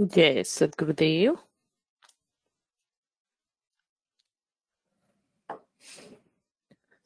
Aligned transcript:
जय 0.00 0.42
सदगुरुदेव 0.44 1.36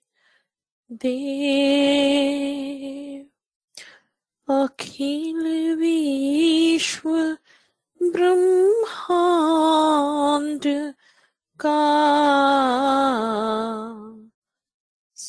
देव। 0.92 3.26
अखिल 4.64 5.74
विश्व 5.74 7.36
ब्रह्मांड 8.02 10.92
का 11.60 11.78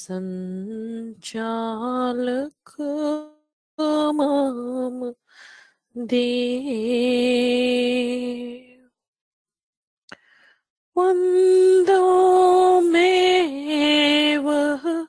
संचालक 0.04 2.76
मम 4.14 5.14
देव। 5.98 8.90
वंदो 10.98 12.82
में 12.82 14.38
वह 14.38 15.08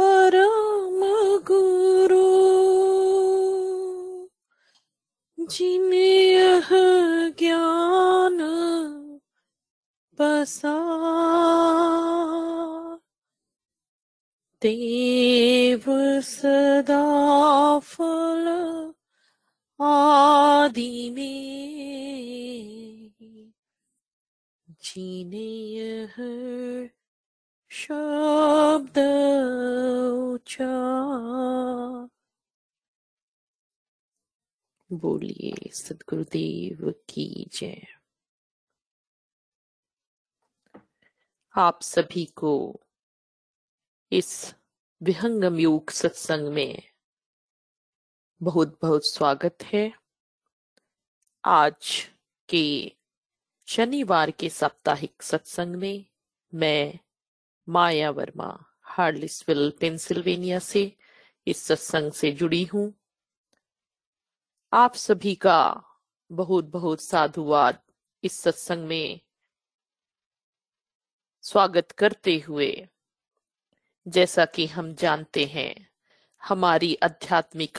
परम 0.00 1.44
गुरु। 1.44 2.26
जिन 5.46 5.92
यह 5.92 6.68
ज्ञान 7.38 8.38
बसा 10.18 10.74
देव 14.66 15.84
सदा 16.20 17.78
फल 17.78 18.46
आदि 19.80 21.10
में 21.10 21.44
जीने 24.70 26.06
शब्द 27.70 28.98
बोलिए 34.92 35.70
सदगुरुदेव 35.72 36.90
की 36.90 37.50
जय। 37.52 37.86
आप 41.54 41.82
सभी 41.82 42.24
को 42.24 42.80
इस 44.14 44.54
विहंगम 45.02 45.58
योग 45.58 45.90
सत्संग 45.90 46.48
में 46.48 46.82
बहुत 48.42 48.78
बहुत 48.82 49.06
स्वागत 49.06 49.62
है। 49.62 49.92
आज 51.44 52.10
के 52.48 52.92
शनिवार 53.66 54.30
के 54.30 54.48
साप्ताहिक 54.48 55.22
सत्संग 55.22 55.76
में 55.76 56.06
मैं 56.54 56.98
माया 57.68 58.10
वर्मा, 58.10 58.64
हार्लिसविल, 58.82 59.72
पेंसिल्वेनिया 59.80 60.58
से 60.58 60.96
इस 61.46 61.62
सत्संग 61.62 62.12
से 62.12 62.32
जुड़ी 62.32 62.64
हूँ। 62.64 62.94
आप 64.72 64.94
सभी 64.94 65.34
का 65.34 65.82
बहुत 66.32 66.64
बहुत 66.64 67.00
साधुवाद 67.00 67.82
इस 68.24 68.40
सत्संग 68.40 68.86
में 68.86 69.20
स्वागत 71.42 71.92
करते 71.92 72.38
हुए 72.38 72.88
जैसा 74.08 74.44
कि 74.44 74.66
हम 74.66 74.94
जानते 74.94 75.44
हैं, 75.44 75.88
हमारी 76.42 76.94
आध्यात्मिक 76.94 77.78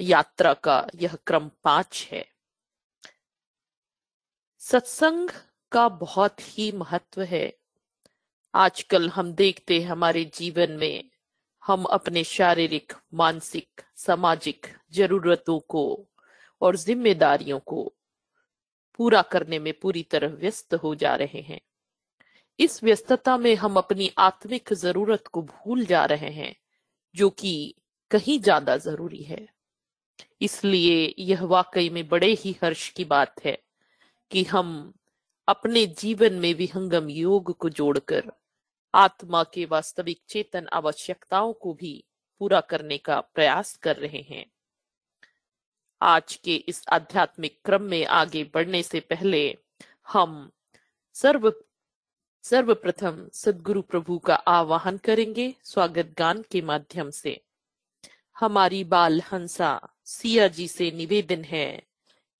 यात्रा 0.00 0.54
का 0.54 0.86
यह 0.94 1.14
क्रम 1.26 1.50
पाँच 1.64 2.08
है। 2.12 2.28
सत्संग 4.58 5.30
का 5.72 5.88
बहुत 5.88 6.36
ही 6.40 6.72
महत्व 6.72 7.22
है। 7.22 7.58
आजकल 8.54 9.08
हम 9.08 9.32
देखते 9.32 9.80
हैं 9.80 9.88
हमारे 9.88 10.24
जीवन 10.24 10.72
में, 10.72 11.10
हम 11.66 11.84
अपने 11.84 12.24
शारीरिक, 12.24 12.92
मानसिक, 13.14 13.80
सामाजिक 13.96 14.66
जरूरतों 14.90 15.60
को 15.60 16.08
और 16.60 16.76
जिम्मेदारियों 16.76 17.58
को 17.58 17.92
पूरा 18.96 19.22
करने 19.22 19.58
में 19.58 19.72
पूरी 19.72 20.02
तरह 20.02 20.28
व्यस्त 20.28 20.74
हो 20.74 20.94
जा 20.94 21.16
रहे 21.16 21.40
हैं। 21.40 21.60
इस 22.58 22.82
व्यस्तता 22.84 23.36
में 23.36 23.54
हम 23.56 23.76
अपनी 23.76 24.10
आत्मिक 24.18 24.72
ज़रूरत 24.74 25.26
को 25.26 25.42
भूल 25.42 25.84
जा 25.86 26.04
रहे 26.04 26.30
हैं, 26.30 26.54
जो 27.14 27.28
कि 27.30 27.74
कहीं 28.10 28.38
ज़्यादा 28.40 28.76
ज़रूरी 28.76 29.22
है। 29.22 29.46
इसलिए 30.40 31.14
यह 31.18 31.44
वाकई 31.44 31.90
में 31.90 32.06
बड़े 32.08 32.32
ही 32.34 32.56
हर्ष 32.62 32.88
की 32.90 33.04
बात 33.04 33.44
है 33.44 33.56
कि 34.30 34.42
हम 34.44 34.92
अपने 35.48 35.86
जीवन 35.86 36.34
में 36.34 36.52
विहंगम 36.54 37.08
योग 37.08 37.56
को 37.56 37.68
जोड़कर, 37.70 38.30
आत्मा 38.94 39.42
के 39.44 39.64
वास्तविक 39.64 40.20
चेतन 40.28 40.66
आवश्यकताओं 40.72 41.52
को 41.52 41.72
भी 41.74 42.04
पूरा 42.40 42.60
करने 42.60 42.98
का 42.98 43.20
प्रयास 43.34 43.74
कर 43.76 43.96
रहे 43.96 44.24
हैं। 44.30 44.44
आज 46.00 46.34
के 46.34 46.54
इस 46.68 46.82
आध्यात्मिक 46.88 47.58
क्रम 47.64 47.82
में 47.82 48.04
आगे 48.06 48.44
बढ़ने 48.54 48.82
से 48.82 49.00
पहले 49.00 49.42
हम 50.12 50.50
सर्व 51.16 51.50
सर्वप्रथम 52.44 53.16
सदगुरु 53.32 53.80
प्रभु 53.82 54.18
का 54.18 54.34
आवाहन 54.34 54.96
करेंगे 54.96 55.54
स्वागत 55.64 56.14
गान 56.18 56.42
के 56.52 56.60
माध्यम 56.62 57.10
से। 57.10 57.40
हमारी 58.36 58.84
बाल 58.84 59.20
हंसा 59.20 59.70
सिया 60.04 60.46
जी 60.48 60.68
से 60.68 60.90
निवेदन 60.90 61.42
है 61.44 61.82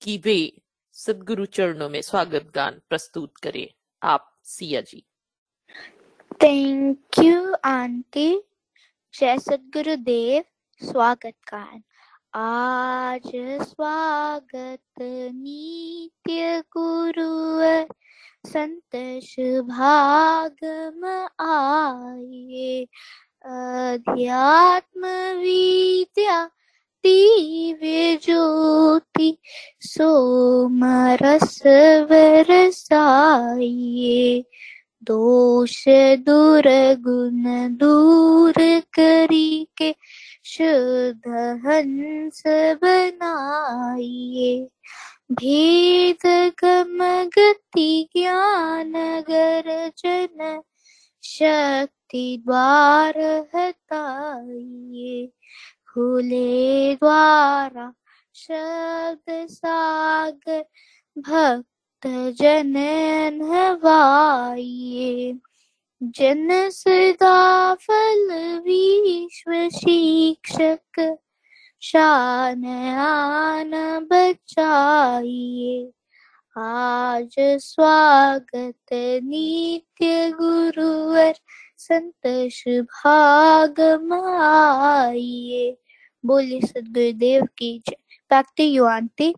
कि 0.01 0.17
वे 0.25 0.61
सदगुरु 0.95 1.45
चरणों 1.45 1.89
में 1.89 2.01
स्वागत 2.01 2.51
गान 2.55 2.81
प्रस्तुत 2.89 3.37
करें। 3.37 3.67
आप 4.03 4.33
Siya 4.43 4.81
ji. 4.81 5.03
Thank 6.43 7.19
you 7.23 7.53
aunty 7.65 8.29
जय 9.13 9.37
सदगुरुदेव, 9.39 10.43
स्वागत 10.81 11.35
गान। 11.53 11.83
आज 12.33 13.31
स्वागत 13.69 15.01
नित्य 15.01 16.63
गुरु 16.77 17.29
संत 18.45 19.21
शुभागम 19.23 21.05
आए 21.45 22.85
अध्यात्म 23.45 25.05
विद्या 25.39 26.49
दिव्य 27.05 28.15
ज्योति 28.15 29.37
सोमरस 29.81 31.61
बरसाइए। 32.11 34.43
दोष 35.03 35.83
दुर्गुण 36.19 37.75
दूर 37.75 38.81
करी 38.93 39.67
के 39.77 39.95
शुद्ध 40.45 41.65
हंस 41.65 42.43
बनाइए। 42.83 44.67
भेद 45.31 45.88
द्वार 52.45 53.19
हटाइए 53.55 55.27
खुले 55.89 56.95
द्वारा 56.95 57.93
शब्द 58.35 59.47
सागर, 59.49 60.63
भक्त 61.17 62.07
जन 62.41 62.75
हवाइए 63.51 65.33
जन 66.03 66.69
सदा 66.69 67.73
फल 67.75 68.27
विश्व 68.65 69.53
शिक्षक, 69.69 71.17
शान 71.81 72.65
आन 72.95 73.71
बचाइए। 74.11 75.91
आज 76.57 77.35
स्वागत 77.39 78.93
नित्य 78.93 80.31
गुरुवर 80.31 81.33
संत 81.79 82.49
शुभागम 82.51 84.13
आइए 84.13 85.77
बोलिए 86.25 86.61
सदगुरुदेव 86.61 87.45
की 87.57 87.79
जय। 87.79 87.95
बैक 88.31 88.45
टू 88.57 89.33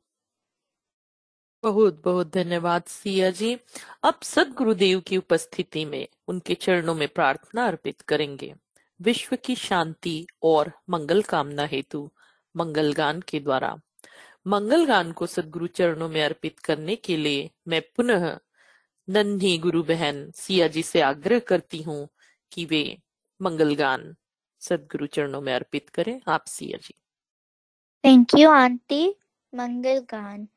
बहुत 1.64 2.02
बहुत 2.06 2.34
धन्यवाद, 2.34 2.84
सिया 2.88 3.32
जी। 3.32 3.58
अब 4.04 4.20
सदगुरुदेव 4.24 5.00
की 5.00 5.18
उपस्थिति 5.18 5.86
में 5.86 6.08
उनके 6.28 6.54
चरणों 6.54 6.96
में 6.96 7.08
प्रार्थना 7.08 7.68
अर्पित 7.68 8.02
करेंगे। 8.02 8.54
विश्व 9.02 9.36
की 9.36 9.56
शांति 9.56 10.28
और 10.44 10.72
मंगल 10.90 11.22
कामना 11.22 11.66
हेतु 11.66 12.12
मंगल 12.56 12.94
गान 12.94 13.22
के 13.22 13.40
द्वारा। 13.40 13.76
मंगल 14.48 14.86
गान 14.86 15.12
को 15.12 15.26
सदगुरु 15.26 15.68
चरणों 15.68 16.10
में 16.10 16.24
अर्पित 16.24 16.60
करने 16.60 16.96
के 16.96 17.18
लिए 17.18 17.50
मैं 17.68 17.82
पुनः 17.82 18.38
नन्ही 19.10 19.58
गुरु 19.58 19.84
बहन 19.84 20.32
सिया 20.36 20.68
जी 20.68 20.84
से 20.84 21.02
आग्रह 21.02 21.40
करती 21.40 21.82
हूँ 21.82 22.08
कि 22.52 22.66
वे 22.66 23.00
मंगल 23.42 23.76
गान 23.76 24.16
सदगुरु 24.60 25.08
चरणों 25.08 25.42
में 25.42 25.56
अर्पित 25.56 25.90
करें। 25.90 26.22
आप 26.28 26.44
Siya 26.48 26.78
ji. 26.78 26.94
Thank 28.06 28.28
you 28.38 28.50
aunty 28.50 29.16
मंगल 29.56 30.00
गान। 30.00 30.48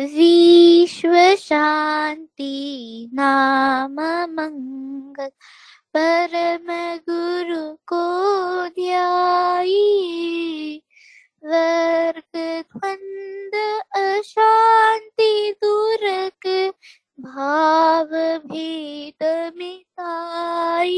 विश्व 0.00 1.36
शांति 1.36 3.10
नाम 3.14 3.94
मंगल। 4.32 5.30
परम 5.96 6.98
गुरु 7.10 7.72
को 7.74 8.02
ध्याई 8.68 9.76
वर्ग 11.44 12.36
द्वंद 12.36 13.82
अशांति 13.96 15.54
दूरक। 15.64 16.72
भाव 17.20 18.08
भीत 18.46 19.52
मिटाई 19.56 20.96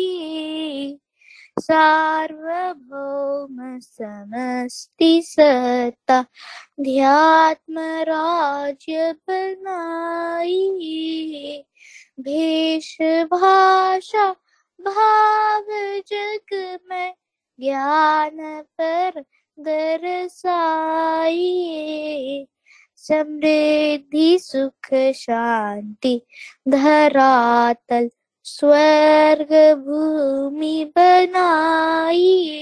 सार्वभौम 1.60 3.78
समष्टि 3.78 5.22
सत्ता, 5.22 6.24
ध्यात्म 6.80 7.78
राज्य 7.78 9.12
बनाई। 9.12 11.64
भेष 12.20 12.98
भाषा, 13.24 14.36
भाव 14.80 15.64
जग 16.12 16.78
में 16.88 17.14
ज्ञान 17.60 18.64
पर 18.80 19.24
दरसाई 19.58 21.38
समृद्धि, 23.08 24.38
सुख, 24.38 25.12
शांति, 25.12 26.22
धरातल, 26.68 28.10
स्वर्ग, 28.44 29.78
भूमि 29.78 30.92
बनाई 30.96 32.58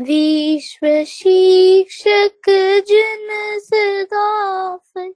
विश्व 0.00 1.04
शिक्षक 1.04 2.50
जन 2.88 3.58
सदाफल 3.58 5.14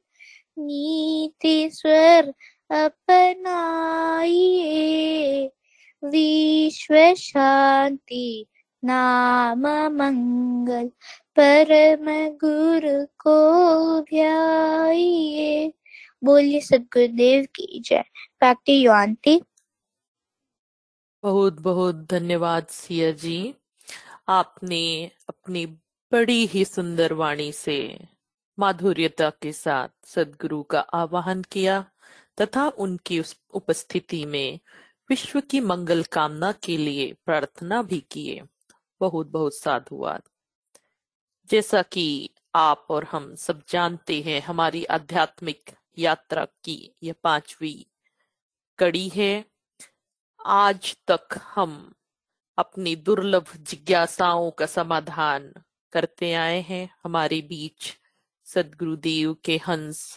नीति, 0.58 1.70
स्वर 1.73 2.32
अपनाइए। 2.70 3.93
विश्व 6.05 7.14
शांति, 7.14 8.46
नाम, 8.84 9.67
मंगल 9.96 10.90
परम 11.37 12.06
गुरु 12.37 13.06
को 13.06 14.00
ध्याइए 14.00 15.73
बोलिए, 16.25 16.61
सदगुरुदेव 16.61 17.44
की 17.44 17.81
जय। 17.81 18.05
बैक 18.40 18.58
टू 18.67 18.73
यू 18.73 18.93
आंटी 18.93 19.43
बहुत 21.23 21.61
बहुत 21.61 21.94
धन्यवाद, 22.11 22.67
सिया 22.67 23.11
जी। 23.12 23.55
आपने 24.29 25.11
अपनी 25.29 25.67
बड़ी 26.12 26.46
ही 26.46 26.64
सुंदर 26.64 27.12
वाणी 27.12 27.52
से 27.52 27.99
माधुर्यता 28.58 29.31
के 29.31 29.52
साथ 29.52 29.88
सदगुरु 30.06 30.62
का 30.62 30.81
आवाहन 30.81 31.43
किया, 31.43 31.84
तथा 32.40 32.69
उनकी 32.69 33.20
उस 33.20 33.37
उपस्थिति 33.55 34.25
में 34.26 34.61
विश्व 35.11 35.40
की 35.40 35.61
मंगल 35.61 36.02
कामना 36.02 36.52
के 36.52 36.76
लिए 36.76 37.12
प्रार्थना 37.26 37.82
भी 37.82 38.00
किए। 38.11 38.43
बहुत 39.00 39.26
बहुत 39.26 39.55
साधुवाद। 39.55 40.23
जैसा 41.50 41.82
कि 41.82 42.30
आप 42.54 42.86
और 42.90 43.04
हम 43.04 43.34
सब 43.34 43.62
जानते 43.68 44.22
हैं, 44.22 44.40
हमारी 44.40 44.84
आध्यात्मिक 44.84 45.70
यात्रा 45.98 46.44
की 46.44 46.94
यह 47.02 47.14
पांचवी 47.22 47.86
कड़ी 48.78 49.08
है। 49.08 49.44
आज 50.46 50.96
तक 51.10 51.28
हम 51.42 51.94
अपनी 52.58 52.96
दुर्लभ 52.96 53.46
जिज्ञासाओं 53.56 54.50
का 54.50 54.66
समाधान 54.66 55.52
करते 55.93 56.32
आए 56.32 56.60
हैं। 56.60 56.96
हमारे 57.05 57.40
बीच 57.40 57.98
सदगुरुदेव 58.44 59.36
के 59.44 59.56
हंस 59.56 60.17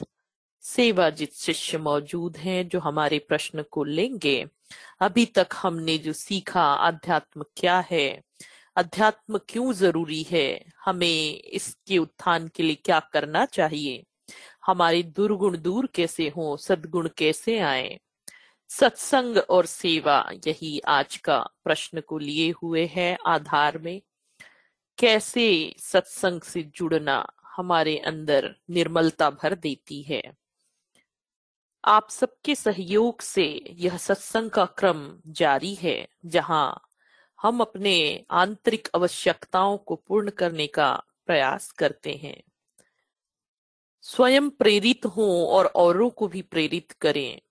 सेवाजित 0.62 1.34
शिष्य 1.34 1.78
मौजूद 1.78 2.38
हैं, 2.38 2.68
जो 2.68 2.80
हमारे 2.80 3.20
प्रश्न 3.20 3.64
को 3.64 3.84
लेंगे। 3.84 4.46
अभी 5.00 5.26
तक 5.26 5.48
हमने 5.56 5.98
जो 5.98 6.14
सीखा 6.14 6.74
अध्यात्म 6.74 7.46
क्या 7.58 7.80
है 7.80 8.25
अध्यात्म 8.78 9.40
क्यों 9.50 9.74
ज़रूरी 9.74 10.24
है? 10.24 10.66
हमें 10.86 11.42
इसके 11.42 11.98
उत्थान 11.98 12.48
के 12.48 12.64
लिए 12.64 12.76
क्या 12.76 13.00
करना 13.00 13.46
चाहिए? 13.46 14.06
हमारे 14.66 15.04
दुर्गुण 15.04 15.58
दूर 15.58 15.88
कैसे 15.88 16.30
हो? 16.30 16.58
सदगुण 16.58 17.10
कैसे 17.18 17.60
आए? 17.60 18.00
सत्संग 18.70 19.38
और 19.38 19.66
सेवा 19.66 20.32
यही 20.48 20.80
आज 20.80 21.18
का 21.18 21.50
प्रश्न 21.64 22.02
को 22.02 22.18
लिए 22.18 22.52
हुए 22.52 22.86
है 22.86 23.18
आधार 23.26 23.78
में। 23.78 24.02
कैसे 24.98 25.76
सत्संग 25.80 26.42
से 26.42 26.64
जुड़ना 26.64 27.28
हमारे 27.44 27.98
अंदर 27.98 28.56
निर्मलता 28.70 29.30
भर 29.30 29.56
देती 29.56 30.02
है? 30.02 30.24
आप 31.86 32.10
सबके 32.10 32.56
सहयोग 32.56 33.22
से 33.22 33.62
यह 33.70 33.98
सत्संग 33.98 34.50
का 34.50 34.66
क्रम 34.66 35.20
जारी 35.28 35.76
है, 35.76 36.08
जहाँ 36.26 36.85
हम 37.42 37.60
अपने 37.60 38.26
आंतरिक 38.32 38.88
आवश्यकताओं 38.96 39.78
को 39.78 39.96
पूर्ण 39.96 40.30
करने 40.30 40.68
का 40.68 41.04
प्रयास 41.26 41.72
करते 41.72 42.14
हैं। 42.14 42.44
स्वयं 44.02 44.50
प्रेरित 44.50 45.06
हों 45.06 45.48
और 45.48 45.66
औरों 45.66 46.10
को 46.10 46.28
भी 46.28 46.42
प्रेरित 46.42 46.92
करें। 46.92 47.42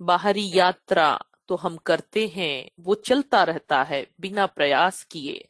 बाहरी 0.00 0.50
यात्रा 0.54 1.18
तो 1.48 1.56
हम 1.56 1.76
करते 1.76 2.26
हैं, 2.28 2.70
वो 2.80 2.94
चलता 2.94 3.44
रहता 3.44 3.82
है 3.82 4.06
बिना 4.20 4.46
प्रयास 4.46 5.04
किए। 5.04 5.48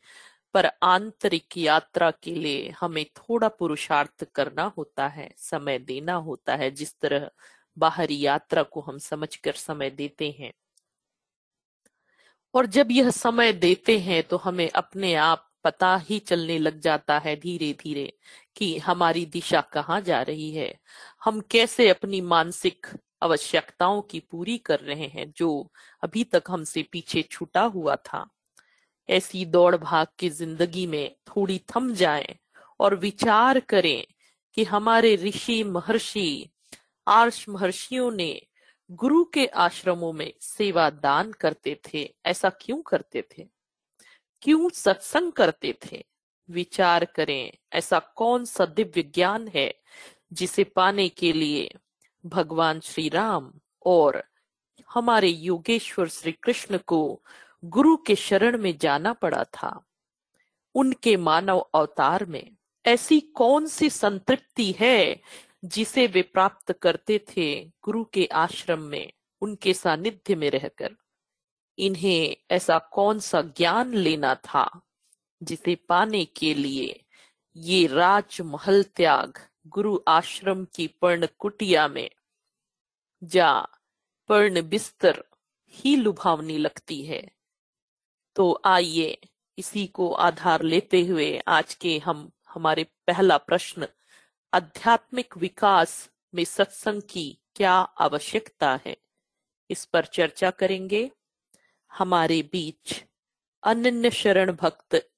पर 0.54 0.70
आंतरिक 0.82 1.56
यात्रा 1.56 2.10
के 2.10 2.34
लिए 2.34 2.70
हमें 2.70 3.04
थोड़ा 3.04 3.48
पुरुषार्थ 3.48 4.24
करना 4.24 4.62
होता 4.62 5.08
है, 5.08 5.34
समय 5.36 5.78
देना 5.78 6.14
होता 6.14 6.56
है, 6.56 6.70
जिस 6.70 6.98
तरह 7.00 7.30
बाहरी 7.78 8.20
यात्रा 8.20 8.62
को 8.62 8.80
हम 8.80 8.98
समझकर 8.98 9.52
समय 9.52 9.90
देते 9.90 10.30
हैं। 10.30 10.52
और 12.54 12.66
जब 12.66 12.90
यह 12.90 13.10
समय 13.10 13.52
देते 13.52 13.98
हैं 13.98 14.22
तो 14.22 14.36
हमें 14.36 14.68
अपने 14.70 15.14
आप 15.14 15.48
पता 15.64 15.96
ही 16.08 16.18
चलने 16.18 16.58
लग 16.58 16.78
जाता 16.80 17.18
है 17.18 17.34
धीरे 17.36 17.72
धीरे 17.82 18.12
कि 18.56 18.76
हमारी 18.78 19.24
दिशा 19.26 19.60
कहाँ 19.72 20.00
जा 20.00 20.20
रही 20.22 20.50
है। 20.52 20.74
हम 21.24 21.40
कैसे 21.50 21.88
अपनी 21.88 22.20
मानसिक 22.20 22.86
आवश्यकताओं 23.22 24.00
की 24.02 24.20
पूरी 24.20 24.56
कर 24.58 24.80
रहे 24.80 25.06
हैं 25.06 25.30
जो 25.36 25.50
अभी 26.02 26.24
तक 26.24 26.42
हमसे 26.50 26.82
पीछे 26.92 27.22
छूटा 27.22 27.62
हुआ 27.64 27.96
था। 27.96 28.26
ऐसी 29.08 29.44
दौड़ 29.46 29.76
भाग 29.76 30.06
की 30.18 30.28
ज़िंदगी 30.30 30.86
में 30.86 31.14
थोड़ी 31.28 31.60
थम 31.76 31.92
जाएँ 31.94 32.36
और 32.80 32.94
विचार 32.96 33.60
करें 33.60 34.04
कि 34.56 34.64
हमारे 34.64 35.14
ऋषि 35.16 35.62
महर्षि, 35.64 36.48
आर्ष 37.06 37.44
महर्षियों 37.48 38.10
ने 38.12 38.32
गुरु 38.90 39.24
के 39.24 39.46
आश्रमों 39.46 40.12
में 40.12 40.32
सेवा 40.40 40.90
दान 40.90 41.32
करते 41.32 41.80
थे। 41.88 42.14
ऐसा 42.26 42.50
क्यों 42.50 42.82
करते 42.82 43.22
थे? 43.22 43.46
क्यों 44.42 44.70
सत्संग 44.70 45.32
करते 45.32 45.78
थे? 45.86 46.04
विचार 46.50 47.04
करें, 47.04 47.52
ऐसा 47.72 47.98
कौन 47.98 48.44
सा 48.44 48.66
दिव्य 48.66 49.02
ज्ञान 49.02 49.48
है 49.48 49.74
जिसे 50.32 50.64
पाने 50.64 51.08
के 51.08 51.32
लिए 51.32 51.74
भगवान 52.26 52.80
श्री 52.80 53.08
राम 53.08 53.52
और 53.86 54.24
हमारे 54.90 55.28
योगेश्वर 55.28 56.08
श्री 56.08 56.32
कृष्ण 56.32 56.78
को 56.78 57.22
गुरु 57.64 57.96
के 57.96 58.14
शरण 58.14 58.58
में 58.58 58.78
जाना 58.78 59.12
पड़ा 59.12 59.44
था। 59.44 59.84
उनके 60.74 61.16
मानव 61.16 61.58
अवतार 61.58 62.24
में 62.24 62.56
ऐसी 62.86 63.20
कौन 63.20 63.66
सी 63.66 63.90
संतृप्ति 63.90 64.74
है 64.80 65.20
जिसे 65.64 66.06
वे 66.06 66.22
प्राप्त 66.22 66.72
करते 66.72 67.18
थे 67.18 67.64
गुरु 67.64 68.04
के 68.04 68.26
आश्रम 68.26 68.80
में, 68.80 69.12
उनके 69.40 69.74
सानिध्य 69.74 70.34
में 70.34 70.50
रहकर। 70.50 70.96
इन्हें 71.78 72.36
ऐसा 72.50 72.78
कौन 72.78 73.18
सा 73.18 73.42
ज्ञान 73.42 73.94
लेना 73.94 74.34
था 74.34 74.80
जिसे 75.42 75.74
पाने 75.74 76.24
के 76.24 76.54
लिए 76.54 77.04
ये 77.56 77.86
राजमहल 77.86 78.82
त्याग 78.82 79.38
गुरु 79.66 79.98
आश्रम 80.08 80.64
की 80.64 80.86
पर्ण 80.86 81.26
कुटिया 81.38 81.88
में, 81.88 82.10
जा 83.24 83.60
पर्ण 84.28 84.62
बिस्तर 84.62 85.24
ही 85.68 85.96
लुभावनी 85.96 86.58
लगती 86.58 87.02
है। 87.02 87.30
तो 88.36 88.60
आइए 88.64 89.18
इसी 89.58 89.86
को 89.86 90.12
आधार 90.12 90.62
लेते 90.62 91.00
हुए 91.02 91.38
आज 91.48 91.74
के 91.74 91.98
हम, 91.98 92.30
हमारे 92.48 92.84
पहला 93.06 93.36
प्रश्न 93.36 93.86
आध्यात्मिक 94.54 95.36
विकास 95.36 96.10
में 96.34 96.44
सत्संग 96.44 97.02
की 97.10 97.38
क्या 97.56 97.72
आवश्यकता 97.72 98.78
है? 98.86 98.96
इस 99.70 99.84
पर 99.84 100.04
चर्चा 100.04 100.50
करेंगे 100.50 101.10
हमारे 101.92 102.42
बीच 102.42 103.04
अनन्य 103.62 104.10
शरण 104.10 104.52
भक्त। 104.52 105.10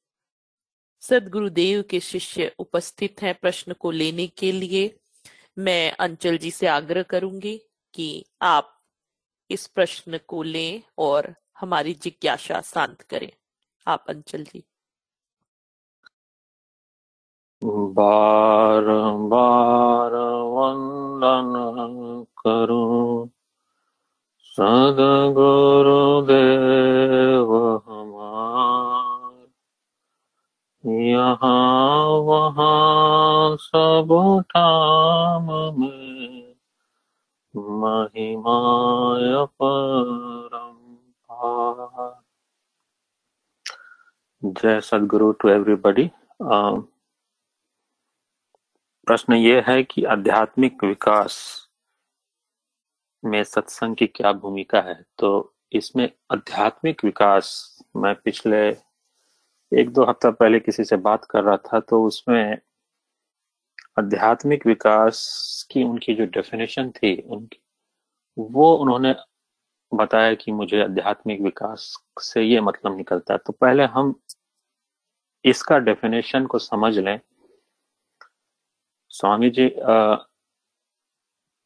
सदगुरुदेव 1.00 1.82
के 1.82 2.00
शिष्य 2.00 2.54
उपस्थित 2.58 3.22
हैं 3.22 3.34
प्रश्न 3.34 3.72
को 3.72 3.90
लेने 3.90 4.26
के 4.26 4.52
लिए। 4.52 4.98
मैं 5.58 5.92
अंचल 5.92 6.38
जी 6.38 6.50
से 6.50 6.66
आग्रह 6.66 7.02
करूँगी 7.02 7.60
कि 7.94 8.24
आप 8.42 8.84
इस 9.50 9.66
प्रश्न 9.66 10.18
को 10.18 10.42
लें 10.42 10.82
और 10.98 11.34
हमारी 11.60 11.94
जिज्ञासा 11.94 12.60
शांत 12.60 13.02
करें। 13.02 13.32
आप 13.86 14.04
अंचल 14.08 14.44
जी। 14.44 14.64
बार 17.62 18.84
बार 19.28 20.14
वंदन 20.54 21.52
करूँ। 22.38 23.28
सदगुरुदेव 24.56 25.36
यहाँ 30.84 32.06
वहाँ 32.26 33.56
सब 33.60 34.08
ठाम 34.50 35.46
में 35.80 36.54
महिमाय 37.54 39.44
परम 39.62 40.76
जय 44.42 44.80
सदगुरु 44.80 45.30
टू 45.32 45.48
एवरीबॉडी 45.48 46.10
प्रश्न 49.06 49.32
ये 49.32 49.60
है 49.68 49.82
कि 49.82 50.04
आध्यात्मिक 50.04 50.84
विकास 50.84 51.36
में 53.24 53.44
सत्संग 53.44 53.96
की 53.96 54.06
क्या 54.06 54.32
भूमिका 54.32 54.80
है? 54.80 54.94
तो 55.18 55.54
इसमें 55.72 56.10
आध्यात्मिक 56.32 57.04
विकास, 57.04 57.78
मैं 57.96 58.14
पिछले 58.14 58.58
एक 59.72 59.90
दो 59.90 60.04
हफ़्ता 60.04 60.30
पहले 60.30 60.60
किसी 60.60 60.84
से 60.84 60.96
बात 60.96 61.24
कर 61.24 61.42
रहा 61.42 61.56
था 61.56 61.80
तो 61.80 62.02
उसमें 62.04 62.58
आध्यात्मिक 63.98 64.66
विकास 64.66 65.22
की 65.70 65.82
उनकी 65.82 66.14
जो 66.14 66.24
डेफिनेशन 66.24 66.90
थी, 66.90 67.16
उनकी, 67.22 67.60
वो 68.38 68.74
उन्होंने 68.76 69.14
बताया 69.92 70.34
कि 70.34 70.52
मुझे 70.52 70.82
आध्यात्मिक 70.82 71.40
विकास 71.40 71.98
से 72.20 72.42
ये 72.42 72.60
मतलब 72.60 72.96
निकलता 72.96 73.34
है। 73.34 73.38
तो 73.46 73.52
पहले 73.52 73.84
हम 73.84 74.14
इसका 75.44 75.78
डेफिनेशन 75.78 76.46
को 76.46 76.58
समझ 76.58 76.98
लें। 76.98 77.20
स्वामी 79.16 79.50
जी 79.50 79.66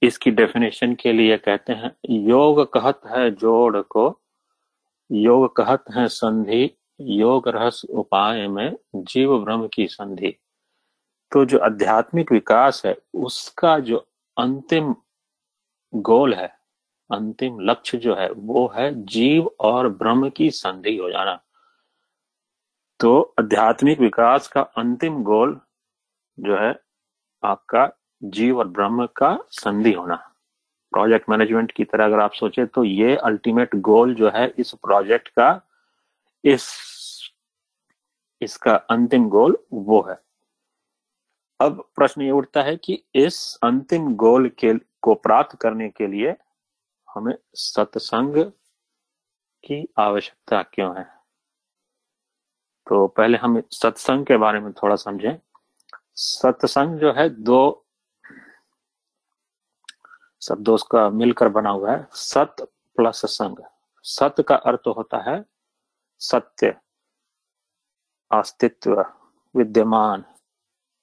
इसकी 0.03 0.31
डेफिनेशन 0.31 0.95
के 0.95 1.13
लिए 1.13 1.37
कहते 1.37 1.73
हैं, 1.73 1.91
योग 2.11 2.61
कहत 2.73 3.01
है 3.07 3.31
जोड़ 3.31 3.81
को, 3.83 4.21
योग 5.11 5.57
कहत 5.57 5.85
है 5.97 6.07
संधि, 6.09 6.71
योग 7.01 7.49
रहस्य 7.49 7.89
उपाय 7.93 8.47
में 8.49 8.77
जीव 8.97 9.37
ब्रह्म 9.45 9.69
की 9.69 9.87
संधि। 9.87 10.35
तो 11.33 11.45
जो 11.45 11.59
आध्यात्मिक 11.59 12.33
विकास 12.33 12.83
है, 12.87 12.97
उसका 13.15 13.79
जो 13.79 13.97
अंतिम 14.37 14.95
गोल 15.93 16.35
है, 16.35 16.47
अंतिम 17.11 17.59
लक्ष्य 17.61 17.99
जो 17.99 18.15
है, 18.15 18.31
वो 18.31 18.67
है 18.77 18.93
जीव 19.05 19.51
और 19.61 19.89
ब्रह्म 19.89 20.31
की 20.31 20.51
संधि 20.51 20.97
हो 20.97 21.11
जाना। 21.11 21.35
तो 23.01 23.21
आध्यात्मिक 23.41 24.01
विकास 24.01 24.49
का 24.49 24.61
अंतिम 24.61 25.23
गोल 25.23 25.61
जो 26.39 26.57
है 26.57 26.73
आपका 27.43 27.91
जीव 28.25 28.59
और 28.59 28.69
ब्रह्म 28.69 29.07
का 29.07 29.39
संधि 29.51 29.93
होना। 29.93 30.17
प्रोजेक्ट 30.91 31.31
मैनेजमेंट 31.31 31.73
की 31.73 31.85
तरह 31.85 32.05
अगर 32.05 32.21
आप 32.21 32.33
सोचे 32.33 32.67
तो 32.67 32.85
ये 32.85 33.17
अल्टीमेट 33.17 33.75
गोल 33.75 34.15
जो 34.15 34.31
है 34.31 34.55
इस 34.59 34.75
प्रोजेक्ट 34.75 35.29
का, 35.29 35.63
इस, 36.45 36.75
इसका 38.43 38.75
अंतिम 38.75 39.29
गोल 39.29 39.59
वो 39.73 40.03
है। 40.03 40.23
अब 41.61 41.91
प्रश्न 41.97 42.23
ये 42.23 42.31
उठता 42.31 42.63
है 42.63 42.77
कि 42.77 43.05
इस 43.15 43.59
अंतिम 43.63 44.15
गोल 44.15 44.49
के, 44.49 44.75
को 44.75 45.15
प्राप्त 45.15 45.61
करने 45.61 45.89
के 45.89 46.07
लिए 46.07 46.37
हमें 47.15 47.35
सत्संग 47.55 48.53
की 49.65 49.89
आवश्यकता 49.99 50.63
क्यों 50.63 50.99
है? 50.99 51.05
तो 52.89 53.07
पहले 53.07 53.39
हम 53.39 53.63
सत्संग 53.71 54.27
के 54.27 54.37
बारे 54.37 54.61
में 54.61 54.73
थोड़ा 54.73 54.97
समझें। 54.97 55.39
सत्संग 56.23 56.99
जो 56.99 57.13
है, 57.13 57.29
दो 57.29 57.87
शब्दों 60.43 60.79
का 60.91 61.11
मिलकर 61.11 61.49
बना 61.49 61.71
हुआ 61.71 61.93
है। 61.93 62.07
सत 62.13 62.57
प्लस 62.97 63.23
संग। 63.27 63.57
सत 64.03 64.35
का 64.49 64.57
अर्थ 64.57 64.81
होता 64.87 65.31
है 65.31 65.45
सत्य, 66.21 66.81
अस्तित्व, 68.33 69.01
विद्यमान। 69.57 70.25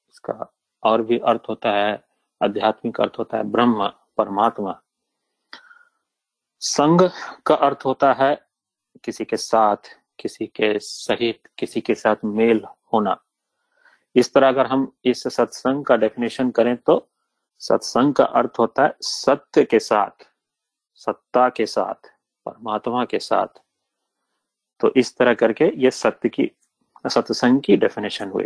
इसका 0.09 0.53
और 0.83 1.01
भी 1.01 1.19
अर्थ 1.19 1.41
होता 1.49 1.69
है, 1.69 2.07
आध्यात्मिक 2.43 3.01
अर्थ 3.01 3.13
होता 3.19 3.37
है, 3.37 3.43
ब्रह्म, 3.43 3.87
परमात्मा। 4.17 4.81
संग 6.59 7.09
का 7.45 7.55
अर्थ 7.55 7.79
होता 7.85 8.13
है 8.13 8.47
किसी 9.03 9.25
के 9.25 9.37
साथ, 9.37 9.77
किसी 10.19 10.47
के 10.47 10.79
सहित, 10.79 11.47
किसी 11.57 11.81
के 11.81 11.95
साथ 11.95 12.15
मेल 12.25 12.65
होना। 12.93 13.23
इस 14.17 14.33
तरह 14.33 14.47
अगर 14.47 14.65
हम 14.65 14.91
इस 15.05 15.23
सत्संग 15.27 15.83
का 15.85 15.95
डेफिनेशन 15.95 16.49
करें 16.51 16.75
तो 16.77 17.07
सत्संग 17.61 18.13
का 18.13 18.23
अर्थ 18.23 18.59
होता 18.59 18.83
है 18.83 18.95
सत्य 19.01 19.63
के 19.63 19.79
साथ, 19.79 20.25
सत्ता 21.01 21.47
के 21.49 21.65
साथ, 21.65 22.09
परमात्मा 22.45 23.03
के 23.05 23.19
साथ। 23.19 23.61
तो 24.81 24.91
इस 24.95 25.15
तरह 25.17 25.33
करके 25.33 25.71
ये 25.75 25.91
सत्य 25.93 26.29
की, 26.29 26.51
सत्संग 27.05 27.61
की 27.61 27.77
डेफिनेशन 27.77 28.29
हुई। 28.29 28.45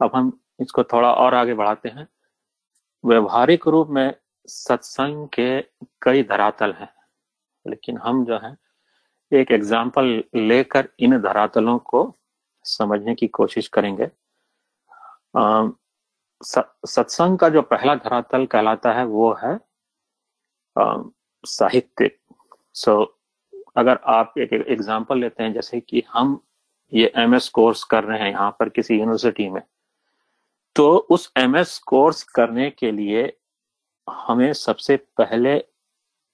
अब 0.00 0.10
हम 0.14 0.38
इसको 0.60 0.84
थोड़ा 0.84 1.12
और 1.12 1.34
आगे 1.34 1.54
बढ़ाते 1.54 1.88
हैं। 1.88 2.06
व्यवहारिक 3.04 3.66
रूप 3.66 3.88
में 3.88 4.14
सत्संग 4.48 5.26
के 5.28 5.60
कई 6.02 6.22
धरातल 6.22 6.72
हैं, 6.72 6.92
लेकिन 7.66 7.98
हम 7.98 8.24
जो 8.24 8.38
है, 8.38 8.56
एक 9.32 9.50
एग्ज़ाम्पल 9.52 10.22
लेकर 10.36 10.88
इन 10.98 11.20
धरातलों 11.20 11.78
को 11.80 12.02
समझने 12.68 13.14
की 13.14 13.26
कोशिश 13.28 13.68
करेंगे। 13.68 14.10
सत्संग 16.40 17.38
का 17.38 17.48
जो 17.48 17.62
पहला 17.64 17.94
धरातल 17.94 18.46
कहलाता 18.46 18.92
है 18.92 19.04
वो 19.06 19.32
है 19.42 19.58
साहित्य। 21.44 22.10
सो 22.74 22.92
so, 22.92 23.06
अगर 23.76 23.98
आप 24.06 24.34
एक 24.38 24.52
एग्ज़ाम्पल 24.52 25.18
लेते 25.18 25.42
हैं 25.42 25.52
जैसे 25.52 25.80
कि 25.80 26.02
हम 26.12 26.40
ये 26.92 27.12
एमएस 27.16 27.48
कोर्स 27.48 27.82
कर 27.84 28.04
रहे 28.04 28.18
हैं 28.18 28.30
यहाँ 28.30 28.50
पर 28.58 28.68
किसी 28.68 28.94
यूनिवर्सिटी 28.94 29.48
में 29.48 29.62
तो 30.76 30.88
उस 31.10 31.32
एमएस 31.38 31.78
कोर्स 31.86 32.22
करने 32.34 32.70
के 32.70 32.90
लिए 32.92 33.32
हमें 34.08 34.52
सबसे 34.52 34.96
पहले 35.16 35.56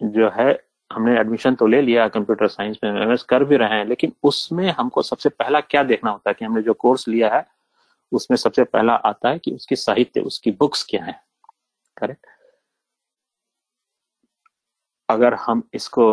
जो 0.00 0.30
है 0.30 0.52
हमने 0.90 1.18
एडमिशन 1.20 1.54
तो 1.54 1.66
ले 1.66 1.80
लिया 1.82 2.06
कंप्यूटर 2.08 2.48
साइंस 2.48 2.78
में 2.84 2.90
एमएस 2.92 3.22
कर 3.22 3.44
भी 3.44 3.56
रहे 3.56 3.78
हैं, 3.78 3.84
लेकिन 3.84 4.12
उसमें 4.24 4.68
हमको 4.70 5.02
सबसे 5.02 5.28
पहला 5.30 5.60
क्या 5.60 5.82
देखना 5.82 6.10
होता 6.10 6.30
है 6.30 6.34
कि 6.34 6.44
हमने 6.44 6.62
जो 6.62 6.74
कोर्स 6.74 7.06
लिया 7.08 7.34
है, 7.34 7.46
उसमें 8.12 8.36
सबसे 8.36 8.64
पहला 8.64 8.94
आता 8.94 9.28
है 9.28 9.38
कि 9.38 9.52
उसकी 9.52 9.76
साहित्य, 9.76 10.20
उसकी 10.20 10.50
बुक्स 10.52 10.84
क्या 10.90 11.04
है। 11.04 11.20
करेक्ट 11.96 12.26
अगर 15.08 15.34
हम 15.36 15.62
इसको 15.74 16.06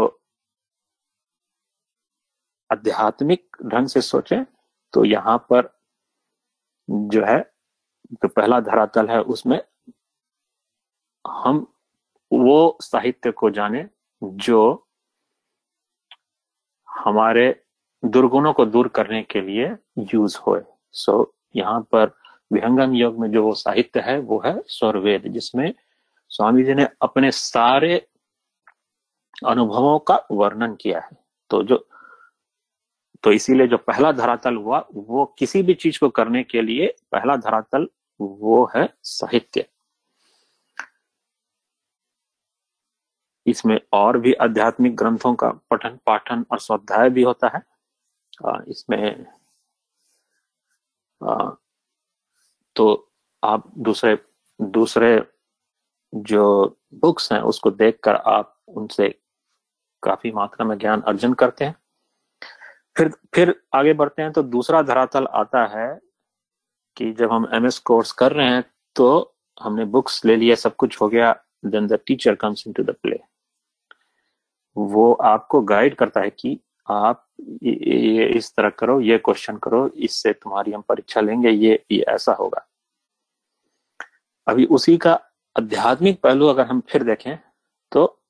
आध्यात्मिक 2.70 3.58
ढंग 3.66 3.88
से 3.88 4.02
सोचें 4.02 4.44
तो 4.94 5.04
यहाँ 5.06 5.38
पर 5.50 5.70
जो 6.90 7.24
है, 7.26 7.40
जो 8.14 8.28
पहला 8.28 8.60
धरातल 8.60 9.10
है, 9.10 9.22
उसमें 9.22 9.62
हम 11.26 11.66
वो 12.32 12.78
साहित्य 12.82 13.32
को 13.32 13.50
जाने 13.50 13.84
जो 14.24 14.88
हमारे 16.90 17.64
दुर्गुणों 18.06 18.54
को 18.54 18.66
दूर 18.66 18.88
करने 18.88 19.24
के 19.24 19.42
लिए 19.42 19.76
यूज़ 20.14 20.38
होए। 20.38 20.62
सो 20.92 21.22
so, 21.22 21.28
यहाँ 21.56 21.82
पर 21.82 22.12
विहंगम 22.54 22.94
योग 22.94 23.20
में 23.20 23.32
जो 23.32 23.54
साहित्य 23.54 24.00
है 24.00 24.20
वो 24.20 24.42
है 24.46 24.62
स्वरवेद 24.68 25.28
जिसमें 25.28 25.74
स्वामी 26.30 26.64
जी 26.64 26.74
ने 26.74 26.88
अपने 27.02 27.32
सारे 27.32 28.08
अनुभवों 29.48 30.00
का 30.00 30.28
वर्णन 30.32 30.76
किया 30.76 31.00
है। 31.00 31.18
तो 31.50 31.64
जो 31.64 31.88
तो 33.24 33.32
इसीलिए 33.32 33.68
जो 33.68 33.78
पहला 33.78 34.12
धरातल 34.12 34.56
हुआ 34.56 34.86
वो 34.94 35.36
किसी 35.40 35.64
भी 35.64 35.74
चीज़ 35.74 36.00
को 36.00 36.10
करने 36.10 36.44
के 36.44 36.62
लिए 36.62 36.96
पहला 37.12 37.36
धरातल 37.36 37.88
वो 38.22 38.72
है 38.76 38.94
साहित्य। 39.04 39.66
इसमें 43.46 43.80
और 43.94 44.18
भी 44.18 44.34
आध्यात्मिक 44.42 44.96
ग्रंथों 44.96 45.34
का 45.36 45.50
पठन 45.72 45.98
पाठन 46.06 46.46
और 46.52 46.60
स्वाध्याय 46.60 47.10
भी 47.10 47.24
होता 47.24 47.48
है। 47.56 47.62
इसमें 48.70 49.26
तो 52.76 53.14
आप 53.44 53.72
दूसरे 53.80 54.18
दूसरे 54.60 55.22
जो 56.14 56.78
बुक्स 56.94 57.32
हैं, 57.32 57.40
उसको 57.42 57.72
देखकर 57.72 58.16
आप 58.16 58.56
उनसे 58.70 59.10
काफ़ी 60.04 60.32
मात्रा 60.32 60.66
में 60.66 60.78
ज्ञान 60.78 61.02
अर्जन 61.02 61.34
करते 61.34 61.66
हैं। 61.66 61.76
फिर 62.98 63.12
फिर 63.36 63.54
आगे 63.76 63.94
बढ़ते 63.94 64.22
हैं 64.22 64.32
तो 64.32 64.44
दूसरा 64.46 64.82
धरातल 64.82 65.28
आता 65.34 65.66
है 65.78 65.88
कि 66.98 67.12
जब 67.14 67.32
हम 67.32 67.48
एमएस 67.54 67.78
कोर्स 67.80 68.12
कर 68.12 68.32
रहे 68.32 68.50
हैं 68.50 68.64
तो 68.96 69.10
हमने 69.58 69.86
बुक्स 69.88 70.24
ले 70.26 70.36
लिया 70.36 70.56
सब 70.56 70.76
कुछ 70.76 71.00
हो 71.02 71.08
गया 71.10 71.32
then 71.66 71.88
the 71.88 72.00
teacher 72.08 72.36
comes 72.36 72.64
into 72.68 72.84
the 72.84 72.96
play 73.04 73.20
वो 74.76 75.12
आपको 75.14 75.62
गाइड 75.64 75.96
करता 75.96 76.22
है 76.22 76.30
कि 76.30 76.60
आप 76.88 77.26
ये 77.64 78.26
इस 78.28 78.54
तरह 78.56 78.70
करो, 78.70 79.00
ये 79.02 79.18
क्वेश्चन 79.18 79.58
करो, 79.58 79.88
इससे 79.90 80.34
तुम्हारी 80.34 80.72
हम 80.72 80.82
परीक्षा 80.90 81.22
लेंगे, 81.22 81.50
ये 81.50 81.84
ये 81.92 82.02
ऐसा 82.10 82.34
होगा। 82.34 82.66
अभी 84.48 84.66
उसी 84.68 84.98
का 84.98 85.14
आध्यात्मिक 85.56 86.22
पहलू 86.22 86.48
अगर 86.48 86.66
हम 86.68 86.80
फिर 86.90 87.04
देखें 87.04 87.38
तो 87.92 88.22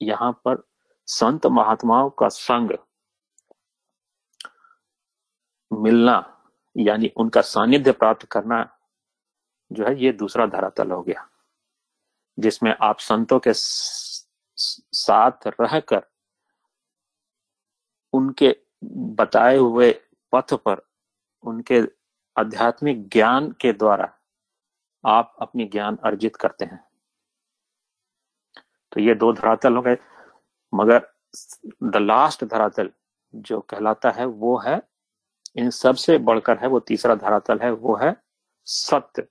यहाँ 0.00 0.32
पर 0.44 0.62
संत 1.08 1.46
महात्माओं 1.48 2.10
का 2.10 2.28
संग 2.28 2.70
मिलना, 5.70 6.34
यानी 6.76 7.10
उनका 7.16 7.40
सानिध्य 7.42 7.92
प्राप्त 7.92 8.26
करना 8.26 8.68
जो 9.70 9.84
है, 9.86 9.94
ये 9.96 10.12
दूसरा 10.14 10.46
धरातल 10.46 10.90
हो 10.90 11.02
गया, 11.02 11.26
जिसमें 12.38 12.74
आप 12.74 12.98
संतों 13.00 13.38
के 13.38 13.52
साथ 14.92 15.46
रहकर 15.60 16.02
उनके 18.12 18.56
बताए 18.84 19.56
हुए 19.56 19.90
पथ 20.32 20.54
पर, 20.54 20.82
उनके 21.44 21.80
आध्यात्मिक 22.36 23.08
ज्ञान 23.08 23.50
के 23.60 23.72
द्वारा 23.72 24.12
आप 25.04 25.34
अपनी 25.40 25.64
ज्ञान 25.64 25.96
अर्जित 26.04 26.36
करते 26.36 26.64
हैं। 26.64 26.84
तो 28.92 29.00
ये 29.00 29.14
दो 29.14 29.32
धरातल 29.32 29.76
हो 29.76 29.82
गए, 29.82 29.96
मगर 30.72 31.06
द 31.84 31.96
लास्ट 31.96 32.44
धरातल 32.44 32.90
जो 33.34 33.60
कहलाता 33.60 34.10
है 34.10 34.24
वो 34.24 34.56
है, 34.58 34.80
इन 35.56 35.70
सबसे 35.70 36.18
बढ़कर 36.18 36.58
है 36.58 36.68
वो 36.68 36.80
तीसरा 36.80 37.14
धरातल 37.14 37.58
है, 37.58 37.70
वो 37.70 37.96
है 37.96 38.14
सत्य। 38.66 39.26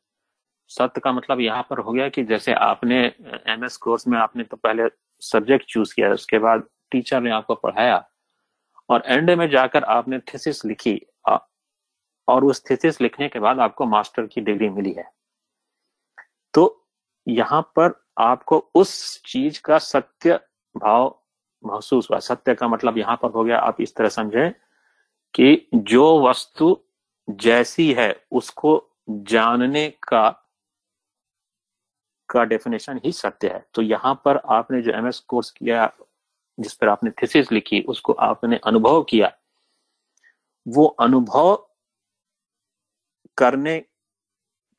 सत्य 0.71 1.01
का 1.01 1.11
मतलब 1.11 1.39
यहाँ 1.39 1.65
पर 1.69 1.79
हो 1.79 1.91
गया 1.91 2.09
कि 2.09 2.23
जैसे 2.23 2.53
आपने 2.53 2.97
एमएस 3.47 3.77
कोर्स 3.77 4.07
में 4.07 4.17
आपने 4.19 4.43
तो 4.43 4.57
पहले 4.57 4.87
सब्जेक्ट 5.21 5.65
चूज़ 5.65 5.93
किया, 5.95 6.11
उसके 6.13 6.39
बाद 6.39 6.63
टीचर 6.91 7.21
ने 7.21 7.31
आपको 7.31 7.55
पढ़ाया 7.55 8.05
और 8.89 9.03
एंड 9.05 9.29
में 9.31 9.49
जाकर 9.49 9.83
आपने 9.83 10.19
थीसिस 10.33 10.63
लिखी 10.65 10.99
और 12.27 12.43
उस 12.43 12.63
थीसिस 12.69 12.99
लिखने 13.01 13.27
के 13.29 13.39
बाद 13.39 13.59
आपको 13.59 13.85
मास्टर 13.85 14.25
की 14.25 14.41
डिग्री 14.41 14.69
मिली 14.69 14.91
है। 14.93 15.09
तो 16.53 16.85
यहाँ 17.27 17.61
पर 17.75 17.93
आपको 18.19 18.57
उस 18.75 19.21
चीज़ 19.25 19.61
का 19.65 19.77
सत्य 19.77 20.39
भाव 20.75 21.19
महसूस 21.63 22.07
हुआ। 22.11 22.19
सत्य 22.19 22.55
का 22.55 22.67
मतलब 22.67 22.97
यहाँ 22.97 23.15
पर 23.21 23.29
हो 23.29 23.43
गया, 23.43 23.57
आप 23.57 23.81
इस 23.81 23.95
तरह 23.95 24.09
समझे 24.09 24.49
कि 25.33 25.67
जो 25.73 26.27
वस्तु 26.27 26.77
जैसी 27.27 27.91
है, 27.93 28.13
उसको 28.31 28.83
जानने 29.09 29.89
का 30.03 30.46
का 32.29 32.43
डेफिनेशन 32.43 32.99
ही 33.05 33.11
सत्य 33.11 33.47
है। 33.47 33.65
तो 33.73 33.81
यहाँ 33.81 34.13
पर 34.25 34.37
आपने 34.37 34.81
जो 34.81 34.91
एमएस 34.91 35.19
कोर्स 35.19 35.51
किया, 35.51 35.91
जिस 36.57 36.73
पर 36.73 36.89
आपने 36.89 37.11
थीसिस 37.21 37.51
लिखी, 37.51 37.81
उसको 37.81 38.13
आपने 38.13 38.59
अनुभव 38.65 39.01
किया। 39.03 39.31
वो 40.65 40.85
अनुभव 40.99 41.55
करने 43.37 43.79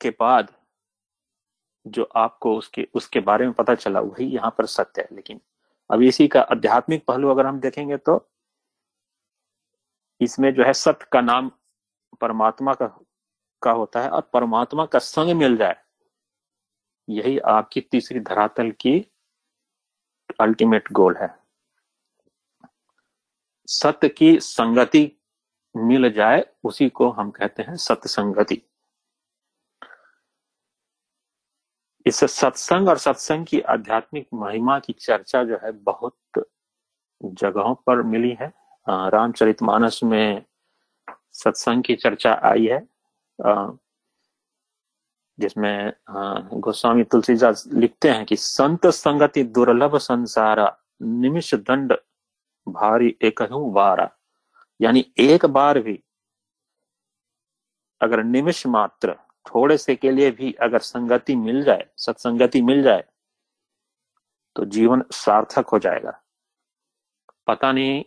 के 0.01 0.09
बाद 0.09 0.51
जो 1.85 2.03
आपको 2.15 2.55
उसके 2.57 2.87
उसके 2.95 3.19
बारे 3.19 3.45
में 3.45 3.53
पता 3.53 3.75
चला, 3.75 3.99
वही 3.99 4.25
यहाँ 4.25 4.55
पर 4.57 4.65
सत्य 4.65 5.01
है। 5.01 5.15
लेकिन 5.15 5.39
अब 5.89 6.01
इसी 6.01 6.27
का 6.27 6.41
आध्यात्मिक 6.41 7.05
पहलू 7.05 7.29
अगर 7.29 7.45
हम 7.45 7.59
देखेंगे 7.59 7.97
तो 7.97 8.25
इसमें 10.21 10.53
जो 10.53 10.63
है 10.63 10.73
सत्य 10.73 11.07
का 11.11 11.21
नाम 11.21 11.51
परमात्मा 12.21 12.73
का 12.73 12.87
का 13.61 13.71
होता 13.71 14.01
है 14.01 14.09
और 14.09 14.21
परमात्मा 14.33 14.85
का 14.85 14.99
संग 14.99 15.31
मिल 15.37 15.57
जाए। 15.57 15.75
यही 17.09 17.37
आपकी 17.39 17.81
तीसरी 17.81 18.19
धरातल 18.19 18.71
की 18.71 18.99
अल्टीमेट 20.39 20.91
गोल 20.91 21.15
है। 21.17 21.29
सत्य 23.67 24.09
की 24.09 24.39
संगति 24.39 25.11
मिल 25.75 26.11
जाए, 26.11 26.45
उसी 26.63 26.89
को 26.89 27.09
हम 27.09 27.31
कहते 27.31 27.63
हैं 27.63 27.75
सत्य 27.77 28.09
संगति 28.09 28.61
इस 32.05 32.23
सत्संग 32.23 32.87
और 32.89 32.97
सत्संग 32.97 33.45
की 33.45 33.59
आध्यात्मिक 33.61 34.27
महिमा 34.33 34.77
की 34.79 34.93
चर्चा 34.93 35.43
जो 35.43 35.57
है, 35.63 35.71
बहुत 35.71 36.45
जगहों 37.23 37.73
पर 37.75 38.01
मिली 38.01 38.37
है। 38.41 38.51
रामचरितमानस 38.87 39.99
में 40.03 40.45
सत्संग 41.33 41.83
की 41.83 41.95
चर्चा 41.95 42.33
आई 42.43 42.65
है। 42.65 42.79
जिसमें 45.39 45.93
गोस्वामी 46.55 47.03
तुलसीदास 47.03 47.63
लिखते 47.73 48.09
हैं 48.09 48.25
कि 48.25 48.35
संत 48.35 48.87
संगति 48.87 49.43
दुर्लभ 49.45 49.97
संसारा, 49.97 50.75
निमिष 51.01 51.53
दंड 51.55 51.93
भारी 52.67 53.15
एक 53.21 53.41
वारा। 53.51 54.09
यानी 54.79 55.05
एक 55.19 55.45
बार 55.47 55.79
भी 55.79 55.99
अगर 58.01 58.23
निमिष 58.23 58.65
मात्र, 58.67 59.15
थोड़े 59.45 59.77
से 59.77 59.95
के 59.95 60.11
लिए 60.11 60.31
भी 60.31 60.51
अगर 60.61 60.79
संगति 60.79 61.35
मिल 61.35 61.63
जाए, 61.63 61.87
सत्संगति 61.97 62.61
मिल 62.61 62.81
जाए 62.83 63.03
तो 64.55 64.65
जीवन 64.65 65.03
सार्थक 65.11 65.67
हो 65.67 65.79
जाएगा। 65.79 66.19
पता 67.47 67.71
नहीं 67.71 68.03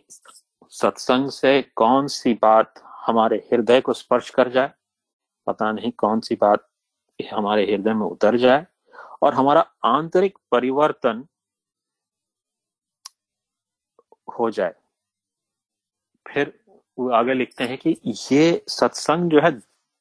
सत्संग 0.71 1.29
से 1.29 1.61
कौन 1.75 2.07
सी 2.07 2.33
बात 2.33 2.73
हमारे 3.07 3.37
हृदय 3.51 3.81
को 3.81 3.93
स्पर्श 3.93 4.29
कर 4.29 4.49
जाए, 4.51 4.71
पता 5.47 5.71
नहीं 5.71 5.91
कौन 5.91 6.19
सी 6.19 6.35
बात 6.35 6.67
हमारे 7.19 7.63
हृदय 7.65 7.93
में 7.93 8.05
उतर 8.05 8.37
जाए 8.37 8.65
और 9.21 9.33
हमारा 9.33 9.61
आंतरिक 9.85 10.37
परिवर्तन 10.51 11.25
हो 14.39 14.49
जाए। 14.51 14.73
फिर 16.25 16.59
वो 16.99 17.09
आगे 17.11 17.33
लिखते 17.33 17.63
हैं 17.63 17.77
कि 17.77 17.97
ये 18.31 18.65
सत्संग 18.67 19.31
जो 19.31 19.41
है 19.41 19.51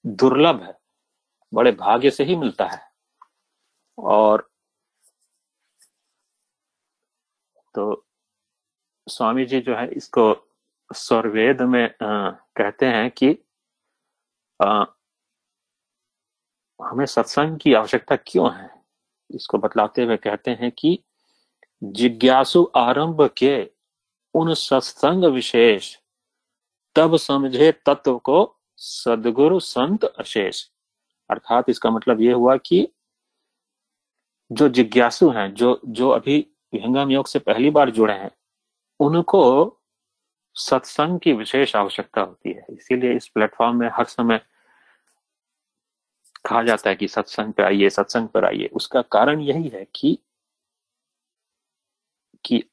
दुर्लभ 0.07 0.63
है 0.63 0.79
बड़े 1.53 1.73
भाग्य 1.73 2.11
से 2.11 2.25
ही 2.25 2.37
मिलता 2.37 2.67
है। 2.67 2.81
और 3.99 4.49
तो 7.75 8.07
स्वामी 9.07 9.45
जी 9.47 9.61
जो 9.61 9.77
है 9.77 9.89
इसको 9.93 10.25
स्वर्वेद 10.91 11.63
में 11.63 11.85
आ, 11.85 12.31
कहते 12.31 12.87
हैं 12.87 13.11
कि 13.11 13.39
आ, 14.61 14.85
हमें 16.85 17.07
सत्संग 17.07 17.59
की 17.59 17.75
आवश्यकता 17.75 18.17
क्यों 18.17 18.55
है? 18.55 18.71
इसको 19.31 19.59
बतलाते 19.59 20.03
हुए 20.05 20.17
कहते 20.17 20.51
हैं 20.51 20.71
कि 20.71 20.99
जिज्ञासु 21.85 22.71
आरंभ 22.77 23.31
के 23.37 23.71
उन 24.35 24.55
सत्संग 24.55 25.25
विशेष, 25.25 25.97
तब 26.97 27.17
समझे 27.17 27.73
तत्व 27.73 28.19
को 28.19 28.59
सदगुरु 28.77 29.61
संत 29.61 30.05
अशेष। 30.05 30.65
अर्थात 31.31 31.65
इसका 31.69 31.91
मतलब 31.91 32.21
ये 32.21 32.33
हुआ 32.33 32.57
कि 32.57 32.89
जो 34.53 34.69
जिज्ञासु 34.69 35.31
हैं, 35.31 35.55
जो 35.55 35.81
जो 35.87 36.09
अभी 36.11 36.47
विहंगम 36.73 37.11
योग 37.11 37.27
से 37.27 37.39
पहली 37.39 37.71
बार 37.71 37.91
जुड़े 37.91 38.15
हैं, 38.15 38.31
उनको 39.01 39.79
सत्संग 40.55 41.21
की 41.21 41.33
विशेष 41.33 41.77
आवश्यकता 41.77 42.21
होती 42.21 42.53
है। 42.53 42.67
इसीलिए 42.71 43.17
इस 43.17 43.29
प्लेटफॉर्म 43.29 43.77
में 43.77 43.91
हर 43.93 44.05
समय 44.05 44.41
कहा 46.49 46.63
जाता 46.63 46.91
है 46.91 46.97
कि 46.97 47.09
सत्संग 47.09 47.53
पर 47.53 47.65
आइए, 47.65 47.91
सत्संग 47.91 48.29
पर 48.29 48.45
आइए। 48.45 48.67
उसका 48.67 49.03
कारण 49.03 49.41
यही 49.41 49.69
है 49.69 49.87
कि 49.95 50.19
कि 52.45 52.65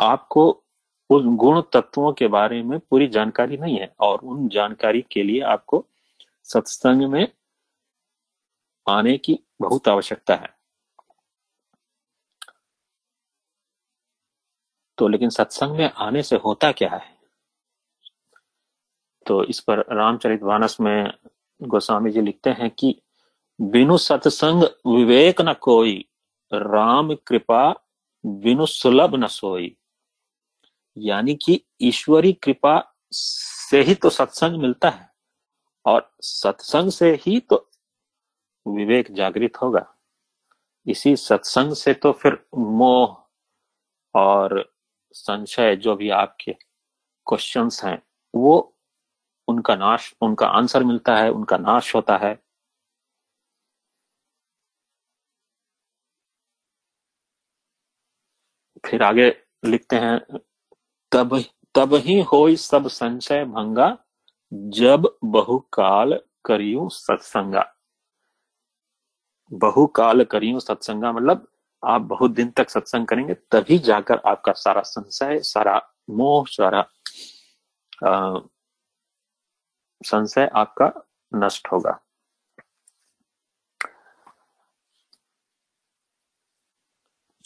आपको 0.00 0.64
उस 1.10 1.22
गुण 1.24 1.62
तत्वों 1.62 2.12
के 2.12 2.26
बारे 2.26 2.62
में 2.62 2.78
पूरी 2.80 3.06
जानकारी 3.06 3.56
नहीं 3.56 3.78
है 3.78 3.94
और 4.00 4.18
उन 4.18 4.48
जानकारी 4.48 5.02
के 5.12 5.22
लिए 5.22 5.40
आपको 5.40 5.86
सत्संग 6.44 7.02
में 7.02 7.28
आने 8.88 9.18
की 9.18 9.38
बहुत 9.60 9.88
आवश्यकता 9.88 10.34
है। 10.34 10.54
तो 14.98 15.08
लेकिन 15.08 15.30
सत्संग 15.30 15.76
में 15.76 15.90
आने 15.90 16.22
से 16.22 16.36
होता 16.36 16.72
क्या 16.72 16.90
है? 16.90 17.14
तो 19.26 19.44
इस 19.44 19.60
पर 19.60 19.78
रामचरित 19.78 20.42
मानस 20.42 20.76
में 20.80 21.12
गोस्वामी 21.62 22.10
जी 22.10 22.20
लिखते 22.20 22.50
हैं 22.50 22.70
कि 22.70 23.00
बिनु 23.60 23.98
सत्संग 23.98 24.62
विवेक 24.86 25.40
न 25.40 25.52
कोई, 25.52 26.04
राम 26.52 27.14
कृपा 27.14 27.70
बिनु 28.24 28.66
सुलभ 28.66 29.14
न 29.14 29.26
सोई। 29.26 29.76
यानी 30.96 31.34
कि 31.34 31.60
ईश्वरी 31.82 32.32
कृपा 32.32 32.96
से 33.10 33.82
ही 33.82 33.94
तो 33.94 34.10
सत्संग 34.10 34.60
मिलता 34.60 34.88
है, 34.90 35.08
और 35.84 36.12
सत्संग 36.22 36.90
से 36.90 37.12
ही 37.26 37.40
तो 37.40 37.70
विवेक 38.66 39.12
जागृत 39.12 39.62
होगा। 39.62 39.86
इसी 40.86 41.16
सत्संग 41.16 41.72
से 41.72 41.94
तो 41.94 42.12
फिर 42.12 42.38
मोह 42.56 43.16
और 44.14 44.72
संशय, 45.12 45.76
जो 45.76 45.96
भी 45.96 46.10
आपके 46.10 46.52
क्वेश्चंस 47.26 47.84
हैं, 47.84 48.02
वो 48.34 48.76
उनका 49.48 49.76
नाश, 49.76 50.14
उनका 50.20 50.46
आंसर 50.46 50.84
मिलता 50.84 51.16
है, 51.16 51.30
उनका 51.30 51.56
नाश 51.56 51.94
होता 51.94 52.16
है। 52.16 52.43
फिर 58.84 59.02
आगे 59.02 59.28
लिखते 59.64 59.96
हैं, 59.96 60.18
तब 61.12 61.42
तब 61.74 61.94
ही 61.94 62.20
हो 62.22 62.54
सब 62.56 62.86
संशय 62.88 63.44
भंगा, 63.44 63.96
जब 64.52 65.08
बहुकाल 65.24 66.18
करियो 66.44 66.88
सत्संगा। 66.88 67.64
बहुकाल 69.52 70.24
करियो 70.24 70.60
सत्संगा 70.60 71.12
मतलब 71.12 71.46
आप 71.82 72.00
बहुत 72.02 72.30
दिन 72.30 72.50
तक 72.50 72.70
सत्संग 72.70 73.06
करेंगे, 73.06 73.34
तभी 73.34 73.78
जाकर 73.78 74.20
आपका 74.26 74.52
सारा 74.52 74.82
संशय, 74.82 75.38
सारा 75.38 75.80
मोह, 76.10 76.44
सारा 76.48 76.86
संशय 80.00 80.50
आपका 80.54 80.92
नष्ट 81.32 81.68
होगा। 81.72 81.98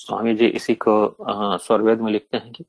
स्वामी 0.09 0.35
जी 0.35 0.47
इसी 0.47 0.75
को 0.75 1.17
स्वरवेद 1.59 2.01
में 2.01 2.11
लिखते 2.13 2.37
हैं 2.37 2.53
कि 2.53 2.65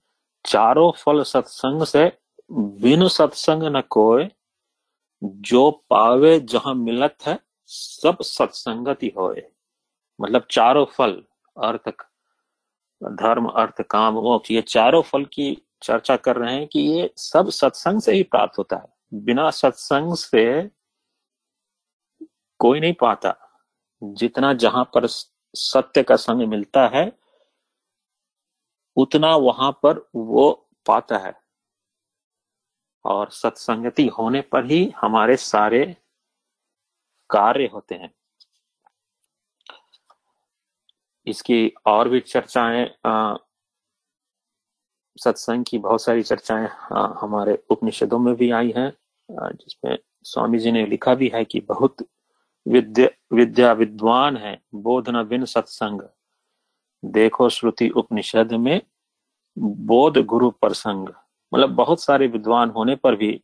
चारों 0.46 0.92
फल 0.92 1.22
सत्संग 1.24 1.84
से 1.84 2.18
बिन 2.52 3.08
सत्संग 3.08 3.64
न 3.64 3.82
कोय 3.82 4.30
जो 5.24 5.72
पावे 5.90 6.40
जहाँ 6.40 6.74
मिलत 6.76 7.16
है, 7.26 7.40
सब 7.66 8.18
सत्संगति 8.22 9.12
होए। 9.18 9.44
मतलब 10.22 10.48
चारों 10.52 10.86
फल, 10.86 11.12
अर्थ 11.58 11.90
धर्म, 13.04 13.46
अर्थ, 13.46 13.82
काम 13.82 14.14
मोक्ष 14.14 14.52
ये 14.52 14.62
चारों 14.62 15.02
फल 15.02 15.26
की 15.26 15.56
चर्चा 15.84 16.16
कर 16.16 16.36
रहे 16.36 16.56
हैं 16.56 16.68
कि 16.68 16.80
ये 16.80 17.14
सब 17.18 17.50
सत्संग 17.50 18.02
से 18.02 18.14
ही 18.14 18.24
प्राप्त 18.24 18.58
होता 18.58 18.76
है। 18.76 18.88
बिना 19.14 19.50
सत्संग 19.52 20.16
से 20.16 20.70
कोई 22.60 22.80
नहीं 22.80 22.94
पाता। 22.94 23.36
जितना 24.04 24.54
जहाँ 24.54 24.84
पर 24.84 25.08
सत्य 25.56 26.04
का 26.04 26.16
संग 26.16 26.48
मिलता 26.48 26.88
है 26.88 27.20
उतना 29.00 29.36
वहाँ 29.38 29.72
पर 29.84 30.06
वो 30.16 30.52
पाता 30.86 31.18
है। 31.18 31.34
और 33.06 33.30
सत्संगति 33.32 34.08
होने 34.08 34.42
पर 34.42 34.66
ही 34.66 34.84
हमारे 34.98 35.36
सारे 35.38 35.86
कार्य 37.30 37.70
होते 37.74 37.96
हैं। 37.96 38.12
इसकी 41.28 41.68
और 41.86 42.10
भी 42.10 42.20
चर्चाएँ 42.20 42.86
सत्संग 45.18 45.66
की 45.66 45.78
बहुत 45.78 46.02
सारी 46.02 46.24
चर्चाएँ 46.24 46.68
हमारे 47.22 47.58
उपनिषदों 47.70 48.20
में 48.20 48.34
भी 48.36 48.50
आई 48.52 48.74
हैं 48.78 48.92
जिसमें 49.32 49.98
स्वामी 50.24 50.60
जी 50.60 50.72
ने 50.72 50.86
लिखा 50.86 51.16
भी 51.16 51.32
है 51.34 51.44
कि 51.46 51.60
बहुत 51.62 52.06
विद्या 52.66 53.08
विद्या 53.34 53.72
विद्वान 53.74 54.38
है, 54.38 54.60
बोध 54.76 55.10
न 55.10 55.24
बिन 55.24 55.46
सत्संग। 55.46 56.02
देखो 57.04 57.50
श्रुति 57.50 57.90
उपनिषद 57.90 58.54
में 58.54 58.82
बोध 59.58 60.18
गुरु 60.26 60.50
प्रसंग 60.52 61.10
मतलब 61.52 61.70
बहुत 61.70 62.02
सारे 62.02 62.28
विद्वान 62.28 62.70
होने 62.70 62.96
पर 62.96 63.16
भी 63.16 63.42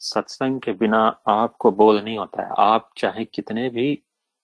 सत्संग 0.00 0.60
के 0.60 0.72
बिना 0.72 0.98
आपको 1.28 1.70
बोध 1.70 2.02
नहीं 2.04 2.16
होता 2.18 2.42
है। 2.42 2.54
आप 2.58 2.90
चाहे 2.96 3.24
कितने 3.24 3.68
भी 3.70 3.90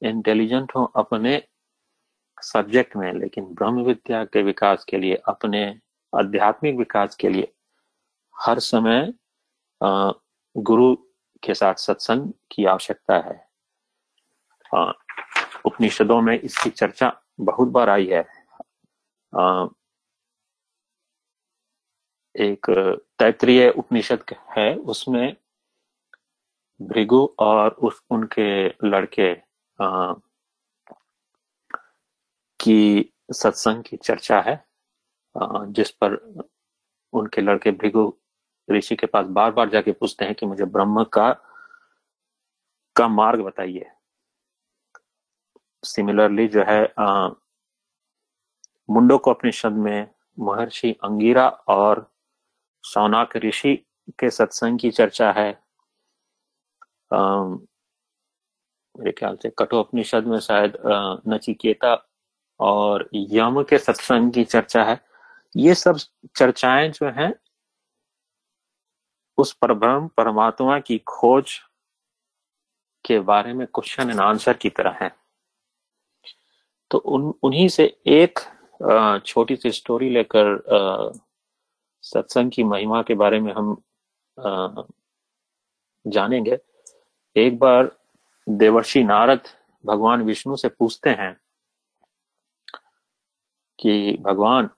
इंटेलिजेंट 0.02 0.72
हो, 0.76 0.84
अपने 0.84 1.42
सब्जेक्ट 2.42 2.96
में, 2.96 3.12
लेकिन 3.12 3.44
ब्रह्म 3.44 3.82
विद्या 3.82 4.24
के 4.24 4.42
विकास 4.42 4.84
के 4.84 4.98
लिए, 4.98 5.14
अपने 5.14 5.64
आध्यात्मिक 6.12 6.76
विकास 6.76 7.14
के 7.14 7.28
लिए 7.28 7.52
हर 8.34 8.58
समय 8.58 9.12
गुरु 9.80 10.94
के 11.42 11.54
साथ 11.54 11.74
सत्संग 11.74 12.32
की 12.50 12.64
आवश्यकता 12.64 13.16
है। 13.18 13.46
उपनिषदों 15.64 16.20
में 16.20 16.38
इसकी 16.40 16.70
चर्चा 16.70 17.12
बहुत 17.38 17.68
बार 17.68 17.88
आई 17.88 18.06
है। 18.06 18.20
एक 22.34 22.66
तैतरीय 23.18 23.68
उपनिषद 23.70 24.24
है 24.56 24.74
उसमें 24.76 25.36
भृगु 26.80 27.24
और 27.38 27.70
उस 27.70 28.02
उनके 28.10 28.66
लड़के 28.88 29.32
आ, 29.80 30.14
की 32.60 33.12
सत्संग 33.32 33.82
की 33.84 33.96
चर्चा 33.96 34.40
है 34.40 34.54
जिस 35.72 35.90
पर 36.02 36.14
उनके 37.12 37.40
लड़के 37.40 37.70
भृगु 37.70 38.12
ऋषि 38.68 38.96
के 38.96 39.06
पास 39.06 39.26
बार 39.26 39.50
बार 39.52 39.70
जाके 39.70 39.92
पूछते 39.92 40.24
हैं 40.24 40.34
कि 40.34 40.46
मुझे 40.46 40.64
ब्रह्म 40.64 41.04
का 41.04 41.32
का 42.96 43.08
मार्ग 43.08 43.40
बताइए। 43.40 43.90
सिमिलरली 45.82 46.46
जो 46.48 46.64
है 46.68 46.82
मुंडो 48.88 49.18
को 49.18 49.30
अपने 49.30 49.52
शब्द 49.52 49.76
में 49.76 50.08
महर्षि 50.38 50.92
अंगीरा 51.04 51.48
और 51.48 52.10
सौनाक 52.84 53.36
ऋषि 53.36 53.74
के 54.18 54.30
सत्संग 54.30 54.78
की 54.78 54.90
चर्चा 54.90 55.30
है। 55.32 55.50
मेरे 58.94 59.12
ख्याल 59.12 59.36
से 59.42 59.50
कठोपनिषद 59.58 60.26
में 60.26 60.38
शायद 60.40 60.76
नचिकेता 61.28 61.94
और 62.60 63.08
यम 63.14 63.62
के 63.62 63.78
सत्संग 63.78 64.32
की 64.32 64.44
चर्चा 64.44 64.84
है। 64.84 65.00
ये 65.56 65.74
सब 65.74 65.96
चर्चाएँ 66.36 66.88
जो 66.90 67.10
हैं, 67.10 67.32
उस 69.38 69.52
परब्रह्म 69.52 70.08
परमात्मा 70.16 70.78
की 70.80 70.98
खोज 70.98 71.58
के 73.04 73.18
बारे 73.20 73.52
में 73.52 73.66
क्वेश्चन 73.66 74.10
एंड 74.10 74.20
आंसर 74.20 74.56
की 74.56 74.70
तरह 74.70 74.98
है। 75.02 75.10
तो 76.92 76.98
उन, 76.98 77.32
उन्हीं 77.42 77.68
से 77.68 77.84
एक 78.06 78.38
छोटी 79.26 79.56
सी 79.56 79.70
स्टोरी 79.70 80.08
लेकर 80.10 80.58
सत्संग 82.02 82.50
की 82.50 82.64
महिमा 82.64 83.02
के 83.02 83.14
बारे 83.14 83.40
में 83.40 83.52
हम 83.52 83.76
जानेंगे। 86.06 86.58
एक 87.36 87.58
बार 87.58 87.90
देवर्षि 88.48 89.04
नारद 89.04 89.40
भगवान 89.86 90.22
विष्णु 90.22 90.56
से 90.56 90.68
पूछते 90.68 91.10
हैं 91.10 91.34
कि, 93.78 94.16
भगवान, 94.20 94.68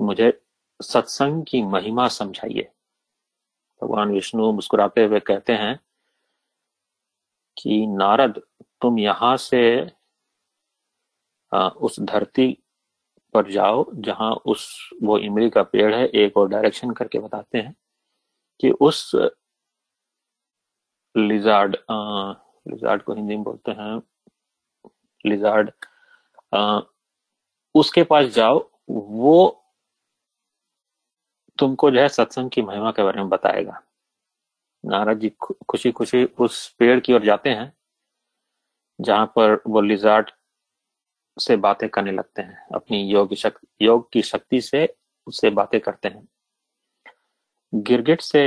मुझे 0.00 0.40
सत्संग 0.80 1.44
की 1.44 1.62
महिमा 1.62 2.08
समझाइए। 2.08 2.70
भगवान 3.82 4.12
विष्णु 4.12 4.52
मुस्कुराते 4.52 5.04
हुए 5.04 5.20
कहते 5.20 5.52
हैं 5.52 5.78
कि, 7.56 7.86
नारद, 7.86 8.42
तुम 8.82 8.98
यहाँ 8.98 9.36
से 9.36 9.62
आ, 11.54 11.68
उस 11.68 12.00
धरती 12.00 12.62
पर 13.34 13.50
जाओ 13.50 13.92
जहाँ 13.94 14.32
उस 14.32 14.90
वो 15.02 15.18
इमली 15.18 15.50
का 15.50 15.62
पेड़ 15.62 15.94
है 15.94 16.06
एक 16.06 16.36
और 16.36 16.48
डायरेक्शन 16.48 16.90
करके 16.90 17.18
बताते 17.18 17.58
हैं 17.58 17.74
कि 18.60 18.70
उस 18.70 19.12
लिजार्ड 21.16 21.76
लिजार्ड 22.68 23.02
को 23.02 23.14
हिंदी 23.14 23.34
में 23.34 23.44
बोलते 23.44 23.70
हैं 23.70 24.02
लिजार्ड 25.26 25.70
आ, 26.54 26.80
उसके 27.74 28.04
पास 28.04 28.26
जाओ 28.26 28.70
वो 28.90 29.62
तुमको 31.58 31.90
जो 31.90 32.00
है 32.00 32.08
सत्संग 32.08 32.50
की 32.50 32.62
महिमा 32.62 32.90
के 32.90 33.02
बारे 33.02 33.16
में 33.16 33.28
बताएगा। 33.28 33.82
नारद 34.86 35.18
जी 35.18 35.28
खुशी 35.68 35.92
खुशी 35.92 36.24
उस 36.24 36.74
पेड़ 36.74 37.00
की 37.00 37.12
ओर 37.12 37.22
जाते 37.22 37.50
हैं 37.50 37.72
जहाँ 39.00 39.26
पर 39.26 39.62
वो 39.66 39.80
लिजार्ड 39.80 40.30
से 41.38 41.56
बातें 41.56 41.88
करने 41.88 42.12
लगते 42.12 42.42
हैं। 42.42 42.66
अपनी 42.74 43.02
योग 43.02 43.34
शक्ति 43.34 43.86
योग 43.86 44.12
की 44.12 44.22
शक्ति 44.22 44.60
से 44.60 44.96
उससे 45.26 45.50
बातें 45.50 45.80
करते 45.80 46.08
हैं। 46.08 46.28
गिरगिट 47.74 48.20
से 48.20 48.42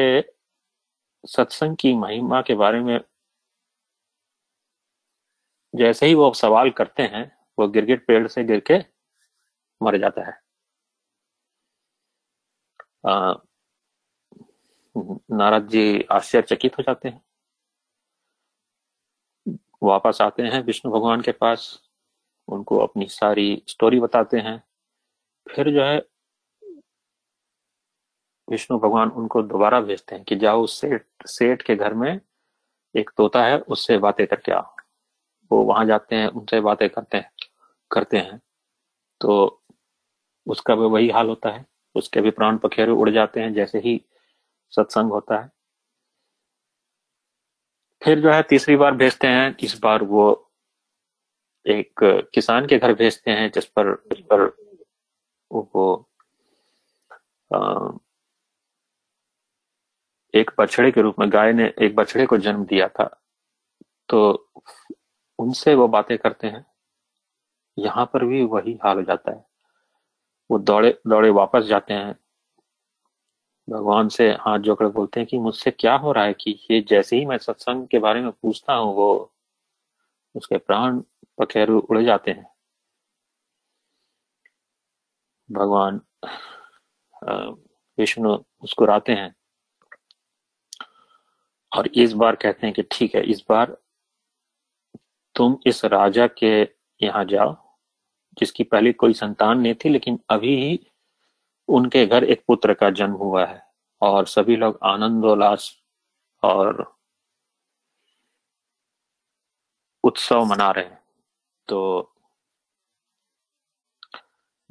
सत्संग 1.26 1.78
की 1.78 1.94
महिमा 1.94 2.42
के 2.42 2.56
बारे 2.56 2.80
में 2.80 3.00
जैसे 5.76 6.06
ही 6.06 6.14
वो 6.14 6.34
सवाल 6.34 6.70
करते 6.70 7.04
हैं, 7.04 7.38
वो 7.60 7.68
गिरगिट 7.68 8.08
पेड़ 8.08 8.28
से 8.28 8.44
गिर 8.44 8.60
के 8.60 8.80
मर 9.82 9.98
जाता 9.98 10.22
है। 10.22 10.42
नारद 15.32 15.68
जी 15.68 16.04
आश्चर्यचकित 16.12 16.78
हो 16.78 16.84
जाते 16.84 17.10
हैं। 17.10 17.22
वापस 19.84 20.18
आते 20.22 20.44
हैं 20.44 20.64
विष्णु 20.64 20.92
भगवान 20.92 21.22
के 21.22 21.32
पास। 21.32 21.89
उनको 22.50 22.78
अपनी 22.78 23.08
सारी 23.08 23.64
स्टोरी 23.68 24.00
बताते 24.00 24.38
हैं। 24.38 24.64
फिर 25.56 25.72
जो 25.72 25.84
है, 25.84 26.06
विष्णु 28.50 28.80
भगवान 28.80 29.10
उनको 29.10 29.42
दोबारा 29.42 29.82
भेजते 29.82 30.16
हैं 30.16 30.24
कि 30.24 30.36
जाओ 30.36 30.66
सेठ 30.66 31.04
सेठ 31.26 31.62
के 31.62 31.76
घर 31.76 31.94
में 31.94 32.22
एक 32.96 33.10
तोता 33.18 33.44
है, 33.44 33.60
उससे 33.60 33.98
बातें 33.98 34.28
करके 34.28 34.52
आओ। 34.52 34.76
वो 35.52 35.64
वहाँ 35.64 35.86
जाते 35.86 36.16
हैं, 36.16 36.28
उनसे 36.28 36.62
बातें 36.62 36.90
करते 36.90 37.18
हैं 37.18 37.32
करते 37.92 38.18
हैं। 38.18 38.42
तो 39.22 39.62
उसका 40.48 40.76
भी 40.76 40.82
वही 40.82 41.10
हाल 41.10 41.28
होता 41.28 41.50
है। 41.50 41.66
उसके 41.96 42.22
भी 42.22 42.32
प्राण 42.32 42.58
पखेरे 42.58 42.92
उड़ 42.92 43.10
जाते 43.10 43.40
हैं, 43.40 43.54
जैसे 43.54 43.80
ही 43.80 44.06
सत्संग 44.70 45.12
होता 45.12 45.40
है। 45.40 45.52
फिर 48.04 48.20
जो 48.20 48.32
है, 48.32 48.44
तीसरी 48.44 48.76
बार 48.76 48.92
भेजते 48.92 49.28
हैं, 49.28 49.58
इस 49.64 49.80
बार 49.80 50.04
वो 50.04 50.49
एक 51.66 52.00
किसान 52.34 52.68
के 52.68 52.78
घर 52.78 52.94
भेजते 52.94 53.32
हैं 53.32 53.52
जिस 53.52 53.66
पर 53.66 53.94
जिस 54.14 54.26
पर 54.32 54.44
वो 55.52 56.06
एक 60.34 60.52
बछड़े 60.60 60.92
के 60.92 61.02
रूप 61.02 61.20
में, 61.20 61.32
गाय 61.32 61.54
ने 61.54 61.74
एक 61.82 61.96
बछड़े 61.96 62.26
को 62.26 62.38
जन्म 62.38 62.66
दिया 62.66 62.88
था। 62.88 63.06
तो 64.10 64.52
उनसे 65.40 65.76
वो 65.76 65.88
बातें 65.88 66.18
करते 66.18 66.48
हैं। 66.48 66.66
यहाँ 67.78 68.06
पर 68.06 68.26
भी 68.26 68.44
वही 68.44 68.80
हाल 68.84 68.98
हो 68.98 69.04
जाता 69.04 69.32
है। 69.32 69.46
वो 70.50 70.60
दौड़े 70.60 70.92
दौड़े 71.08 71.30
वापस 71.30 71.64
जाते 71.64 71.94
हैं। 71.94 72.16
भगवान 73.68 74.08
से 74.10 74.30
हाथ 74.32 74.60
जोड़कर 74.60 74.88
बोलते 74.88 75.20
हैं 75.20 75.28
कि 75.28 75.38
मुझसे 75.38 75.72
क्या 75.72 75.96
हो 75.96 76.12
रहा 76.12 76.24
है 76.24 76.34
कि 76.34 76.52
ये 76.72 76.82
जैसे 76.90 77.18
ही 77.18 77.26
मैं 77.26 77.38
सत्संग 77.38 77.88
के 77.88 78.00
बारे 78.00 78.22
में 78.22 78.32
पूछता 78.32 78.74
हूँ, 78.74 78.94
वो 78.96 79.34
उसके 80.36 80.58
प्राण 80.58 81.02
पखेरु 81.40 81.80
उड़ 81.80 82.02
जाते 82.04 82.32
हैं। 82.32 82.46
भगवान 85.52 86.02
विष्णु 88.00 88.34
मुस्कुराते 88.36 89.12
हैं। 89.12 89.36
और 91.78 91.88
इस 91.88 92.14
बार 92.14 92.36
कहते 92.36 92.68
हैं 92.68 92.74
कि 92.74 92.84
ठीक 92.92 93.16
है, 93.16 93.24
इस 93.24 93.44
बार 93.50 93.78
तुम 95.36 95.58
इस 95.68 95.86
राजा 95.86 96.28
के 96.28 96.62
यहाँ 97.02 97.26
जाओ, 97.26 97.56
जिसकी 98.40 98.64
पहले 98.64 98.94
कोई 98.94 99.14
संतान 99.14 99.60
नहीं 99.60 99.76
थी, 99.76 99.90
लेकिन 99.90 100.20
अभी 100.30 100.56
ही 100.56 100.80
उनके 101.68 102.06
घर 102.06 102.24
एक 102.24 102.44
पुत्र 102.48 102.74
का 102.74 102.90
जन्म 102.90 103.14
हुआ 103.14 103.46
है। 103.46 103.62
और 104.02 104.26
सभी 104.28 104.56
लोग 104.56 104.80
आनंदोल्लास 104.84 105.72
और 106.44 106.98
उत्सव 110.04 110.46
मना 110.46 110.72
रहे 110.72 110.86
हैं। 110.86 110.99
तो 111.70 112.14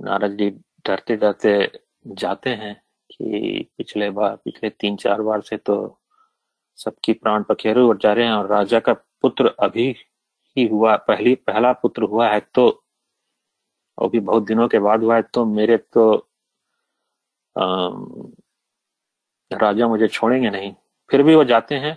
नारद 0.01 0.37
जी 0.37 0.51
डरते 0.87 1.17
डरते 1.17 1.81
जाते 2.07 2.51
हैं 2.51 2.83
कि 3.11 3.71
पिछले 3.77 4.11
बार 4.11 4.37
पिछले 4.37 4.71
तीन 4.71 4.97
चार 4.97 5.23
बार 5.23 5.41
से 5.41 5.57
तो 5.57 6.01
सबकी 6.77 7.13
प्राण 7.13 7.43
पखेरु 7.43 7.89
और 7.89 7.99
जा 7.99 8.13
रहे 8.13 8.27
हैं 8.27 8.33
और 8.33 8.47
राजा 8.47 8.81
का 8.81 8.93
पुत्र 8.93 9.47
अभी 9.47 9.97
ही 10.57 10.67
हुआ 10.67 10.97
पहली 10.97 11.35
पहला 11.35 11.73
पुत्र 11.73 12.03
हुआ 12.03 12.29
है 12.29 12.41
तो 12.41 12.85
अभी 14.03 14.21
बहुत 14.21 14.47
दिनों 14.47 14.69
के 14.69 14.79
बाद 14.79 15.03
हुआ 15.03 15.17
है 15.17 15.23
तो 15.23 15.45
मेरे 15.45 15.77
तो 15.77 16.29
आ, 17.59 17.89
राजा 19.53 19.89
मुझे 19.89 20.09
छोड़ेंगे 20.09 20.51
नहीं। 20.51 20.75
फिर 21.11 21.23
भी 21.23 21.35
वो 21.35 21.45
जाते 21.45 21.75
हैं 21.75 21.97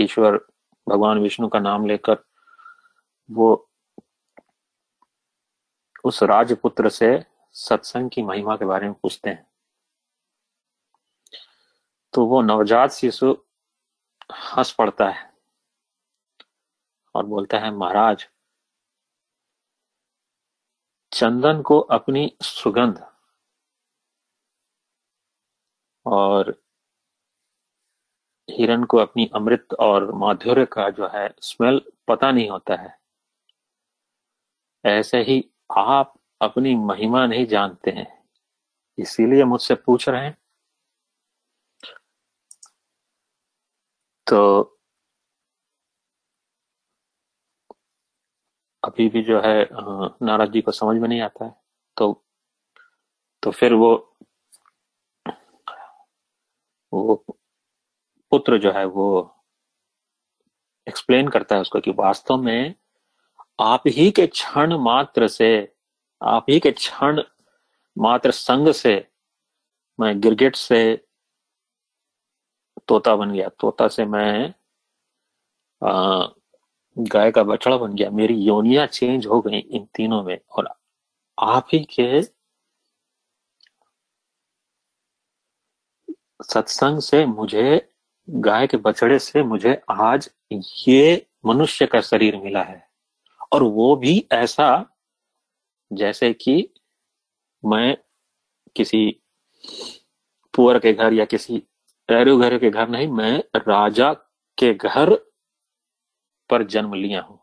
ईश्वर 0.00 0.36
भगवान 0.88 1.18
विष्णु 1.18 1.48
का 1.48 1.58
नाम 1.58 1.86
लेकर 1.86 2.31
वो 3.30 3.68
उस 6.04 6.22
राजपुत्र 6.22 6.88
से 6.88 7.24
सत्संग 7.52 8.10
की 8.10 8.22
महिमा 8.22 8.56
के 8.56 8.64
बारे 8.64 8.86
में 8.86 8.94
पूछते 8.94 9.30
हैं। 9.30 9.46
तो 12.14 12.26
वो 12.26 12.42
नवजात 12.42 12.90
शिशु 12.90 13.32
हंस 14.32 14.72
पड़ता 14.72 15.08
है 15.08 15.30
और 17.14 17.26
बोलता 17.26 17.58
है, 17.58 17.70
महाराज, 17.70 18.28
चंदन 21.12 21.62
को 21.62 21.78
अपनी 21.80 22.36
सुगंध 22.42 23.06
और 26.06 26.62
हिरण 28.50 28.84
को 28.84 28.98
अपनी 28.98 29.30
अमृत 29.34 29.74
और 29.80 30.12
माधुर्य 30.12 30.66
का 30.66 30.90
जो 30.90 31.08
है, 31.08 31.34
स्मेल 31.42 31.80
पता 32.08 32.30
नहीं 32.30 32.50
होता 32.50 32.74
है। 32.74 33.01
ऐसे 34.84 35.22
ही 35.22 35.44
आप 35.78 36.14
अपनी 36.40 36.74
महिमा 36.76 37.26
नहीं 37.26 37.46
जानते 37.46 37.90
हैं। 37.90 38.06
इसीलिए 38.98 39.44
मुझसे 39.44 39.74
पूछ 39.74 40.08
रहे 40.08 40.24
हैं। 40.24 40.36
तो 44.26 44.38
अभी 48.82 49.08
भी 49.08 49.22
जो 49.22 49.40
है 49.40 49.68
नारद 50.22 50.52
जी 50.52 50.60
को 50.60 50.72
समझ 50.72 50.96
में 51.00 51.08
नहीं 51.08 51.20
आता 51.20 51.44
है। 51.44 51.54
तो 51.96 52.12
तो 53.42 53.50
फिर 53.50 53.74
वो 53.74 53.94
वो 56.92 57.14
पुत्र 58.32 58.58
जो 58.58 58.72
है 58.72 58.84
वो 58.86 59.08
एक्सप्लेन 60.86 61.28
करता 61.28 61.54
है 61.54 61.60
उसको 61.60 61.80
कि 61.80 61.90
वास्तव 61.90 62.36
में 62.36 62.74
आप 63.62 63.82
ही 63.86 64.10
के 64.10 64.26
क्षण 64.26 64.76
मात्र 64.80 65.28
से, 65.28 65.72
आप 66.20 66.46
ही 66.50 66.58
के 66.60 66.70
क्षण 66.72 67.22
मात्र 67.96 68.30
संग 68.30 68.72
से 68.72 68.94
मैं 69.98 70.20
गिरगिट 70.20 70.56
से 70.56 70.82
तोता 72.88 73.14
बन 73.16 73.32
गया। 73.32 73.48
तोता 73.60 73.88
से 73.88 74.04
मैं 74.04 74.52
गाय 76.96 77.30
का 77.30 77.42
बछड़ा 77.42 77.76
बन 77.76 77.94
गया। 77.94 78.10
मेरी 78.10 78.34
योनिया 78.42 78.86
चेंज 78.86 79.26
हो 79.26 79.40
गई 79.40 79.58
इन 79.58 79.84
तीनों 79.94 80.22
में 80.24 80.38
और 80.50 80.68
आप 81.38 81.68
ही 81.72 81.78
के 81.90 82.22
सत्संग 86.44 87.00
से 87.00 87.24
मुझे, 87.26 87.88
गाय 88.28 88.66
के 88.66 88.76
बछड़े 88.76 89.18
से 89.18 89.42
मुझे 89.42 89.80
आज 89.90 90.30
ये 90.88 91.26
मनुष्य 91.46 91.86
का 91.86 92.00
शरीर 92.00 92.36
मिला 92.36 92.62
है। 92.62 92.91
और 93.52 93.62
वो 93.62 93.96
भी 93.96 94.28
ऐसा 94.32 94.86
जैसे 95.92 96.32
कि 96.32 96.74
मैं 97.64 97.96
किसी 98.76 99.20
पुअर 100.54 100.78
के 100.78 100.92
घर 100.92 101.12
या 101.12 101.24
किसी 101.24 101.58
पैरू 102.08 102.38
घर 102.38 102.58
के 102.58 102.70
घर 102.70 102.88
नहीं, 102.88 103.08
मैं 103.08 103.38
राजा 103.56 104.12
के 104.58 104.74
घर 104.74 105.14
पर 106.50 106.62
जन्म 106.66 106.94
लिया 106.94 107.20
हूँ। 107.20 107.38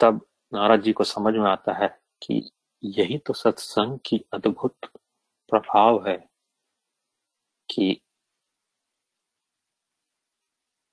तब 0.00 0.26
नाराज़ 0.54 0.80
जी 0.80 0.92
को 0.92 1.04
समझ 1.04 1.34
में 1.34 1.50
आता 1.50 1.72
है 1.72 1.88
कि 2.22 2.50
यही 2.84 3.18
तो 3.18 3.32
सत्संग 3.32 3.98
की 4.06 4.24
अद्भुत 4.32 4.76
प्रभाव 5.52 6.08
है 6.08 6.16
कि 7.68 8.00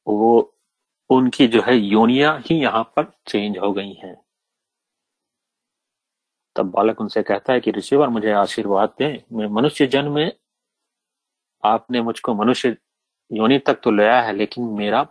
वो 0.07 0.52
उनकी 1.13 1.47
जो 1.47 1.61
है 1.61 1.75
योनिया 1.77 2.33
ही 2.45 2.55
यहाँ 2.55 2.83
पर 2.83 3.11
चेंज 3.27 3.57
हो 3.57 3.71
गई 3.73 3.93
हैं। 3.93 4.15
तब 6.55 6.71
बालक 6.71 7.01
उनसे 7.01 7.23
कहता 7.23 7.53
है 7.53 7.59
कि, 7.59 7.71
ऋषिवर, 7.71 8.09
मुझे 8.09 8.31
आशीर्वाद 8.31 8.93
दें। 8.99 9.37
मैं 9.37 9.47
मनुष्य 9.47 9.87
जन्म 9.87 10.11
में 10.11 10.31
आपने 11.63 12.01
मुझको 12.01 12.33
मनुष्य 12.33 12.77
योनि 13.31 13.59
तक 13.59 13.79
तो 13.83 13.91
लाया 13.91 14.21
है, 14.21 14.33
लेकिन 14.33 14.63
मेरा 14.63 15.03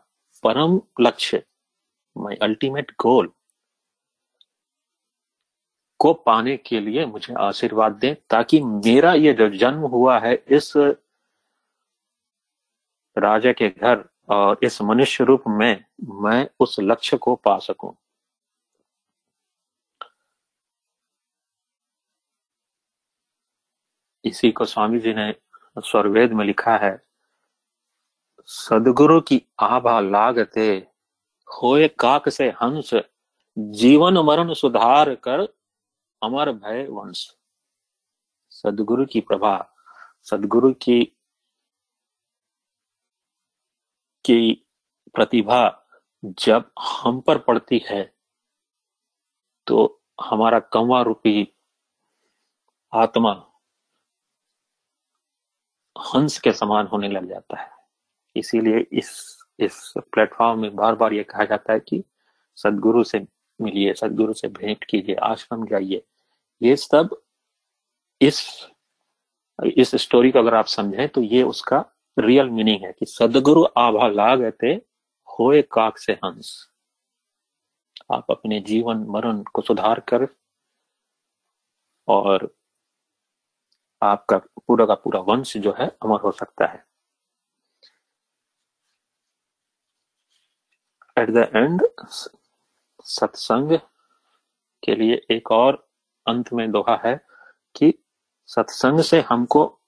परम 0.44 0.80
लक्ष्य 1.00 1.42
माई 2.16 2.36
अल्टीमेट 2.42 2.90
गोल 3.00 3.32
को 6.00 6.12
पाने 6.14 6.56
के 6.56 6.80
लिए 6.80 7.06
मुझे 7.06 7.34
आशीर्वाद 7.34 7.92
दें, 7.92 8.14
ताकि 8.30 8.60
मेरा 8.60 9.12
ये 9.14 9.32
जो 9.32 9.48
जन्म 9.48 9.80
हुआ 9.86 10.18
है 10.18 10.34
इस 10.48 10.72
राजा 13.16 13.52
के 13.52 13.68
घर 13.68 14.08
और 14.28 14.58
इस 14.62 14.80
मनुष्य 14.82 15.24
रूप 15.24 15.44
में 15.48 15.84
मैं 16.04 16.48
उस 16.60 16.76
लक्ष्य 16.80 17.16
को 17.16 17.34
पा 17.36 17.58
सकूँ। 17.58 17.94
इसी 24.24 24.50
को 24.52 24.64
स्वामी 24.64 24.98
जी 25.00 25.14
ने 25.14 25.34
स्वरवेद 25.78 26.32
में 26.32 26.44
लिखा 26.44 26.76
है, 26.76 26.96
सदगुरु 28.48 29.20
की 29.20 29.42
आभा 29.60 29.98
लागते, 30.00 30.68
होए 31.48 31.88
काक 31.88 32.28
से 32.28 32.48
हंस, 32.62 32.90
जीवन 33.56 34.18
मरण 34.18 34.52
सुधार 34.54 35.14
कर 35.14 35.40
अमर 36.22 36.52
भय 36.52 36.86
वंश। 36.90 37.26
सदगुरु 38.52 39.06
की 39.06 39.20
प्रभा, 39.20 39.56
सदगुरु 40.22 40.72
की 40.72 41.00
की 44.24 44.66
प्रतिभा 45.14 45.62
जब 46.24 46.70
हम 46.80 47.20
पर 47.20 47.38
पड़ती 47.38 47.84
है 47.86 48.02
तो 49.66 50.02
हमारा 50.24 50.58
कौवा 50.58 51.02
रूपी 51.02 51.48
आत्मा 52.92 53.32
हंस 55.96 56.38
के 56.38 56.52
समान 56.52 56.86
होने 56.86 57.08
लग 57.08 57.28
जाता 57.28 57.60
है। 57.60 57.70
इसीलिए 58.36 58.86
इस 58.92 59.10
इस 59.58 59.92
प्लेटफॉर्म 59.98 60.60
में 60.60 60.74
बार 60.76 60.94
बार 60.94 61.12
ये 61.12 61.22
कहा 61.24 61.44
जाता 61.44 61.72
है 61.72 61.80
कि 61.80 62.02
सदगुरु 62.58 63.04
से 63.04 63.18
मिलिए, 63.60 63.94
सदगुरु 63.94 64.32
से 64.32 64.48
भेंट 64.48 64.84
कीजिए, 64.84 65.14
आश्रम 65.14 65.66
जाइए। 65.66 66.02
ये 66.62 66.76
सब 66.76 67.16
इस 68.20 68.68
इस 69.58 69.94
स्टोरी 69.94 70.30
को 70.30 70.38
अगर 70.38 70.54
आप 70.54 70.66
समझें 70.66 71.08
तो 71.08 71.20
ये 71.22 71.42
उसका 71.42 71.84
रियल 72.18 72.50
मीनिंग 72.50 72.84
है 72.84 72.92
कि 72.92 73.06
सदगुरु 73.06 73.64
आभा 73.76 74.08
लागते 74.08 74.66
होए 75.28 75.62
काक 75.62 75.98
से 75.98 76.12
हंस। 76.12 76.68
आप 78.12 78.30
अपने 78.30 78.60
जीवन 78.60 79.04
मरण 79.08 79.42
को 79.42 79.62
सुधार 79.62 80.00
कर 80.00 80.26
और 82.08 82.54
आपका 84.02 84.38
पूरा 84.38 84.86
का 84.86 84.94
पूरा 84.94 85.20
वंश 85.20 85.56
जो 85.56 85.72
है, 85.72 85.86
अमर 86.02 86.20
हो 86.20 86.32
सकता 86.32 86.66
है। 86.66 86.84
एट 91.18 91.30
द 91.30 91.36
एंड 91.56 91.82
सत्संग 93.04 93.78
के 94.84 94.94
लिए 94.94 95.26
एक 95.30 95.50
और 95.52 95.88
अंत 96.26 96.52
में 96.52 96.70
दोहा 96.70 97.00
है 97.04 97.14
कि 97.76 97.92
सत्संग 98.46 99.00
से 99.00 99.20
हमको 99.20 99.80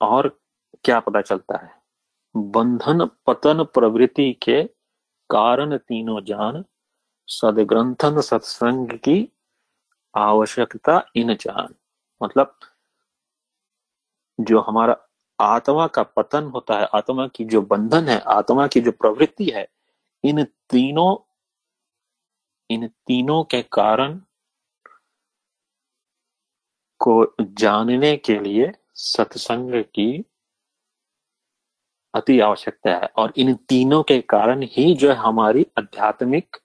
और 0.00 0.39
क्या 0.84 1.00
पता 1.00 1.20
चलता 1.20 1.58
है? 1.58 1.82
बंधन, 2.36 3.10
पतन, 3.26 3.64
प्रवृत्ति 3.64 4.32
के 4.32 4.64
कारण 5.30 5.76
तीनों 5.76 6.24
जान, 6.24 6.64
सदग्रंथन, 7.26 8.20
सत्संग 8.20 8.88
की 8.88 9.32
आवश्यकता, 10.16 11.06
इन 11.16 11.34
जान। 11.34 11.74
मतलब 12.22 12.58
जो 14.40 14.60
हमारा 14.60 14.96
आत्मा 15.40 15.86
का 15.86 16.02
पतन 16.02 16.44
होता 16.44 16.78
है, 16.78 16.84
आत्मा 16.84 17.26
की 17.28 17.44
जो 17.44 17.62
बंधन 17.62 18.08
है, 18.08 18.20
आत्मा 18.20 18.66
की 18.66 18.80
जो 18.80 18.92
प्रवृत्ति 18.92 19.44
है, 19.44 19.68
इन 20.24 20.44
तीनों 20.44 21.26
इन 22.70 22.88
तीनों 22.88 23.44
के 23.44 23.62
कारण 23.62 24.20
को 26.98 27.34
जानने 27.42 28.16
के 28.16 28.38
लिए 28.38 28.72
सत्संग 28.94 29.84
की 29.84 30.24
अति 32.14 32.40
आवश्यकता 32.40 32.90
है। 32.90 33.08
और 33.16 33.32
इन 33.36 33.54
तीनों 33.54 34.02
के 34.02 34.20
कारण 34.20 34.62
ही 34.62 34.94
जो 34.94 35.08
है 35.08 35.14
हमारी 35.14 35.66
आध्यात्मिक 35.78 36.56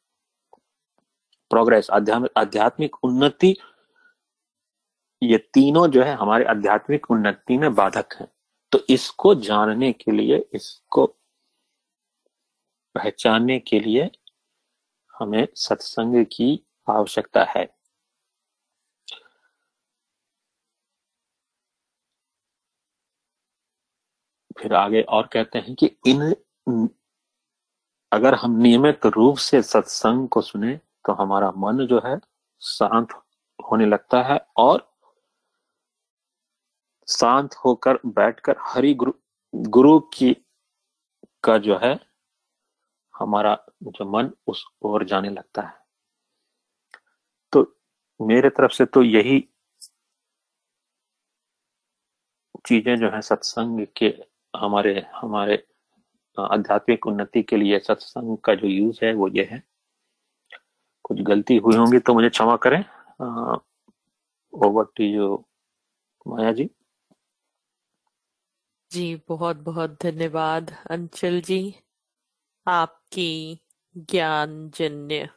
प्रोग्रेस 1.50 1.90
आध्यात्मिक 1.90 3.04
उन्नति, 3.04 3.56
ये 5.24 5.38
तीनों 5.38 5.88
जो 5.88 6.04
है 6.04 6.16
हमारे 6.16 6.46
आध्यात्मिक 6.46 7.12
उन्नति 7.12 7.58
में 7.58 7.76
बाधक 7.76 8.14
हैं। 8.20 8.28
तो 8.72 8.80
इसको 8.90 9.36
जानने 9.36 9.92
के 9.94 10.12
लिए, 10.12 10.50
इसको 10.54 11.06
पहचानने 12.96 13.60
के 13.60 13.80
लिए 13.80 14.10
हमें 15.20 15.48
सत्संग 15.56 16.26
की 16.26 16.66
आवश्यकता 16.90 17.44
है। 17.44 17.75
फिर 24.60 24.74
आगे 24.74 25.02
और 25.02 25.28
कहते 25.28 25.60
हैं 25.60 25.76
कि 25.76 25.86
इन, 26.08 26.36
अगर 28.12 28.36
हम 28.36 28.52
नियमित 28.52 29.06
रूप 29.06 29.38
से 29.38 29.62
सत्संग 29.62 30.28
को 30.30 30.42
सुने 30.42 30.76
तो 31.06 31.14
हमारा 31.14 31.52
मन 31.58 31.86
जो 31.86 32.02
है 32.06 32.20
शांत 32.62 33.14
होने 33.60 33.86
लगता 33.86 34.22
है 34.24 34.40
और 34.58 34.92
शांत 37.08 37.56
होकर 37.56 38.00
बैठकर 38.06 38.56
हरि 38.60 38.94
गुरु 38.94 39.12
गुरु 39.54 40.00
की, 40.00 40.34
का 41.44 41.58
जो 41.58 41.78
है, 41.78 42.00
हमारा 43.20 43.66
जो 43.84 44.06
मन 44.06 44.32
उस 44.48 44.66
ओर 44.82 45.06
जाने 45.06 45.30
लगता 45.30 45.62
है। 45.62 45.74
तो 47.52 47.80
मेरे 48.22 48.50
तरफ़ 48.50 48.72
से 48.72 48.86
तो 48.86 49.04
यही 49.04 49.40
चीज़ें 52.68 52.96
जो 52.98 53.10
है 53.10 53.22
सत्संग 53.22 53.88
के 53.98 54.35
हमारे 54.56 55.06
हमारे 55.16 55.68
आध्यात्मिक 56.40 57.08
उन्नति 57.08 57.44
के 57.44 57.58
लिए 57.58 57.80
सत्संग 57.80 58.38
का 58.38 58.56
जो 58.56 58.68
यूज़ 58.68 59.00
है, 59.06 59.14
वो 59.14 59.28
ये 59.28 59.44
है। 59.44 59.64
कुछ 61.04 61.22
गलती 61.22 61.58
हुई 61.58 61.76
होंगी 61.76 62.00
तो 62.00 62.14
मुझे 62.14 62.30
क्षमा 62.30 62.56
करें। 62.58 62.84
Over 64.54 64.84
to 64.84 65.04
you 65.04 65.46
Maya 66.28 66.52
ji. 66.52 66.70
जी, 68.92 69.22
बहुत 69.28 69.56
बहुत 69.56 69.98
धन्यवाद, 70.04 70.72
अंचल 70.90 71.42
जी। 71.42 71.76
आपकी 72.68 73.60
ज्ञान 73.98 74.70
जन्य 74.70 75.30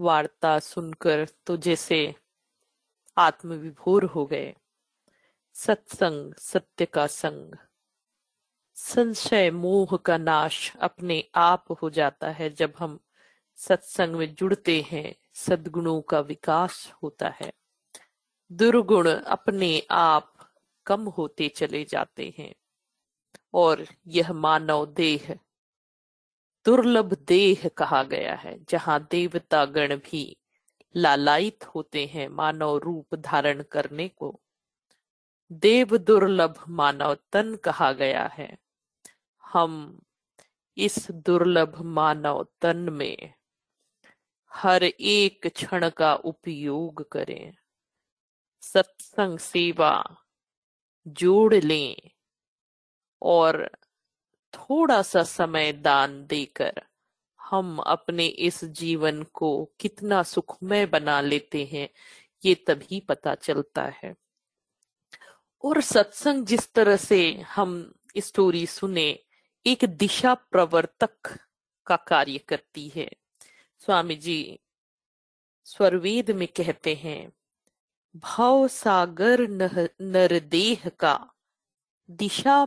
वार्ता 0.00 0.58
सुनकर 0.58 1.26
तो 1.46 1.56
जैसे 1.56 2.14
आत्मविभोर 3.18 4.04
हो 4.04 4.26
गए। 4.26 4.54
सत्संग, 5.54 6.34
सत्य 6.34 6.86
का 6.86 7.06
संग। 7.06 7.56
संशय, 8.80 9.50
मोह 9.50 9.96
का 9.96 10.18
नाश 10.18 10.76
अपने 10.76 11.24
आप 11.34 11.64
हो 11.82 11.90
जाता 11.90 12.30
है 12.30 12.50
जब 12.50 12.72
हम 12.78 12.98
सत्संग 13.56 14.14
में 14.16 14.34
जुड़ते 14.34 14.80
हैं, 14.90 15.14
सदगुणों 15.34 16.00
का 16.00 16.20
विकास 16.20 16.92
होता 17.02 17.28
है। 17.28 17.52
दुर्गुण 18.52 19.08
अपने 19.10 19.82
आप 19.90 20.32
कम 20.86 21.02
होते 21.08 21.48
चले 21.48 21.84
जाते 21.84 22.34
हैं 22.38 22.54
और 23.54 23.84
यह 24.06 24.32
मानव 24.32 24.86
देह, 24.86 25.34
दुर्लभ 26.66 27.14
देह 27.14 27.68
कहा 27.68 28.02
गया 28.02 28.34
है, 28.34 28.58
जहाँ 28.68 29.08
देवता 29.10 29.64
गण 29.64 29.96
भी 29.96 30.36
लालायित 30.96 31.64
होते 31.64 32.06
हैं 32.06 32.28
मानव 32.28 32.76
रूप 32.76 33.14
धारण 33.14 33.62
करने 33.62 34.08
को। 34.08 34.40
देव 35.52 35.96
दुर्लभ 35.96 36.64
मानव 36.68 37.16
तन 37.32 37.54
कहा 37.54 37.92
गया 37.92 38.26
है। 38.26 38.69
हम 39.52 40.00
इस 40.76 41.10
दुर्लभ 41.10 41.82
मानव 41.82 42.46
तन 42.60 42.76
में 42.76 43.34
हर 44.52 44.82
एक 44.84 45.46
क्षण 45.46 45.90
का 45.90 46.14
उपयोग 46.14 47.10
करें। 47.10 47.54
सत्संग 48.60 49.38
सेवा 49.38 50.04
जोड़ 51.06 51.54
लें 51.54 52.10
और 53.22 53.70
थोड़ा 54.54 55.02
सा 55.02 55.22
समय 55.22 55.72
दान 55.72 56.26
देकर 56.26 56.82
हम 57.40 57.78
अपने 57.78 58.26
इस 58.26 58.64
जीवन 58.64 59.22
को 59.22 59.70
कितना 59.80 60.22
सुखमय 60.22 60.86
बना 60.86 61.20
लेते 61.20 61.64
हैं, 61.64 61.88
ये 62.44 62.54
तभी 62.54 63.00
पता 63.00 63.34
चलता 63.34 63.84
है। 63.84 64.14
और 65.64 65.80
सत्संग 65.80 66.46
जिस 66.46 66.72
तरह 66.72 66.96
से 66.96 67.32
हम 67.32 67.94
स्टोरी 68.18 68.66
सुने 68.66 69.24
एक 69.66 69.84
दिशा 69.84 70.34
प्रवर्तक 70.34 71.38
का 71.86 71.96
कार्य 71.96 72.38
करती 72.38 72.88
है। 72.88 73.10
स्वामी 73.78 74.14
जी 74.16 74.58
स्वरवेद 75.64 76.30
में 76.30 76.48
कहते 76.48 76.94
हैं, 76.94 77.32
भाव 78.16 78.68
सागर 78.68 79.40
नरदेह 80.00 80.88
का 80.88 81.14
दिशा 82.10 82.66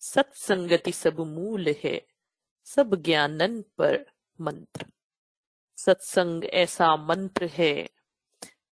सत्संगति 0.00 0.92
सब 0.92 1.20
मूल 1.20 1.74
है, 1.84 2.06
सब 2.64 2.94
ज्ञानन 2.94 3.62
पर 3.78 4.04
मंत्र। 4.40 4.86
सत्संग 5.76 6.44
ऐसा 6.44 6.96
मंत्र 6.96 7.46
है 7.46 7.88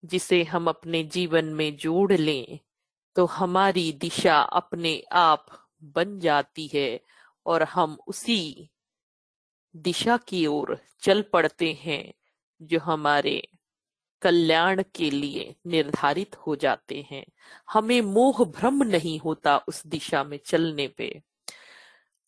जिसे 0.05 0.43
हम 0.43 0.69
अपने 0.69 1.03
जीवन 1.05 1.45
में 1.45 1.77
जोड़ 1.77 2.13
लें। 2.13 2.59
तो 3.17 3.25
हमारी 3.27 3.93
दिशा 3.93 4.41
अपने 4.41 5.03
आप 5.13 5.47
बन 5.83 6.19
जाती 6.19 6.71
है 6.75 7.01
और 7.47 7.63
हम 7.63 7.99
उसी 8.07 8.71
दिशा 9.77 10.17
की 10.17 10.47
ओर 10.47 10.79
चल 11.01 11.23
पड़ते 11.23 11.73
हैं, 11.73 12.13
जो 12.63 12.79
हमारे 12.79 13.49
कल्याण 14.23 14.83
के 14.95 15.11
लिए 15.11 15.55
निर्धारित 15.67 16.37
हो 16.37 16.57
जाते 16.57 17.07
हैं। 17.11 17.25
हमें 17.73 18.01
मोह 18.01 18.45
भ्रम 18.45 18.83
नहीं 18.83 19.19
होता 19.19 19.57
उस 19.59 19.87
दिशा 19.87 20.25
में 20.25 20.39
चलने 20.47 20.89
पे। 20.89 21.23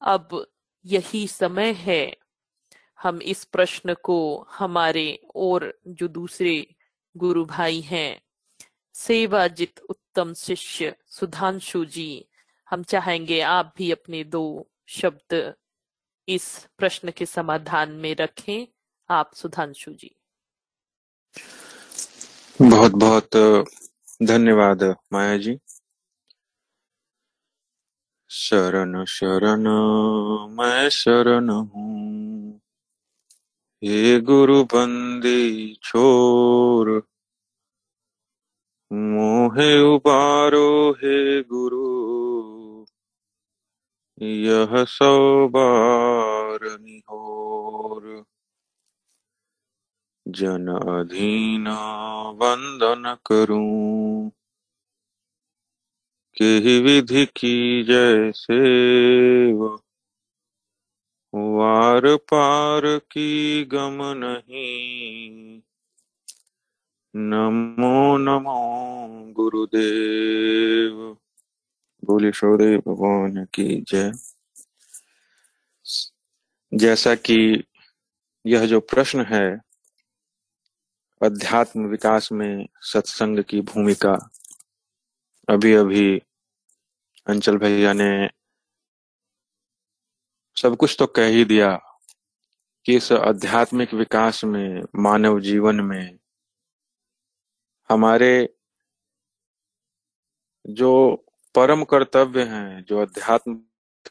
अब 0.03 0.47
यही 0.85 1.27
समय 1.29 1.73
है, 1.73 2.17
हम 2.99 3.23
इस 3.23 3.45
प्रश्न 3.45 3.95
को 3.95 4.47
हमारे 4.51 5.23
और 5.35 5.73
जो 5.89 6.09
दूसरे 6.09 6.75
गुरु 7.17 7.45
भाई 7.45 7.81
हैं, 7.81 8.23
सेवाजित 8.95 9.81
उत्तम 10.13 10.35
शिष्य 10.35 10.97
सुधांशु 11.07 11.85
जी, 11.85 12.29
हम 12.71 12.83
चाहेंगे 12.83 13.41
आप 13.41 13.75
भी 13.77 13.93
अपने 13.93 14.25
दो 14.25 14.71
शब्द 14.89 15.55
इस 16.29 16.69
प्रश्न 16.79 17.11
के 17.11 17.27
समाधान 17.27 17.93
में 17.93 18.17
रखें। 18.17 18.67
आप 19.11 19.35
सुधांशु 19.35 19.93
जी। 19.93 20.17
बहुत 22.63 22.93
बहुत 22.93 23.31
धन्यवाद 24.23 24.83
माया 25.13 25.39
जी। 25.39 25.59
शरण 28.31 29.05
शरण, 29.05 29.69
मैं 30.57 30.89
शरण 30.89 31.51
हूँ। 31.51 32.61
हे 33.85 34.21
गुरु 34.21 34.65
बंदी, 34.65 35.75
छोर 35.75 37.12
मोहे 38.93 39.81
उबारो 39.83 40.93
हे 40.93 41.43
गुरु, 41.43 41.87
यह 44.23 44.85
सौ 44.85 45.49
बार 45.49 46.59
निहोर। 46.81 48.25
जन 50.29 50.69
अधीन 50.69 51.69
वंदन 52.37 53.17
करूँ 53.27 54.31
के 56.39 56.81
विधि 56.81 57.27
की 57.27 57.85
जैसे 57.85 58.61
वार 61.35 62.17
पार 62.17 62.99
की 62.99 63.65
गम 63.65 63.99
नहीं 64.03 65.61
नमो 67.17 68.19
नमो 68.19 69.33
गुरुदेव। 69.33 71.19
बोले 72.05 72.33
शोदेव 72.33 72.79
भगवान 72.79 73.45
की 73.45 73.81
जय। 73.81 74.13
जैसा 76.75 77.15
कि 77.15 77.65
यह 78.47 78.67
जो 78.67 78.81
प्रश्न 78.81 79.25
है, 79.25 79.61
अध्यात्म 81.23 81.87
विकास 81.87 82.33
में 82.33 82.67
सत्संग 82.81 83.45
की 83.45 83.61
भूमिका 83.61 84.31
अभी 85.49 85.75
अभी 85.75 86.19
अंचल 87.27 87.57
भैया 87.57 87.93
ने 87.93 88.31
सब 90.63 90.77
कुछ 90.77 90.97
तो 90.99 91.07
कह 91.07 91.27
ही 91.27 91.45
दिया 91.45 91.81
कि 92.85 92.97
इस 92.97 93.13
आध्यात्मिक 93.13 93.95
विकास 93.95 94.45
में, 94.45 94.83
मानव 94.97 95.41
जीवन 95.41 95.81
में 95.81 96.22
हमारे 97.93 98.55
जो 100.67 101.17
परम 101.55 101.85
कर्तव्य 101.85 102.43
हैं, 102.43 102.85
जो 102.85 103.03
अध्यात्म 103.03 103.55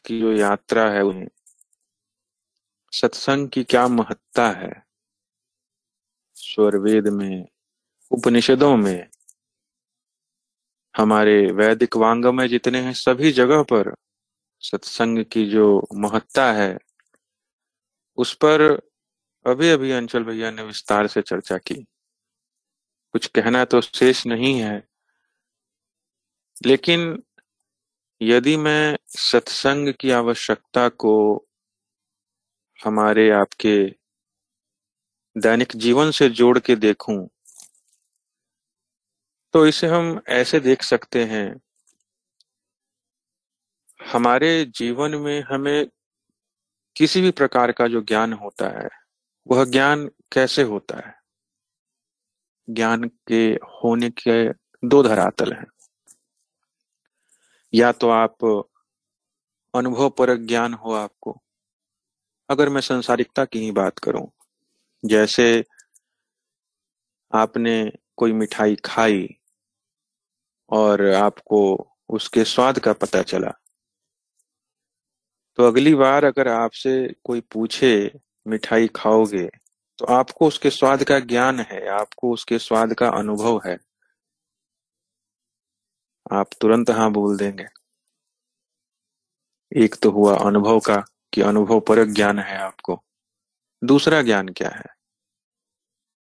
की 0.04 0.20
जो 0.20 0.32
यात्रा 0.32 0.90
है 0.90 1.02
उन्हें, 1.02 1.28
सत्संग 2.92 3.48
की 3.48 3.64
क्या 3.64 3.88
महत्ता 3.88 4.50
है? 4.50 4.86
स्वरवेद 6.34 7.08
में, 7.08 7.48
उपनिषदों 8.10 8.76
में, 8.76 9.10
हमारे 10.96 11.52
वैदिक 11.52 11.96
वांग 11.96 12.24
में 12.24 12.48
जितने 12.48 12.80
हैं 12.80 12.92
सभी 12.92 13.32
जगह 13.32 13.62
पर 13.62 13.94
सत्संग 14.60 15.24
की 15.24 15.46
जो 15.46 15.88
महत्ता 15.94 16.52
है, 16.52 16.78
उस 18.16 18.34
पर 18.34 18.62
अभी 19.46 19.70
अभी 19.70 19.90
अंचल 19.90 20.24
भैया 20.24 20.50
ने 20.50 20.62
विस्तार 20.62 21.06
से 21.06 21.22
चर्चा 21.22 21.58
की। 21.58 21.86
कुछ 23.14 23.26
कहना 23.26 23.64
तो 23.64 23.80
शेष 23.80 24.26
नहीं 24.26 24.60
है। 24.60 24.82
लेकिन 26.66 27.22
यदि 28.22 28.56
मैं 28.56 28.98
सत्संग 29.06 29.94
की 30.00 30.10
आवश्यकता 30.10 30.88
को 30.88 31.46
हमारे 32.84 33.30
आपके 33.30 33.96
दैनिक 35.36 35.72
जीवन 35.76 36.10
से 36.10 36.28
जोड़ 36.28 36.58
के 36.58 36.76
देखूँ 36.76 37.28
तो 39.54 39.66
इसे 39.66 39.86
हम 39.86 40.20
ऐसे 40.28 40.60
देख 40.60 40.82
सकते 40.82 41.24
हैं। 41.24 41.60
हमारे 44.00 44.64
जीवन 44.64 45.14
में 45.14 45.42
हमें 45.42 45.86
किसी 46.96 47.20
भी 47.20 47.30
प्रकार 47.30 47.72
का 47.72 47.88
जो 47.88 48.02
ज्ञान 48.02 48.32
होता 48.32 48.68
है, 48.68 48.88
वह 49.46 49.64
ज्ञान 49.64 50.10
कैसे 50.32 50.62
होता 50.62 51.08
है? 51.08 51.21
ज्ञान 52.70 53.04
के 53.04 53.44
होने 53.52 54.10
के 54.10 54.48
दो 54.88 55.02
धरातल 55.02 55.52
हैं। 55.52 55.66
या 57.74 57.92
तो 57.92 58.08
आप 58.08 58.44
अनुभव 59.74 60.10
पर 60.10 60.36
ज्ञान 60.36 60.74
हो 60.74 60.92
आपको। 60.92 61.42
अगर 62.48 62.68
मैं 62.68 62.80
संसारिकता 62.80 63.44
की 63.44 63.58
ही 63.58 63.70
बात 63.70 63.98
करूँ, 63.98 64.26
जैसे 65.04 65.64
आपने 67.32 67.92
कोई 68.16 68.32
मिठाई 68.32 68.76
खाई 68.84 69.28
और 70.70 71.06
आपको 71.06 71.90
उसके 72.08 72.44
स्वाद 72.44 72.78
का 72.78 72.92
पता 72.92 73.22
चला 73.22 73.52
तो 75.58 75.66
अगली 75.66 75.94
बार 75.94 76.24
अगर 76.24 76.48
आपसे 76.48 77.14
कोई 77.24 77.40
पूछे, 77.40 78.12
मिठाई 78.46 78.88
खाओगे? 78.96 79.48
तो 80.02 80.06
आपको 80.06 80.46
उसके 80.46 80.70
स्वाद 80.70 81.04
का 81.04 81.18
ज्ञान 81.18 81.60
है, 81.60 81.88
आपको 81.88 82.32
उसके 82.32 82.58
स्वाद 82.58 82.94
का 82.94 83.08
अनुभव 83.08 83.60
है। 83.66 83.78
आप 86.32 86.46
तुरंत 86.60 86.90
हाँ 86.90 87.12
बोल 87.12 87.36
देंगे। 87.36 87.66
एक 89.76 89.94
तो 90.02 90.10
हुआ 90.10 90.38
अनुभव 90.38 90.80
का 90.80 91.04
कि 91.32 91.40
अनुभव 91.40 91.80
पर 91.80 92.04
ज्ञान 92.04 92.38
है 92.38 92.58
आपको। 92.58 93.04
दूसरा 93.84 94.22
ज्ञान 94.22 94.48
क्या 94.48 94.68
है? 94.68 94.84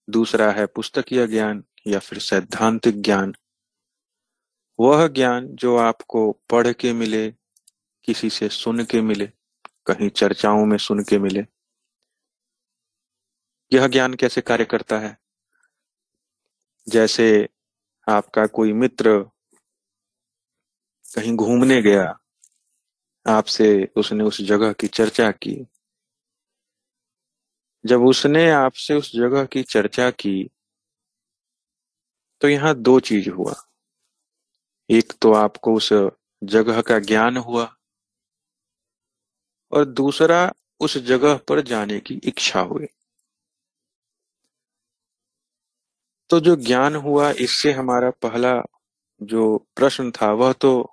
दूसरा 0.10 0.52
है 0.52 0.66
पुस्तकीय 0.66 1.28
ज्ञान 1.28 1.64
या 1.88 2.00
फिर 2.00 2.20
सैद्धांतिक 2.20 3.02
ज्ञान। 3.02 3.36
वह 4.80 5.08
ज्ञान 5.08 5.48
जो 5.48 5.78
आपको 5.78 6.32
पढ़ 6.32 6.74
के 6.74 6.94
मिले, 6.94 7.32
किसी 8.04 8.30
से 8.30 8.50
सुन 8.50 8.86
के 8.86 9.02
मिले, 9.02 9.28
कहीं 9.86 10.10
चर्चाओं 10.10 10.66
में 10.66 10.78
सुन 10.78 11.04
के 11.04 11.20
मिले 11.20 11.61
यह 13.72 13.88
ज्ञान 13.88 14.14
कैसे 14.14 14.42
कार्य 14.42 14.66
करता 14.66 14.98
है? 15.00 15.18
जैसे 16.88 17.28
आपका 18.08 18.46
कोई 18.48 18.74
मित्र 18.74 19.18
कहीं 21.06 21.36
घूमने 21.36 21.82
गया, 21.82 22.04
आपसे 23.26 23.70
उसने 23.98 24.24
उस 24.24 24.42
जगह 24.42 24.74
की 24.74 24.88
चर्चा 24.90 25.32
की। 25.34 25.56
जब 27.84 28.02
उसने 28.02 28.50
आपसे 28.52 28.94
उस 28.94 29.12
जगह 29.16 29.46
की 29.46 29.64
चर्चा 29.64 30.10
की 30.12 30.50
तो 32.42 32.50
यहाँ 32.50 32.74
दो 32.76 33.00
चीज़ 33.00 33.30
हुआ। 33.30 33.54
एक 34.90 35.14
तो 35.22 35.34
आपको 35.34 35.74
उस 35.76 35.90
जगह 36.42 36.82
का 36.82 36.98
ज्ञान 37.00 37.38
हुआ, 37.38 37.64
और 39.72 39.86
दूसरा 39.86 40.42
उस 40.80 40.98
जगह 40.98 41.38
पर 41.48 41.62
जाने 41.62 42.00
की 42.00 42.20
इच्छा 42.24 42.60
हुई। 42.62 42.88
तो 46.32 46.40
जो 46.40 46.56
ज्ञान 46.56 46.96
हुआ, 46.96 47.32
इससे 47.32 47.72
हमारा 47.72 48.10
पहला 48.10 48.62
जो 49.24 49.68
प्रश्न 49.76 50.12
था, 50.12 50.32
वह 50.32 50.54
तो 50.54 50.92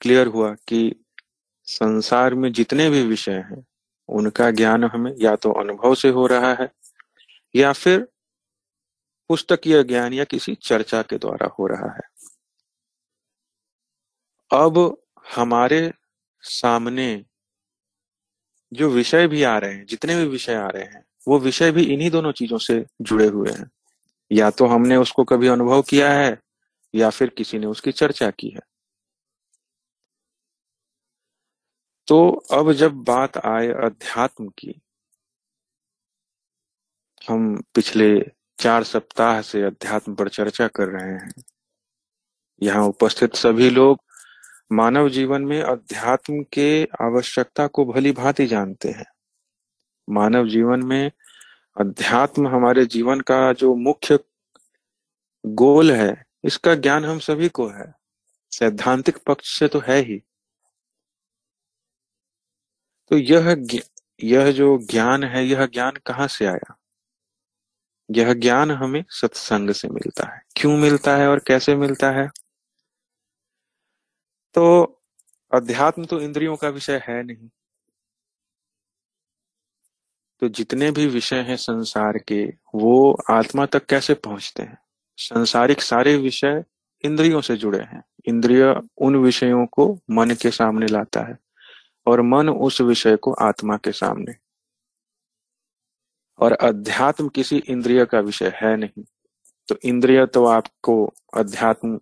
क्लियर 0.00 0.26
हुआ 0.26 0.54
कि 0.54 1.04
संसार 1.64 2.34
में 2.34 2.52
जितने 2.52 2.90
भी 2.90 3.02
विषय 3.02 3.32
हैं, 3.32 3.66
उनका 4.08 4.50
ज्ञान 4.50 4.84
हमें 4.84 5.14
या 5.20 5.36
तो 5.36 5.52
अनुभव 5.52 5.94
से 5.94 6.08
हो 6.08 6.26
रहा 6.26 6.54
है, 6.54 6.72
या 7.56 7.72
फिर 7.72 8.08
पुस्तकीय 9.28 9.84
ज्ञान 9.84 10.12
या 10.12 10.24
किसी 10.24 10.54
चर्चा 10.54 11.02
के 11.02 11.18
द्वारा 11.18 11.46
हो 11.46 11.66
रहा 11.66 11.92
है। 11.92 12.02
अब 14.50 15.02
हमारे 15.36 15.92
सामने 16.40 17.24
जो 18.72 18.90
विषय 18.90 19.28
भी 19.28 19.42
आ 19.42 19.58
रहे 19.58 19.74
हैं, 19.74 19.86
जितने 19.86 20.16
भी 20.16 20.24
विषय 20.24 20.54
आ 20.54 20.66
रहे 20.66 20.84
हैं, 20.84 21.04
वो 21.28 21.38
विषय 21.38 21.70
भी 21.70 21.82
इन्हीं 21.82 22.10
दोनों 22.10 22.32
चीज़ों 22.32 22.58
से 22.58 22.86
जुड़े 23.02 23.26
हुए 23.26 23.50
हैं। 23.50 23.70
या 24.30 24.50
तो 24.50 24.66
हमने 24.66 24.96
उसको 24.96 25.24
कभी 25.24 25.48
अनुभव 25.48 25.82
किया 25.82 26.12
है, 26.12 26.38
या 26.94 27.10
फिर 27.10 27.28
किसी 27.28 27.58
ने 27.58 27.66
उसकी 27.66 27.92
चर्चा 27.92 28.30
की 28.30 28.48
है। 28.48 28.60
तो 32.08 32.28
अब 32.52 32.72
जब 32.72 32.94
बात 33.04 33.36
आए 33.38 33.68
अध्यात्म 33.84 34.48
की, 34.48 34.80
हम 37.28 37.62
पिछले 37.74 38.08
चार 38.58 38.84
सप्ताह 38.84 39.40
से 39.42 39.62
अध्यात्म 39.62 40.14
पर 40.14 40.28
चर्चा 40.28 40.68
कर 40.68 40.88
रहे 40.88 41.12
हैं। 41.14 41.32
यहाँ 42.62 42.84
उपस्थित 42.84 43.34
सभी 43.34 43.70
लोग 43.70 43.98
मानव 44.72 45.08
जीवन 45.08 45.42
में 45.42 45.60
अध्यात्म 45.62 46.42
के 46.52 46.84
आवश्यकता 47.00 47.66
को 47.66 47.84
भली 47.84 48.12
भांति 48.12 48.46
जानते 48.46 48.88
हैं। 48.88 49.06
मानव 50.08 50.48
जीवन 50.48 50.82
में 50.82 51.10
अध्यात्म 51.80 52.48
हमारे 52.48 52.86
जीवन 52.86 53.20
का 53.20 53.52
जो 53.52 53.74
मुख्य 53.74 54.18
गोल 55.46 55.92
है, 55.92 56.24
इसका 56.44 56.74
ज्ञान 56.74 57.04
हम 57.04 57.18
सभी 57.18 57.48
को 57.48 57.68
है। 57.68 57.94
सैद्धांतिक 58.50 59.16
पक्ष 59.16 59.58
से 59.58 59.68
तो 59.68 59.78
है 59.78 59.96
ही। 59.96 60.18
तो 63.08 63.16
यह 63.16 63.66
यह 64.24 64.52
जो 64.52 64.78
ज्ञान 64.78 65.24
है, 65.24 65.46
यह 65.46 65.66
ज्ञान 65.66 65.92
कहाँ 66.06 66.28
से 66.28 66.46
आया? 66.46 66.76
यह 68.10 68.34
ज्ञान 68.34 68.70
हमें 68.70 69.04
सत्संग 69.08 69.70
से 69.70 69.88
मिलता 69.88 70.34
है। 70.34 70.42
क्यों 70.56 70.76
मिलता 70.76 71.16
है 71.16 71.28
और 71.28 71.38
कैसे 71.38 71.74
मिलता 71.74 72.10
है? 72.10 72.28
तो 74.54 74.82
अध्यात्म 75.54 76.04
तो 76.04 76.20
इंद्रियों 76.20 76.56
का 76.56 76.68
विषय 76.68 77.04
है 77.08 77.22
नहीं। 77.22 77.48
तो 80.40 80.48
जितने 80.48 80.90
भी 80.90 81.06
विषय 81.06 81.36
हैं 81.36 81.56
संसार 81.56 82.18
के, 82.18 82.52
वो 82.74 83.22
आत्मा 83.30 83.66
तक 83.66 83.86
कैसे 83.86 84.14
पहुँचते 84.14 84.62
हैं? 84.62 84.78
संसारिक 85.16 85.82
सारे 85.82 86.16
विषय 86.16 86.64
इंद्रियों 87.04 87.40
से 87.40 87.56
जुड़े 87.56 87.78
हैं। 87.78 88.04
इंद्रिय 88.26 88.80
उन 88.96 89.16
विषयों 89.16 89.66
को 89.66 89.98
मन 90.10 90.30
के 90.30 90.50
सामने 90.50 90.86
लाता 90.86 91.20
है 91.20 91.38
और 92.06 92.22
मन 92.22 92.48
उस 92.48 92.80
विषय 92.80 93.16
को 93.16 93.32
आत्मा 93.32 93.76
के 93.76 93.92
सामने। 93.92 94.34
और 96.38 96.52
अध्यात्म 96.52 97.28
किसी 97.28 97.56
इंद्रिय 97.56 98.04
का 98.04 98.20
विषय 98.20 98.52
है 98.62 98.76
नहीं। 98.76 99.04
तो 99.68 99.76
इंद्रिय 99.84 100.26
तो 100.26 100.44
आपको 100.44 101.14
अध्यात्म 101.36 102.00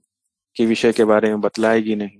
के 0.57 0.66
विषय 0.66 0.93
के 0.93 1.05
बारे 1.05 1.28
में 1.28 1.41
बतलाएगी 1.41 1.97
नहीं। 1.97 2.18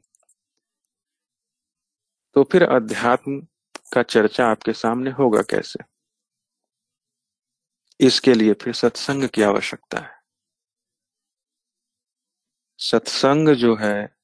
तो 2.35 2.43
फिर 2.45 2.63
अध्यात्म 2.63 3.47
का 3.93 4.03
चर्चा 4.03 4.47
आपके 4.47 4.73
सामने 4.73 5.11
होगा 5.11 5.43
कैसे? 5.43 5.98
इसके 8.01 8.35
लिए 8.35 8.53
फिर 8.53 8.75
सत्संग 8.75 9.29
की 9.29 9.43
आवश्यकता 9.43 9.99
है। 9.99 10.19
सत्संग 12.79 13.49
जो 13.49 13.77
है, 13.77 14.15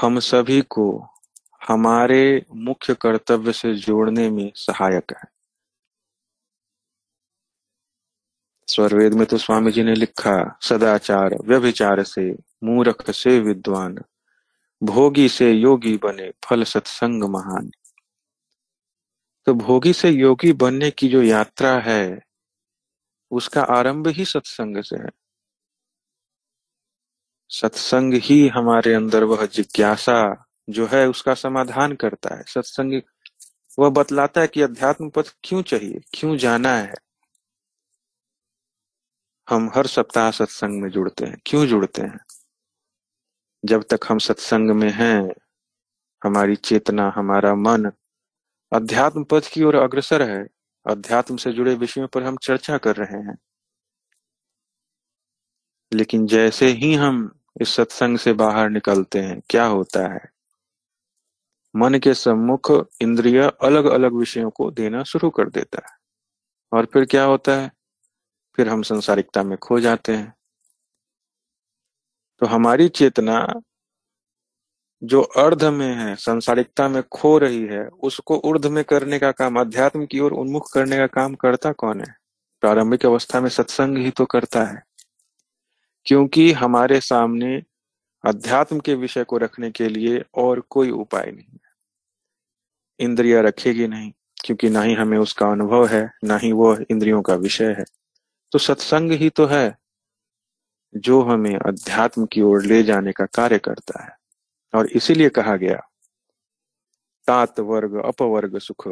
हम 0.00 0.18
सभी 0.18 0.62
को 0.62 1.06
हमारे 1.68 2.46
मुख्य 2.54 2.94
कर्तव्य 2.94 3.52
से 3.52 3.74
जोड़ने 3.74 4.30
में 4.30 4.52
सहायक 4.56 5.04
है। 5.12 5.24
स्वरवेद 8.68 9.14
में 9.14 9.26
तो 9.26 9.38
स्वामी 9.38 9.72
जी 9.72 9.82
ने 9.82 9.94
लिखा, 9.94 10.58
सदाचार 10.62 11.36
व्यभिचार 11.44 12.02
से 12.02 12.36
मूर्ख 12.64 13.10
से 13.10 13.40
विद्वान, 13.40 13.98
भोगी 14.82 15.28
से 15.28 15.52
योगी 15.52 15.96
बने 15.96 16.32
फल 16.44 16.64
सत्संग 16.64 17.24
महान। 17.24 17.70
तो 19.46 19.54
भोगी 19.54 19.92
से 19.92 20.10
योगी 20.10 20.52
बनने 20.52 20.90
की 20.90 21.08
जो 21.08 21.22
यात्रा 21.22 21.78
है 21.78 22.29
उसका 23.30 23.62
आरंभ 23.62 24.08
ही 24.08 24.24
सत्संग 24.24 24.82
से 24.82 24.96
है। 24.96 25.10
सत्संग 27.48 28.14
ही 28.14 28.48
हमारे 28.48 28.94
अंदर 28.94 29.24
वह 29.24 29.46
जिज्ञासा 29.46 30.44
जो 30.70 30.86
है 30.86 31.08
उसका 31.08 31.34
समाधान 31.34 31.94
करता 31.94 32.34
है। 32.34 32.42
सत्संग 32.42 33.02
वह 33.78 33.90
बतलाता 33.90 34.40
है 34.40 34.46
कि 34.46 34.62
अध्यात्म 34.62 35.10
पथ 35.10 35.36
क्यों 35.44 35.62
चाहिए, 35.62 36.00
क्यों 36.14 36.36
जाना 36.36 36.76
है। 36.76 36.94
हम 39.50 39.72
हर 39.74 39.86
सप्ताह 39.86 40.30
सत्संग 40.30 40.82
में 40.82 40.90
जुड़ते 40.90 41.24
हैं। 41.24 41.38
क्यों 41.46 41.66
जुड़ते 41.66 42.02
हैं? 42.02 42.20
जब 43.64 43.82
तक 43.82 44.00
हम 44.08 44.18
सत्संग 44.18 44.70
में 44.70 44.90
हैं, 44.90 45.34
हमारी 46.24 46.56
चेतना, 46.56 47.12
हमारा 47.16 47.54
मन 47.54 47.92
अध्यात्म 48.72 49.24
पथ 49.24 49.42
की 49.52 49.62
ओर 49.62 49.74
अग्रसर 49.74 50.22
है 50.22 50.59
अध्यात्म 50.86 51.36
से 51.36 51.52
जुड़े 51.52 51.74
विषयों 51.74 52.08
पर 52.08 52.22
हम 52.22 52.36
चर्चा 52.36 52.78
कर 52.78 52.96
रहे 52.96 53.22
हैं। 53.22 53.38
लेकिन 55.92 56.26
जैसे 56.26 56.66
ही 56.66 56.94
हम 56.94 57.40
इस 57.60 57.68
सत्संग 57.68 58.18
से 58.18 58.32
बाहर 58.32 58.70
निकलते 58.70 59.18
हैं, 59.18 59.42
क्या 59.50 59.66
होता 59.66 60.14
है? 60.14 60.20
मन 61.76 61.98
के 61.98 62.14
सम्मुख 62.14 62.88
इंद्रिय 63.00 63.52
अलग 63.62 63.84
अलग 63.84 64.12
विषयों 64.12 64.50
को 64.50 64.70
देना 64.70 65.02
शुरू 65.02 65.30
कर 65.30 65.48
देता 65.48 65.90
है। 65.90 65.98
और 66.72 66.86
फिर 66.86 67.04
क्या 67.04 67.24
होता 67.24 67.60
है? 67.60 67.72
फिर 68.56 68.68
हम 68.68 68.82
संसारिकता 68.82 69.42
में 69.42 69.58
खो 69.58 69.80
जाते 69.80 70.16
हैं। 70.16 70.34
तो 72.38 72.46
हमारी 72.46 72.88
चेतना 72.88 73.60
जो 75.02 75.22
अर्ध 75.22 75.64
में 75.64 75.94
है, 75.94 76.16
संसारिकता 76.16 76.88
में 76.88 77.02
खो 77.02 77.38
रही 77.38 77.62
है, 77.62 77.88
उसको 77.88 78.40
ऊर्ध 78.44 78.66
में 78.66 78.84
करने 78.84 79.18
का 79.18 79.32
काम, 79.32 79.60
अध्यात्म 79.60 80.06
की 80.06 80.20
ओर 80.20 80.32
उन्मुख 80.32 80.72
करने 80.72 80.96
का 80.96 81.06
काम 81.06 81.34
करता 81.34 81.72
कौन 81.72 82.00
है? 82.00 82.14
प्रारंभिक 82.60 83.06
अवस्था 83.06 83.40
में 83.40 83.48
सत्संग 83.48 83.98
ही 83.98 84.10
तो 84.10 84.24
करता 84.24 84.64
है। 84.64 84.82
क्योंकि 86.04 86.52
हमारे 86.52 87.00
सामने 87.00 87.62
अध्यात्म 88.24 88.80
के 88.80 88.94
विषय 88.94 89.24
को 89.24 89.36
रखने 89.36 89.70
के 89.70 89.88
लिए 89.88 90.24
और 90.34 90.60
कोई 90.60 90.90
उपाय 90.90 91.26
नहीं 91.26 91.52
है। 91.52 91.70
इंद्रिया 93.00 93.40
रखेगी 93.40 93.86
नहीं, 93.86 94.12
क्योंकि 94.44 94.70
ना 94.70 94.82
ही 94.82 94.94
हमें 94.94 95.18
उसका 95.18 95.48
अनुभव 95.48 95.86
है, 95.86 96.10
ना 96.24 96.36
ही 96.36 96.52
वो 96.52 96.76
इंद्रियों 96.90 97.22
का 97.22 97.34
विषय 97.34 97.74
है। 97.78 97.84
तो 98.52 98.58
सत्संग 98.58 99.12
ही 99.12 99.30
तो 99.30 99.46
है, 99.46 99.78
जो 100.96 101.22
हमें 101.22 101.58
अध्यात्म 101.58 102.26
की 102.26 102.40
ओर 102.40 102.64
ले 102.64 102.82
जाने 102.82 103.12
का 103.12 103.24
कार्य 103.24 103.58
करता 103.58 104.04
है। 104.04 104.19
और 104.74 104.86
इसीलिए 104.86 105.28
कहा 105.28 105.56
गया, 105.56 105.90
तात 107.26 107.60
वर्ग 107.60 107.94
अपवर्ग 108.04 108.58
सुख, 108.58 108.88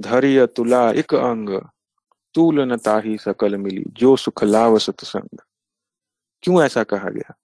धैर्य 0.00 0.46
तुला 0.46 0.90
एक 0.90 1.14
अंग, 1.14 1.60
तूल 2.34 2.60
न 2.60 2.76
ताही 2.76 3.18
सकल 3.18 3.56
मिली, 3.56 3.84
जो 3.88 4.16
सुख 4.16 4.44
लाव 4.44 4.78
सत्संग। 4.78 5.38
क्यों 6.42 6.62
ऐसा 6.62 6.84
कहा 6.84 7.10
गया? 7.10 7.34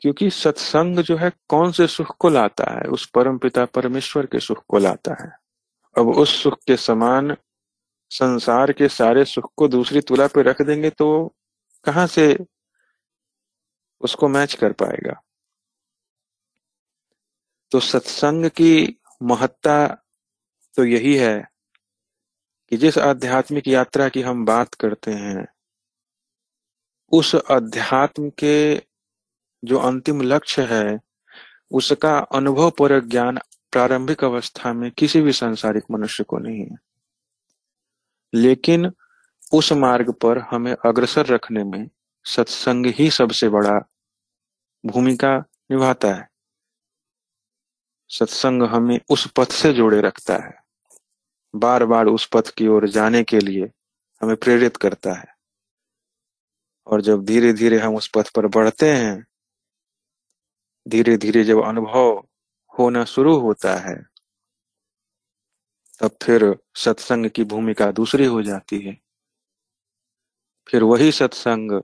क्योंकि 0.00 0.30
सत्संग 0.30 0.98
जो 0.98 1.16
है, 1.16 1.32
कौन 1.48 1.72
से 1.72 1.86
सुख 1.86 2.16
को 2.16 2.28
लाता 2.28 2.64
है? 2.78 2.82
उस 2.82 3.10
परम 3.10 3.38
पिता 3.38 3.64
परमेश्वर 3.64 4.26
के 4.26 4.40
सुख 4.40 4.64
को 4.68 4.78
लाता 4.78 5.22
है। 5.22 5.32
अब 5.98 6.08
उस 6.08 6.42
सुख 6.42 6.58
के 6.66 6.76
समान 6.76 7.36
संसार 8.10 8.72
के 8.72 8.88
सारे 8.88 9.24
सुख 9.24 9.52
को 9.56 9.68
दूसरी 9.68 10.00
तुला 10.00 10.26
पे 10.26 10.42
रख 10.42 10.62
देंगे 10.62 10.90
तो 10.90 11.34
कहाँ 11.84 12.06
से 12.06 12.38
उसको 14.00 14.28
मैच 14.28 14.54
कर 14.54 14.72
पाएगा? 14.72 15.20
तो 17.74 17.80
सत्संग 17.80 18.46
की 18.46 19.00
महत्ता 19.22 19.86
तो 20.76 20.84
यही 20.84 21.16
है 21.16 21.48
कि 22.70 22.76
जिस 22.76 22.98
आध्यात्मिक 22.98 23.68
यात्रा 23.68 24.08
की 24.08 24.22
हम 24.22 24.44
बात 24.44 24.74
करते 24.74 25.10
हैं, 25.10 25.46
उस 27.12 27.34
अध्यात्म 27.34 28.30
के 28.30 28.76
जो 29.64 29.78
अंतिम 29.78 30.22
लक्ष्य 30.22 30.62
है, 30.62 31.00
उसका 31.70 32.18
अनुभव 32.18 32.70
पर 32.70 33.00
ज्ञान 33.00 33.38
प्रारंभिक 33.72 34.24
अवस्था 34.24 34.72
में 34.72 34.90
किसी 34.90 35.20
भी 35.20 35.32
सांसारिक 35.32 35.84
मनुष्य 35.90 36.24
को 36.24 36.38
नहीं 36.38 36.60
है। 36.60 36.76
लेकिन 38.34 38.92
उस 39.52 39.72
मार्ग 39.72 40.12
पर 40.12 40.38
हमें 40.38 40.76
अग्रसर 40.86 41.26
रखने 41.26 41.64
में 41.64 41.88
सत्संग 42.24 42.86
ही 42.86 43.10
सबसे 43.10 43.48
बड़ा 43.48 43.88
भूमिका 44.86 45.38
निभाता 45.70 46.14
है। 46.14 46.33
सत्संग 48.18 48.62
हमें 48.62 49.00
उस 49.10 49.26
पथ 49.36 49.52
से 49.52 49.72
जोड़े 49.72 50.00
रखता 50.00 50.36
है। 50.36 50.64
बार 51.54 51.84
बार 51.84 52.06
उस 52.06 52.26
पथ 52.26 52.54
की 52.54 52.66
ओर 52.66 52.88
जाने 52.88 53.24
के 53.24 53.38
लिए 53.38 53.70
हमें 54.22 54.36
प्रेरित 54.36 54.76
करता 54.76 55.12
है। 55.12 55.34
और 56.86 57.00
जब 57.00 57.24
धीरे 57.24 57.52
धीरे 57.52 57.78
हम 57.78 57.96
उस 57.96 58.10
पथ 58.14 58.30
पर 58.30 58.46
बढ़ते 58.46 58.92
हैं 58.92 59.24
धीरे 60.88 61.16
धीरे 61.16 61.44
जब 61.44 61.64
अनुभव 61.64 62.28
होना 62.78 63.04
शुरू 63.04 63.38
होता 63.38 63.76
है, 63.76 63.96
तब 66.00 66.10
फिर 66.22 66.58
सत्संग 66.74 67.30
की 67.30 67.44
भूमिका 67.44 67.92
दूसरी 67.92 68.24
हो 68.24 68.42
जाती 68.42 68.80
है। 68.80 69.00
फिर 70.68 70.82
वही 70.82 71.12
सत्संग 71.12 71.82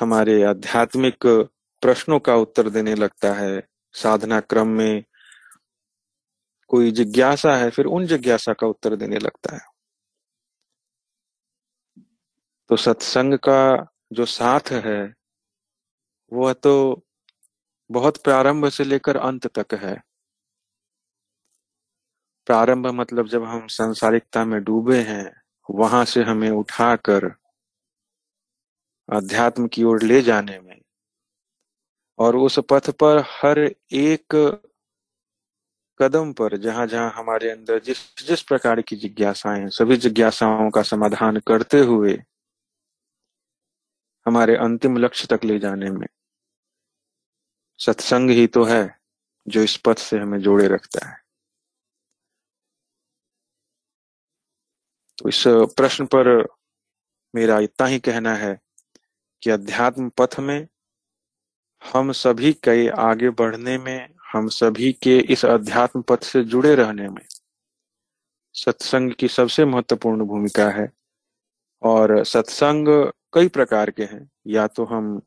हमारे 0.00 0.42
आध्यात्मिक 0.42 1.16
प्रश्नों 1.82 2.20
का 2.20 2.34
उत्तर 2.36 2.70
देने 2.70 2.94
लगता 2.94 3.34
है। 3.34 3.73
साधना 3.94 4.40
क्रम 4.40 4.68
में 4.68 5.04
कोई 6.68 6.90
जिज्ञासा 6.90 7.56
है, 7.56 7.70
फिर 7.70 7.86
उन 7.86 8.06
जिज्ञासा 8.06 8.52
का 8.52 8.66
उत्तर 8.66 8.96
देने 8.96 9.18
लगता 9.18 9.54
है। 9.54 9.60
तो 12.68 12.76
सत्संग 12.76 13.34
का 13.34 13.86
जो 14.12 14.24
साथ 14.24 14.72
है, 14.72 15.14
वह 16.32 16.52
तो 16.52 17.02
बहुत 17.90 18.16
प्रारंभ 18.16 18.68
से 18.68 18.84
लेकर 18.84 19.16
अंत 19.16 19.46
तक 19.58 19.74
है। 19.74 20.02
प्रारंभ 22.46 22.86
मतलब 22.86 23.28
जब 23.28 23.44
हम 23.44 23.66
संसारिकता 23.66 24.44
में 24.44 24.64
डूबे 24.64 25.00
हैं, 25.02 25.42
वहाँ 25.70 26.04
से 26.04 26.22
हमें 26.22 26.50
उठाकर 26.50 27.34
अध्यात्म 29.12 29.68
की 29.68 29.84
ओर 29.84 30.02
ले 30.02 30.22
जाने 30.22 30.58
में 30.60 30.83
और 32.18 32.36
उस 32.36 32.58
पथ 32.70 32.90
पर 32.90 33.22
हर 33.26 33.58
एक 33.92 34.34
कदम 36.00 36.32
पर, 36.32 36.56
जहाँ 36.56 36.86
जहाँ 36.86 37.10
हमारे 37.10 37.50
अंदर 37.50 37.78
जिस 37.80 37.98
जिस 38.26 38.42
प्रकार 38.42 38.80
की 38.82 38.96
जिज्ञासाएँ 38.96 39.68
सभी 39.70 39.96
जिज्ञासाओं 39.96 40.70
का 40.70 40.82
समाधान 40.82 41.40
करते 41.40 41.80
हुए 41.80 42.14
हमारे 44.26 44.56
अंतिम 44.56 44.96
लक्ष्य 44.98 45.36
तक 45.36 45.44
ले 45.44 45.58
जाने 45.58 45.90
में 45.90 46.06
सत्संग 47.80 48.30
ही 48.30 48.46
तो 48.46 48.64
है 48.64 48.82
जो 49.46 49.62
इस 49.62 49.76
पथ 49.76 49.98
से 49.98 50.18
हमें 50.18 50.38
जोड़े 50.40 50.68
रखता 50.68 51.06
है। 51.08 51.16
तो 55.18 55.28
इस 55.28 55.42
प्रश्न 55.76 56.06
पर 56.06 56.28
मेरा 57.34 57.58
इतना 57.60 57.86
ही 57.86 57.98
कहना 57.98 58.34
है 58.34 58.58
कि 59.42 59.50
अध्यात्म 59.50 60.08
पथ 60.18 60.40
में 60.40 60.66
हम 61.92 62.12
सभी 62.12 62.52
के 62.52 62.88
आगे 62.88 63.30
बढ़ने 63.30 63.78
में, 63.78 64.08
हम 64.32 64.48
सभी 64.48 64.92
के 64.92 65.18
इस 65.18 65.44
अध्यात्म 65.44 66.02
पथ 66.02 66.22
से 66.22 66.44
जुड़े 66.44 66.74
रहने 66.74 67.08
में 67.08 67.26
सत्संग 68.54 69.12
की 69.12 69.28
सबसे 69.28 69.64
महत्वपूर्ण 69.64 70.24
भूमिका 70.24 70.68
है। 70.70 70.92
और 71.82 72.24
सत्संग 72.24 73.12
कई 73.32 73.48
प्रकार 73.48 73.90
के 73.90 74.02
हैं। 74.02 74.30
या 74.46 74.66
तो 74.66 74.84
हम 74.84 75.20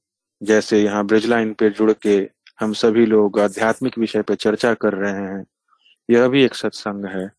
जैसे 0.44 0.84
यहाँ 0.84 1.06
ब्रिजलाइन 1.06 1.54
पे 1.54 1.70
जुड़ 1.70 1.94
के 1.94 2.30
हम 2.60 2.74
सभी 2.74 3.06
लोग 3.06 3.40
आध्यात्मिक 3.40 3.98
विषय 3.98 4.22
पे 4.22 4.36
चर्चा 4.36 4.74
कर 4.74 4.94
रहे 4.94 5.12
हैं, 5.12 5.46
यह 6.10 6.28
भी 6.28 6.44
एक 6.44 6.56
सत्संग 6.56 7.06
है। 7.06 7.32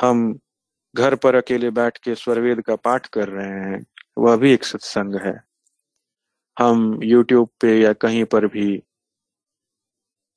हम 0.00 0.38
घर 0.94 1.14
पर 1.14 1.34
अकेले 1.34 1.70
बैठ 1.70 1.98
के 1.98 2.14
स्वरवेद 2.14 2.60
का 2.60 2.76
पाठ 2.76 3.06
कर 3.06 3.28
रहे 3.28 3.48
हैं, 3.48 3.86
वह 4.18 4.36
भी 4.36 4.52
एक 4.52 4.64
सत्संग 4.64 5.14
है। 5.14 5.47
हम 6.58 7.00
YouTube 7.00 7.48
पे 7.60 7.80
या 7.80 7.92
कहीं 7.92 8.24
पर 8.24 8.46
भी 8.46 8.82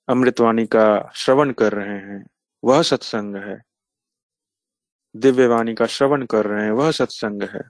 अमृतवाणी 0.07 0.65
का 0.65 1.11
श्रवण 1.15 1.51
कर 1.51 1.73
रहे 1.73 1.97
हैं, 1.97 2.25
वह 2.63 2.81
सत्संग 2.81 3.35
है। 3.35 3.61
दिव्यवाणी 5.15 5.73
का 5.73 5.85
श्रवण 5.85 6.25
कर 6.25 6.45
रहे 6.45 6.63
हैं, 6.63 6.71
वह 6.71 6.91
सत्संग 6.91 7.43
है। 7.43 7.61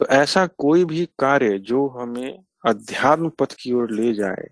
तो 0.00 0.06
ऐसा 0.06 0.46
कोई 0.46 0.84
भी 0.84 1.04
कार्य 1.18 1.58
जो 1.58 1.86
हमें 1.88 2.44
अध्यात्म 2.66 3.28
पथ 3.28 3.54
की 3.60 3.72
ओर 3.72 3.90
ले 3.90 4.12
जाए, 4.14 4.48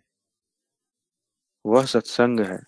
वह 1.64 1.84
सत्संग 1.84 2.40
है। 2.40 2.58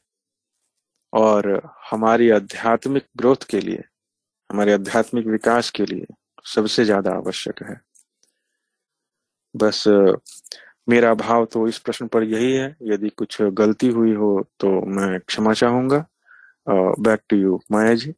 और 1.12 1.48
हमारी 1.90 2.30
आध्यात्मिक 2.30 3.06
ग्रोथ 3.16 3.44
के 3.50 3.60
लिए, 3.60 3.84
हमारे 4.50 4.72
आध्यात्मिक 4.72 5.26
विकास 5.26 5.70
के 5.70 5.84
लिए 5.86 6.06
सबसे 6.46 6.84
ज़्यादा 6.84 7.10
आवश्यक 7.10 7.62
है। 7.62 7.88
बस 9.59 9.82
मेरा 10.88 11.12
भाव 11.14 11.44
तो 11.52 11.66
इस 11.68 11.78
प्रश्न 11.78 12.06
पर 12.09 12.22
यही 12.24 12.52
है, 12.52 12.76
यदि 12.82 13.09
कुछ 13.11 13.40
गलती 13.54 13.88
हुई 13.88 14.14
हो 14.14 14.30
तो 14.61 14.70
मैं 14.88 15.18
क्षमा 15.20 15.52
चाहूँगा। 15.54 16.04
Back 17.00 17.20
to 17.30 17.36
you 17.36 17.61
Maya 17.72 17.94
ji. 17.94 18.12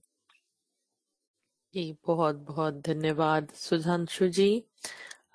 जी 1.74 1.93
बहुत 2.07 2.36
बहुत 2.47 2.80
धन्यवाद, 2.86 3.49
सुधांशु 3.55 4.28
जी, 4.28 4.64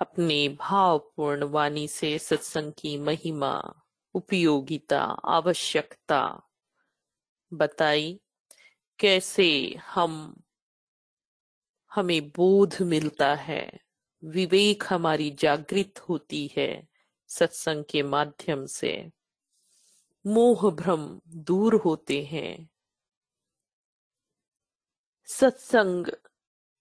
अपने 0.01 0.47
भावपूर्ण 0.59 1.43
वाणी 1.49 1.87
से 1.87 2.17
सत्संग 2.19 2.71
की 2.79 2.97
महिमा, 2.99 3.53
उपयोगिता, 4.15 5.01
आवश्यकता 5.29 6.21
बताई। 7.51 8.19
कैसे 8.99 9.47
हम, 9.87 10.35
हमें 11.91 12.29
बोध 12.29 12.75
मिलता 12.83 13.33
है 13.37 13.65
विवेक 14.25 14.83
हमारी 14.89 15.31
जागृत 15.31 15.99
होती 15.99 16.51
है 16.57 16.87
सत्संग 17.27 17.85
के 17.89 18.03
माध्यम 18.03 18.65
से। 18.65 19.11
मोह 20.27 20.71
भ्रम 20.71 21.21
दूर 21.27 21.75
होते 21.75 22.23
हैं। 22.23 22.69
सत्संग 25.25 26.07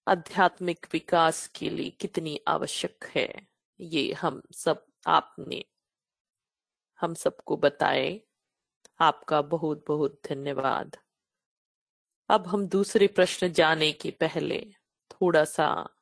आध्यात्मिक 0.08 0.86
विकास 0.92 1.46
के 1.46 1.70
लिए 1.70 1.90
कितनी 1.90 2.40
आवश्यक 2.48 3.04
है, 3.04 3.48
ये 3.80 4.12
हम 4.12 4.42
सब 4.52 4.86
आपने, 5.06 5.64
हम 7.00 7.14
सबको 7.14 7.56
बताए। 7.56 8.20
आपका 9.00 9.42
बहुत 9.42 9.84
बहुत 9.88 10.20
धन्यवाद। 10.28 10.96
अब 12.28 12.46
हम 12.46 12.68
दूसरे 12.68 13.06
प्रश्न 13.06 13.52
जाने 13.52 13.92
के 13.92 14.10
पहले 14.10 14.74
थोड़ा 15.10 15.44
सा 15.44 15.93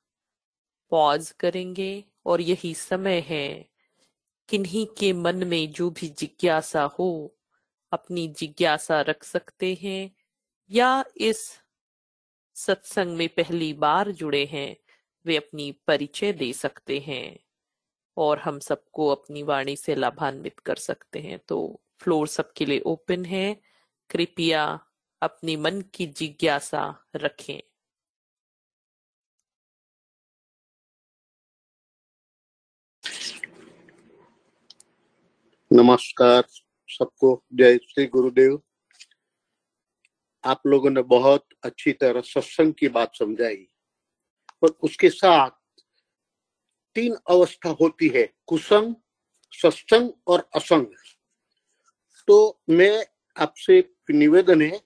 पॉज 0.93 1.31
करेंगे 1.31 2.05
और 2.27 2.41
यही 2.41 2.75
समय 2.75 3.21
है। 3.21 3.69
किन्हीं 4.49 4.87
के 4.87 5.13
मन 5.13 5.47
में 5.47 5.73
जो 5.73 5.91
भी 5.91 6.09
जिज्ञासा 6.09 6.83
हो, 6.83 7.37
अपनी 7.93 8.29
जिज्ञासा 8.29 9.01
रख 9.01 9.25
सकते 9.25 9.79
हैं 9.83 10.11
या 10.71 11.05
इस 11.17 11.61
सत्संग 12.55 13.17
में 13.17 13.29
पहली 13.29 13.73
बार 13.73 14.11
जुड़े 14.11 14.45
हैं, 14.45 14.77
वे 15.27 15.37
अपनी 15.37 15.73
परिचय 15.73 16.33
दे 16.33 16.53
सकते 16.53 16.99
हैं 16.99 17.39
और 18.17 18.39
हम 18.39 18.59
सबको 18.59 19.09
अपनी 19.09 19.43
वाणी 19.43 19.77
से 19.77 19.95
लाभान्वित 19.95 20.61
कर 20.61 20.77
सकते 20.77 21.21
हैं। 21.21 21.39
तो 21.39 21.83
फ्लोर 21.99 22.29
सबके 22.29 22.65
लिए 22.65 22.81
ओपन 22.81 23.25
है। 23.25 23.61
कृपया 24.11 24.81
अपनी 25.23 25.57
मन 25.57 25.81
की 25.95 26.07
जिज्ञासा 26.07 27.05
रखें। 27.17 27.72
नमस्कार 35.75 36.43
सबको, 36.89 37.45
जय 37.55 37.79
श्री 37.79 38.07
गुरुदेव। 38.07 38.63
आप 40.45 40.63
लोगों 40.67 40.91
ने 40.91 41.03
बहुत 41.03 41.47
अच्छी 41.63 41.93
तरह 41.93 42.21
सत्संग 42.21 42.75
की 42.75 42.89
बात 42.89 43.13
समझाई 43.15 43.69
और 44.63 44.69
उसके 44.83 45.11
साथ 45.11 45.51
तीन 46.95 47.17
अवस्था 47.31 47.69
होती 47.69 48.09
है, 48.09 48.33
कुसंग, 48.47 48.95
सत्संग 49.53 50.11
और 50.27 50.51
असंग। 50.55 50.87
तो 52.27 52.61
मैं 52.71 53.07
आपसे 53.37 53.95
निवेदन 54.11 54.63
है 54.63 54.79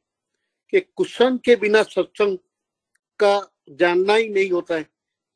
कि 0.71 0.81
कुसंग 0.81 1.39
के 1.39 1.57
बिना 1.57 1.83
सत्संग 1.83 2.39
का 3.19 3.53
जानना 3.71 4.15
ही 4.15 4.29
नहीं 4.29 4.51
होता 4.51 4.75
है। 4.75 4.91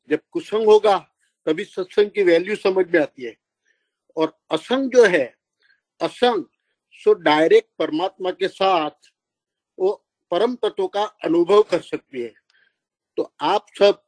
जब 0.09 0.19
कुसंग 0.31 0.65
होगा, 0.65 0.97
तभी 1.45 1.63
सत्संग 1.63 2.09
की 2.09 2.23
वैल्यू 2.23 2.55
समझ 2.55 2.87
में 2.87 3.01
आती 3.01 3.23
है। 3.23 3.37
और 4.17 4.39
असंग 4.51 4.91
जो 4.91 5.05
है 5.05 5.40
असंग, 6.01 6.43
सो 6.99 7.13
डायरेक्ट 7.21 7.69
परमात्मा 7.79 8.31
के 8.31 8.47
साथ 8.47 9.11
वो 9.77 9.91
परम 10.31 10.55
तत्व 10.55 10.87
का 10.87 11.03
अनुभव 11.25 11.61
कर 11.71 11.81
सकती 11.81 12.21
है। 12.21 12.33
तो 13.17 13.31
आप 13.43 13.65
सब 13.79 14.01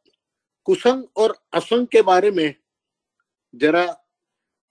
कुसंग 0.67 1.03
और 1.17 1.35
असंग 1.53 1.87
के 1.87 2.01
बारे 2.01 2.31
में 2.31 2.53
जरा 3.53 3.85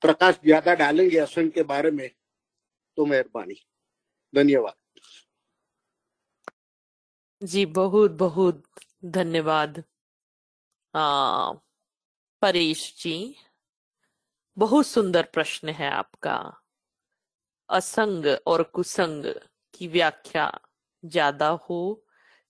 प्रकाश 0.02 0.38
ज़्यादा 0.44 0.74
डालेंगे 0.74 1.18
असंग 1.18 1.50
के 1.50 1.62
बारे 1.64 1.90
में 1.90 2.08
तो 2.98 3.06
मेहरबानी। 3.06 3.54
धन्यवाद। 4.34 4.74
जी, 7.42 7.64
बहुत 7.66 8.10
बहुत 8.12 8.62
धन्यवाद। 9.04 9.82
परेश 12.42 12.94
जी, 12.98 13.34
बहुत 14.56 14.86
सुंदर 14.86 15.28
प्रश्न 15.34 15.68
है 15.70 15.90
आपका। 15.90 16.61
असंग 17.72 18.26
और 18.46 18.62
कुसंग 18.74 19.24
की 19.74 19.86
व्याख्या 19.88 20.50
ज़्यादा 21.04 21.48
हो 21.60 21.78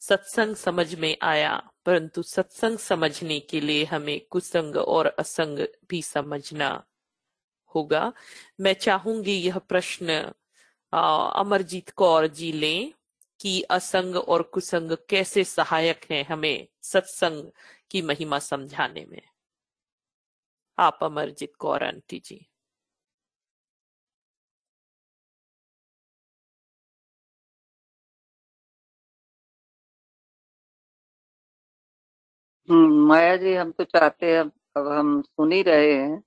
सत्संग 0.02 0.54
समझ 0.56 0.94
में 0.94 1.16
आया, 1.22 1.56
परंतु 1.86 2.22
सत्संग 2.22 2.78
समझने 2.78 3.38
के 3.40 3.60
लिए 3.60 3.84
हमें 3.84 4.20
कुसंग 4.30 4.76
और 4.76 5.06
असंग 5.18 5.58
भी 5.90 6.02
समझना 6.02 6.70
होगा। 7.74 8.12
मैं 8.60 8.72
चाहूँगी 8.76 9.34
यह 9.34 9.58
प्रश्न 9.68 10.20
अमरजीत 10.92 11.90
कौर 11.92 12.26
जी 12.28 12.50
लें 12.52 12.92
कि 13.40 13.60
असंग 13.70 14.16
और 14.16 14.42
कुसंग 14.54 14.96
कैसे 15.08 15.44
सहायक 15.46 16.06
हैं 16.10 16.24
हमें 16.26 16.66
सत्संग 16.82 17.50
की 17.90 18.02
महिमा 18.02 18.38
समझाने 18.40 19.04
में। 19.04 19.22
आप 20.78 20.98
अमरजीत 21.02 21.54
कौर, 21.56 21.82
आंटी 21.84 22.22
जी। 22.24 22.46
माया 32.72 33.36
जी 33.36 33.54
हम 33.54 33.70
तो 33.70 33.84
चाहते 33.84 34.26
हैं 34.26 34.40
अब 34.76 34.88
हम 34.88 35.22
सुन 35.22 35.52
ही 35.52 35.62
रहे 35.62 35.92
हैं 35.94 36.20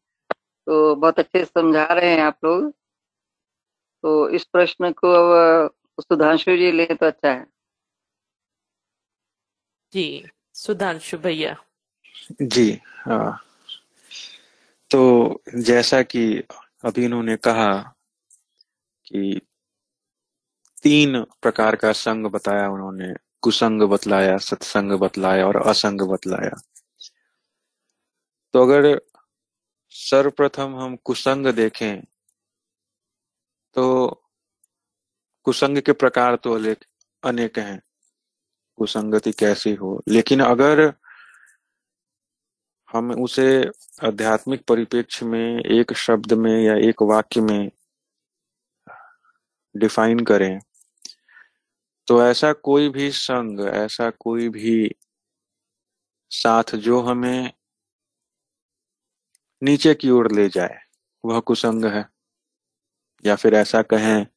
तो 0.67 0.95
बहुत 0.95 1.19
अच्छे 1.19 1.39
से 1.39 1.45
समझा 1.45 1.85
रहे 1.85 2.09
हैं 2.09 2.21
आप 2.21 2.37
लोग। 2.45 2.71
तो 4.03 4.29
इस 4.29 4.43
प्रश्न 4.43 4.91
को 4.91 5.11
अब 5.11 5.71
सुधांशु 6.01 6.57
जी 6.57 6.71
ले 6.71 6.85
तो 6.85 7.05
अच्छा 7.05 7.31
है। 7.31 7.45
जी 9.93 10.25
सुधांशु 10.53 11.17
भैया। 11.17 11.55
जी 12.41 12.81
हाँ 13.05 13.39
तो 14.91 15.41
जैसा 15.55 16.01
कि 16.01 16.43
अभी 16.83 17.05
इन्होंने 17.05 17.35
कहा 17.37 17.95
कि 19.05 19.41
तीन 20.83 21.23
प्रकार 21.41 21.75
का 21.75 21.91
संग 21.91 22.25
बताया 22.25 22.69
उन्होंने 22.69 23.13
कुसंग 23.45 23.81
बतलाया, 23.81 24.37
सत्संग 24.37 24.91
बतलाया 24.91 25.45
और 25.47 25.57
असंग 25.69 26.01
बतलाया। 26.01 26.61
तो 28.53 28.61
अगर 28.63 29.01
सर्वप्रथम 29.89 30.75
हम 30.75 30.95
कुसंग 30.95 31.47
देखें 31.47 32.01
तो 33.75 33.85
कुसंग 35.43 35.77
के 35.77 35.91
प्रकार 35.93 36.35
तो 36.35 36.53
अनेक 37.23 37.59
हैं। 37.59 37.81
कुसंगति 38.77 39.31
कैसी 39.31 39.73
हो? 39.73 40.01
लेकिन 40.07 40.39
अगर 40.43 40.93
हम 42.93 43.11
उसे 43.23 43.47
आध्यात्मिक 44.03 44.63
परिप्रेक्ष्य 44.67 45.25
में, 45.25 45.59
एक 45.59 45.93
शब्द 45.93 46.33
में 46.33 46.55
या 46.63 46.75
एक 46.89 47.01
वाक्य 47.01 47.41
में 47.41 47.71
डिफाइन 49.75 50.19
करें 50.19 50.59
तो 52.07 52.27
ऐसा 52.27 52.53
कोई 52.53 52.89
भी 52.89 53.11
संग, 53.11 53.59
ऐसा 53.59 54.09
कोई 54.09 54.49
भी 54.49 54.91
साथ 56.29 56.75
जो 56.75 57.01
हमें 57.01 57.53
नीचे 59.63 59.95
की 59.95 60.09
ओर 60.09 60.31
ले 60.31 60.49
जाए, 60.49 60.79
वह 61.25 61.39
कुसंग 61.39 61.85
है। 61.85 62.09
या 63.25 63.35
फिर 63.35 63.53
ऐसा 63.53 63.81
कहें, 63.81 64.27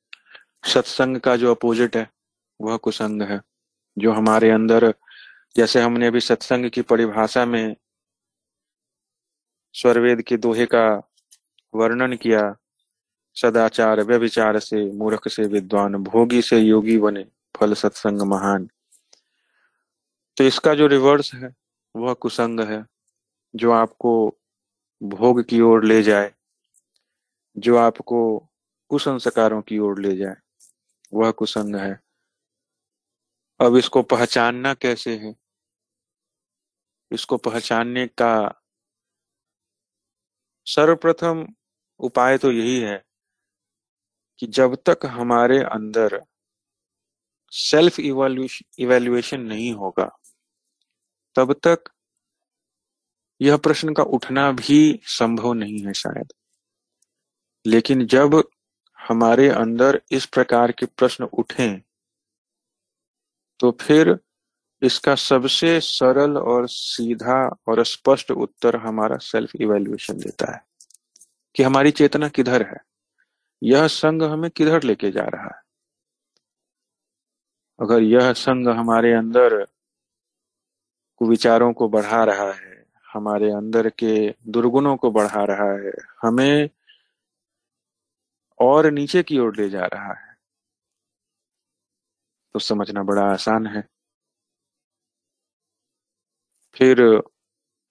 सत्संग 0.64 1.16
का 1.16 1.36
जो 1.36 1.54
अपोजिट 1.54 1.96
है, 1.96 2.10
वह 2.60 2.76
कुसंग 2.76 3.22
है, 3.22 3.40
जो 3.98 4.12
हमारे 4.12 4.50
अंदर, 4.50 4.94
जैसे 5.56 5.80
हमने 5.80 6.06
अभी 6.06 6.20
सत्संग 6.20 6.70
की 6.70 6.82
परिभाषा 6.82 7.46
में 7.46 7.76
स्वरवेद 9.72 10.22
के 10.22 10.36
दोहे 10.36 10.66
का 10.66 11.10
वर्णन 11.74 12.16
किया, 12.16 12.56
सदाचार 13.34 14.00
व्यभिचार 14.00 14.58
से, 14.58 14.92
मूर्ख 14.92 15.28
से, 15.28 15.42
विद्वान, 15.42 15.94
भोगी 15.94 16.42
से, 16.42 16.58
योगी 16.58 16.98
बने। 16.98 17.37
फल 17.60 17.74
सत्संग 17.74 18.22
महान। 18.22 18.68
तो 20.36 20.44
इसका 20.44 20.74
जो 20.74 20.86
रिवर्स 20.86 21.34
है, 21.34 21.54
वह 21.96 22.14
कुसंग 22.14 22.60
है, 22.60 22.86
जो 23.54 23.72
आपको 23.72 24.38
भोग 25.02 25.42
की 25.42 25.60
ओर 25.60 25.84
ले 25.84 26.02
जाए, 26.02 26.34
जो 27.58 27.76
आपको 27.76 28.48
कुसंस्कारों 28.88 29.62
की 29.62 29.78
ओर 29.78 30.00
ले 30.00 30.16
जाए, 30.16 30.36
वह 31.12 31.30
कुसंग 31.30 31.76
है। 31.76 32.00
अब 33.60 33.76
इसको 33.76 34.02
पहचानना 34.02 34.74
कैसे 34.74 35.16
है? 35.16 35.34
इसको 37.12 37.36
पहचानने 37.36 38.06
का 38.06 38.62
सर्वप्रथम 40.66 41.54
उपाय 41.98 42.38
तो 42.38 42.52
यही 42.52 42.80
है 42.80 43.04
कि 44.38 44.46
जब 44.46 44.74
तक 44.88 45.06
हमारे 45.06 45.62
अंदर 45.62 46.24
सेल्फ 47.52 48.00
इवेल्यूशन 48.00 48.82
इवेल्युएशन 48.82 49.40
नहीं 49.40 49.72
होगा। 49.72 50.18
तब 51.36 51.52
तक 51.52 51.84
यह 53.40 53.56
प्रश्न 53.56 53.92
का 53.92 54.02
उठना 54.02 54.50
भी 54.52 55.00
संभव 55.02 55.52
नहीं 55.52 55.78
है 55.80 55.92
शायद। 55.92 56.32
लेकिन 57.66 58.06
जब 58.06 58.44
हमारे 58.98 59.48
अंदर 59.48 60.00
इस 60.10 60.26
प्रकार 60.26 60.72
के 60.72 60.86
प्रश्न 60.86 61.24
उठें 61.24 61.80
तो 63.60 63.70
फिर 63.80 64.18
इसका 64.82 65.14
सबसे 65.14 65.80
सरल 65.80 66.36
और 66.38 66.68
सीधा 66.68 67.56
और 67.68 67.84
स्पष्ट 67.84 68.30
उत्तर 68.30 68.76
हमारा 68.76 69.16
सेल्फ 69.16 69.50
इवेल्युएशन 69.56 70.18
देता 70.18 70.52
है 70.54 70.60
कि 71.54 71.62
हमारी 71.62 71.90
चेतना 71.90 72.28
किधर 72.28 72.62
है। 72.62 72.78
यह 73.62 73.86
संग 73.86 74.22
हमें 74.22 74.50
किधर 74.50 74.82
लेके 74.82 75.10
जा 75.10 75.24
रहा 75.24 75.56
है? 75.56 75.57
अगर 77.78 78.02
यह 78.02 78.32
संग 78.32 78.68
हमारे 78.68 79.12
अंदर 79.12 79.54
विचारों 81.20 81.72
को 81.72 81.88
बढ़ा 81.88 82.22
रहा 82.24 82.52
है, 82.52 82.84
हमारे 83.06 83.50
अंदर 83.52 83.88
के 83.90 84.12
दुर्गुणों 84.48 84.96
को 84.96 85.10
बढ़ा 85.10 85.44
रहा 85.44 85.70
है, 85.74 85.92
हमें 86.22 86.68
और 88.60 88.90
नीचे 88.90 89.22
की 89.22 89.38
ओर 89.38 89.56
ले 89.56 89.68
जा 89.70 89.84
रहा 89.84 90.12
है 90.14 90.36
तो 92.54 92.58
समझना 92.58 93.02
बड़ा 93.02 93.22
आसान 93.22 93.66
है। 93.66 93.82
फिर 96.76 97.00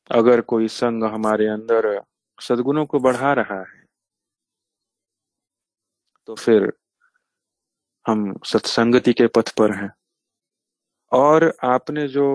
अगर 0.10 0.42
कोई 0.42 0.68
संग 0.68 1.04
हमारे 1.04 1.48
अंदर 1.48 2.02
सदगुणों 2.40 2.86
को 2.86 3.00
बढ़ा 3.00 3.34
रहा 3.34 3.60
है 3.60 3.86
तो 6.28 6.36
फिर 6.36 6.72
हम 8.08 8.34
सत्संगति 8.46 9.14
के 9.14 9.28
पथ 9.28 9.50
पर 9.50 9.72
हैं। 9.76 9.90
और 11.12 11.54
आपने 11.66 12.08
जो 12.08 12.28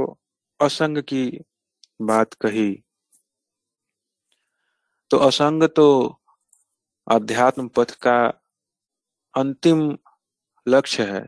असंग 0.61 0.99
की 1.03 1.25
बात 2.03 2.35
कही 2.35 2.73
तो 5.11 5.19
असंग 5.19 5.63
तो 5.69 5.87
अध्यात्म 7.07 7.69
पथ 7.69 7.91
का 8.03 8.19
अंतिम 9.35 9.81
लक्ष्य 10.67 11.05
है, 11.05 11.25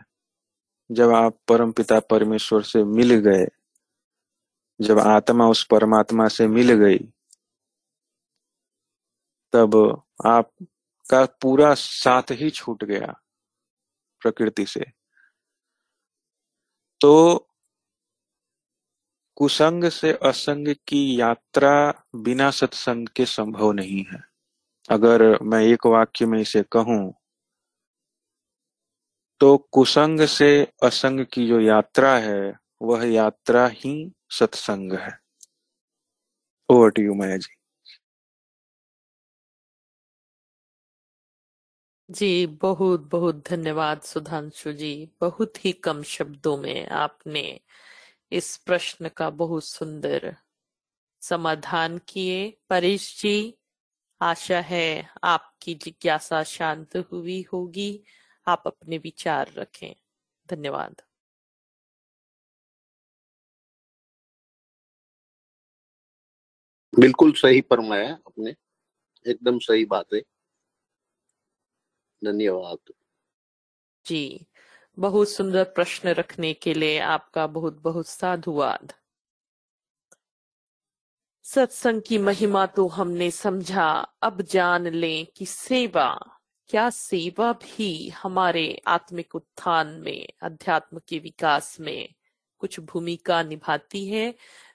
जब 0.91 1.13
आप 1.15 1.39
परम 1.49 1.73
पिता 1.73 1.99
परमेश्वर 2.01 2.63
से 2.63 2.85
मिल 2.85 3.15
गए, 3.21 3.47
जब 4.81 4.99
आत्मा 4.99 5.49
उस 5.49 5.65
परमात्मा 5.65 6.29
से 6.29 6.47
मिल 6.49 6.73
गई, 6.75 6.99
तब 9.53 9.77
आपका 10.27 11.25
पूरा 11.43 11.75
साथ 11.75 12.31
ही 12.33 12.51
छूट 12.51 12.85
गया। 12.85 13.15
प्रकृति 14.25 14.67
से। 14.67 14.85
तो 17.01 17.15
कुसंग 19.37 19.85
से 19.91 20.13
असंग 20.23 20.75
की 20.89 21.21
यात्रा 21.21 21.73
बिना 22.17 22.51
सत्संग 22.51 23.09
के 23.09 23.27
संभव 23.27 23.73
नहीं 23.73 24.05
है। 24.13 24.23
अगर 24.91 25.23
मैं 25.43 25.63
एक 25.63 25.87
वाक्य 25.87 26.27
में 26.27 26.41
इसे 26.41 26.63
कहूँ 26.73 27.15
तो 29.41 29.57
कुसंग 29.73 30.21
से 30.27 30.49
असंग 30.83 31.25
की 31.33 31.47
जो 31.49 31.61
यात्रा 31.61 32.17
है, 32.19 32.55
वह 32.83 33.05
यात्रा 33.07 33.67
ही 33.73 33.95
सत्संग 34.31 34.93
है। 34.93 35.19
Over 36.69 36.91
to 36.91 37.03
you 37.03 37.15
Maya 37.15 37.37
ji. 37.37 37.55
जी, 42.09 42.47
बहुत 42.47 43.01
बहुत 43.11 43.35
धन्यवाद 43.51 44.01
सुधांशु 44.03 44.73
जी। 44.73 44.89
बहुत 45.21 45.65
ही 45.65 45.73
कम 45.75 46.03
शब्दों 46.03 46.57
में 46.57 46.87
आपने 46.89 47.43
इस 48.33 48.57
प्रश्न 48.59 49.09
का 49.09 49.31
बहुत 49.33 49.65
सुंदर 49.65 50.35
समाधान 51.23 51.99
किए। 52.09 52.49
परेश 52.71 53.09
जी, 53.23 53.55
आशा 54.21 54.61
है 54.63 54.85
आपकी 55.25 55.75
जिज्ञासा 55.77 56.43
शांत 56.49 56.97
हुई 57.13 57.43
होगी। 57.53 57.91
आप 58.47 58.63
अपने 58.67 58.99
विचार 58.99 59.53
रखें। 59.57 59.95
धन्यवाद। 60.49 61.03
बिल्कुल 66.93 67.33
सही 67.35 67.61
फरमाया 67.63 68.11
आपने। 68.13 68.55
एकदम 69.27 69.59
सही 69.61 69.85
बात। 69.87 70.15
है 70.15 70.23
धन्यवाद। 72.25 72.93
जी, 74.07 74.47
बहुत 74.99 75.29
सुंदर 75.29 75.65
प्रश्न 75.65 76.09
रखने 76.09 76.55
के 76.55 76.75
लिए 76.75 76.99
आपका 76.99 77.47
बहुत 77.47 77.83
बहुत 77.83 78.07
साधुवाद। 78.07 78.93
सत्संग 81.45 82.03
की 82.03 82.19
महिमा 82.19 82.67
तो 82.67 82.87
हमने 82.89 83.31
समझा, 83.31 83.91
अब 84.23 84.43
जान 84.43 84.87
लें 84.87 85.27
कि 85.37 85.47
सेवा, 85.47 86.41
क्या 86.69 86.91
सेवा 86.91 87.53
भी 87.53 88.09
हमारे 88.09 88.83
आत्मिक 88.87 89.35
उत्थान 89.35 89.87
में, 89.87 90.27
अध्यात्म 90.43 91.01
के 91.09 91.19
विकास 91.19 91.81
में 91.81 92.15
कुछ 92.59 92.81
भूमिका 92.81 93.43
निभाती 93.43 94.07
है। 94.09 94.35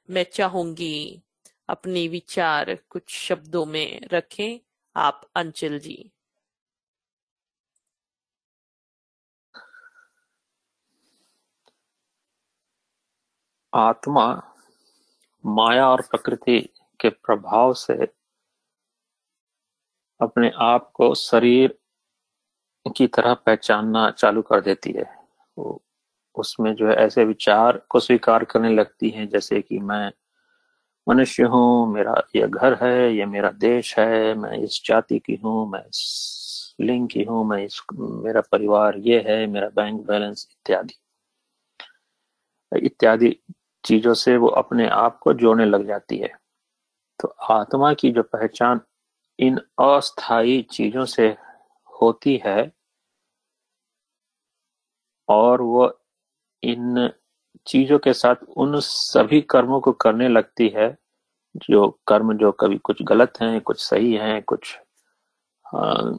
मैं 0.09 0.25
चाहूँगी 0.33 1.21
अपने 1.69 2.07
विचार 2.07 2.77
कुछ 2.89 3.09
शब्दों 3.09 3.65
में 3.65 4.01
रखें। 4.13 4.59
आप 4.95 5.29
अंचल 5.35 5.79
जी। 5.79 6.11
आत्मा 13.73 14.51
माया 15.45 15.89
और 15.89 16.01
प्रकृति 16.01 16.69
के 16.99 17.09
प्रभाव 17.09 17.73
से 17.73 18.07
अपने 20.21 20.51
आप 20.55 20.91
को 20.93 21.15
शरीर 21.15 21.77
की 22.97 23.07
तरह 23.07 23.33
पहचानना 23.33 24.09
चालू 24.11 24.41
कर 24.41 24.61
देती 24.61 24.91
है। 24.91 25.05
उसमें 26.35 26.75
जो 26.75 26.87
है 26.87 26.95
ऐसे 26.95 27.25
विचार 27.25 27.77
को 27.89 27.99
स्वीकार 27.99 28.43
करने 28.43 28.69
लगती 28.69 29.09
हैं, 29.09 29.29
जैसे 29.29 29.61
कि 29.61 29.79
मैं 29.79 30.11
मनुष्य 31.07 31.43
हूँ, 31.43 31.93
मेरा 31.93 32.23
ये 32.35 32.47
घर 32.47 32.73
है, 32.83 33.15
ये 33.15 33.25
मेरा 33.25 33.51
देश 33.51 33.97
है, 33.99 34.33
मैं 34.33 34.57
इस 34.57 34.81
जाति 34.85 35.19
की 35.19 35.35
हूँ, 35.35 35.71
मैं 35.71 35.85
इस 35.85 36.75
लिंग 36.81 37.09
की 37.09 37.23
हूँ, 37.23 37.45
मैं 37.45 37.65
इस, 37.65 37.81
मेरा 37.93 38.41
परिवार 38.41 38.97
ये 38.97 39.19
है, 39.27 39.47
मेरा 39.47 39.69
बैंक 39.69 40.01
बैलेंस 40.07 40.47
इत्यादि। 40.51 40.93
इत्यादि 42.75 43.39
चीज़ों 43.89 44.13
से 44.13 44.37
वो 44.37 44.47
अपने 44.57 44.87
आप 44.89 45.19
को 45.19 45.33
जोड़ने 45.33 45.65
लग 45.65 45.87
जाती 45.87 46.17
है। 46.17 46.29
तो 47.19 47.27
आत्मा 47.51 47.93
की 47.93 48.11
जो 48.11 48.23
पहचान 48.23 48.81
इन 49.39 49.57
अस्थाई 49.79 50.61
चीज़ों 50.71 51.05
से 51.05 51.27
होती 52.01 52.41
है 52.45 52.71
और 55.29 55.61
वो 55.61 55.87
इन 56.63 57.09
चीज़ों 57.67 57.99
के 57.99 58.13
साथ 58.13 58.35
उन 58.57 58.79
सभी 58.79 59.41
कर्मों 59.41 59.79
को 59.81 59.91
करने 59.91 60.27
लगती 60.27 60.67
है 60.67 60.95
जो 61.55 61.87
कर्म 62.07 62.33
जो 62.37 62.51
कभी 62.51 62.77
कुछ 62.77 63.01
गलत 63.03 63.33
हैं 63.41 63.59
कुछ 63.61 63.81
सही 63.81 64.13
हैं 64.13 64.41
कुछ 64.43 64.77
आ, 65.65 66.11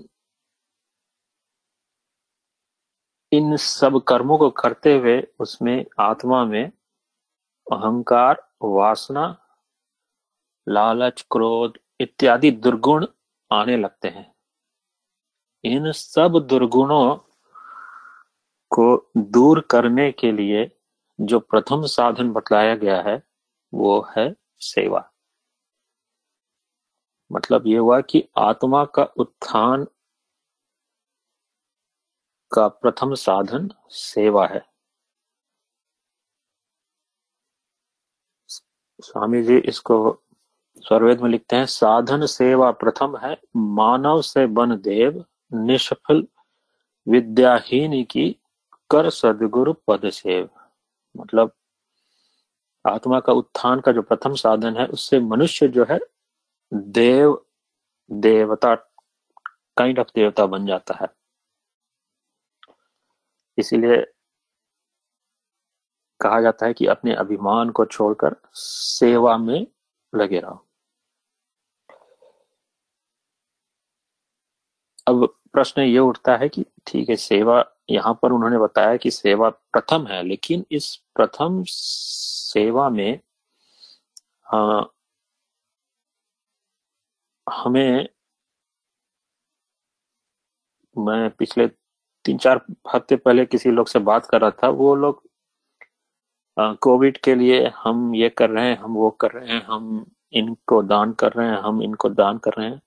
इन 3.32 3.56
सब 3.56 4.00
कर्मों 4.08 4.38
को 4.38 4.50
करते 4.50 4.94
हुए 4.96 5.20
उसमें 5.40 5.84
आत्मा 6.00 6.44
में 6.44 6.70
अहंकार, 7.70 8.52
वासना, 8.62 9.46
लालच, 10.68 11.26
क्रोध 11.30 11.78
इत्यादि 12.00 12.50
दुर्गुण 12.50 13.06
आने 13.52 13.76
लगते 13.76 14.08
हैं। 14.08 14.34
इन 15.64 15.92
सब 15.92 16.46
दुर्गुणों 16.46 17.16
को 18.70 19.10
दूर 19.16 19.60
करने 19.60 20.12
के 20.12 20.32
लिए 20.32 20.76
जो 21.20 21.40
प्रथम 21.40 21.86
साधन 21.86 22.32
बतलाया 22.32 22.74
गया 22.74 23.02
है, 23.02 23.22
वो 23.74 24.08
है 24.16 24.36
सेवा। 24.58 25.12
मतलब 27.32 27.66
ये 27.66 27.76
हुआ 27.76 28.00
कि 28.00 28.28
आत्मा 28.38 28.84
का 28.84 29.02
उत्थान 29.02 29.84
का 32.52 32.68
प्रथम 32.68 33.14
साधन 33.14 33.70
सेवा 33.88 34.46
है। 34.46 34.69
स्वामी 39.03 39.42
जी 39.42 39.57
इसको 39.59 40.22
स्वरवेद 40.76 41.20
में 41.20 41.30
लिखते 41.30 41.57
हैं, 41.57 41.66
साधन 41.66 42.26
सेवा 42.26 42.70
प्रथम 42.70 43.16
है, 43.16 43.40
मानव 43.57 44.22
से 44.22 44.46
बन 44.46 44.76
देव, 44.76 45.24
निष्फल 45.55 46.26
विद्याहीन 47.09 48.05
की 48.05 48.36
कर 48.90 49.11
सदगुरु 49.11 49.72
पद 49.72 50.11
सेव। 50.11 50.48
मतलब 51.16 51.53
आत्मा 52.88 53.20
का 53.20 53.32
उत्थान 53.32 53.80
का 53.80 53.92
जो 53.92 54.03
प्रथम 54.03 54.34
साधन 54.34 54.76
है, 54.76 54.86
उससे 54.86 55.20
मनुष्य 55.20 55.68
जो 55.68 55.86
है 55.90 55.98
देव, 56.74 57.44
देवता 58.12 58.74
काइंड 59.76 59.98
ऑफ़ 59.98 60.09
देवता 60.14 60.46
बन 60.46 60.66
जाता 60.66 60.94
है। 60.94 61.09
इसीलिए 63.59 64.12
कहा 66.20 66.40
जाता 66.40 66.66
है 66.66 66.72
कि 66.74 66.86
अपने 66.86 67.14
अभिमान 67.16 67.70
को 67.70 67.84
छोड़कर 67.86 68.36
सेवा 68.54 69.36
में 69.38 69.66
लगे 70.12 70.40
रहो। 70.40 70.66
अब 75.06 75.26
प्रश्न 75.52 75.82
ये 75.82 75.98
उठता 75.98 76.36
है 76.36 76.48
कि 76.48 76.64
ठीक 76.86 77.08
है 77.10 77.16
सेवा 77.16 77.64
यहाँ 77.90 78.14
पर 78.22 78.32
उन्होंने 78.32 78.58
बताया 78.58 78.96
कि 78.96 79.10
सेवा 79.10 79.48
प्रथम 79.72 80.06
है 80.06 80.22
लेकिन 80.22 80.64
इस 80.72 80.94
प्रथम 81.16 81.62
सेवा 81.68 82.88
में 82.90 83.20
आ, 84.46 84.82
हमें 87.46 88.08
मैं 90.96 91.30
पिछले 91.30 91.66
तीन 92.24 92.38
चार 92.38 92.60
हफ़्ते 92.94 93.16
पहले 93.16 93.44
किसी 93.46 93.70
लोग 93.70 93.88
से 93.88 93.98
बात 94.00 94.26
कर 94.26 94.40
रहा 94.40 94.50
था 94.62 94.68
वो 94.80 94.94
लोग 94.94 95.22
कोविड 96.61 97.18
के 97.18 97.34
लिए 97.34 97.66
हम 97.66 98.14
ये 98.14 98.28
कर 98.28 98.50
रहे 98.50 98.70
हैं, 98.70 98.78
हम 98.78 98.94
वो 98.94 99.11
कर 99.11 99.30
रहे 99.30 99.54
हैं, 99.54 99.62
हम 99.62 100.11
इनको 100.32 100.82
दान 100.82 101.12
कर 101.12 101.32
रहे 101.32 101.48
हैं, 101.48 101.56
हम 101.56 101.82
इनको 101.82 102.08
दान 102.08 102.38
कर 102.38 102.50
रहे 102.58 102.68
हैं। 102.68 102.82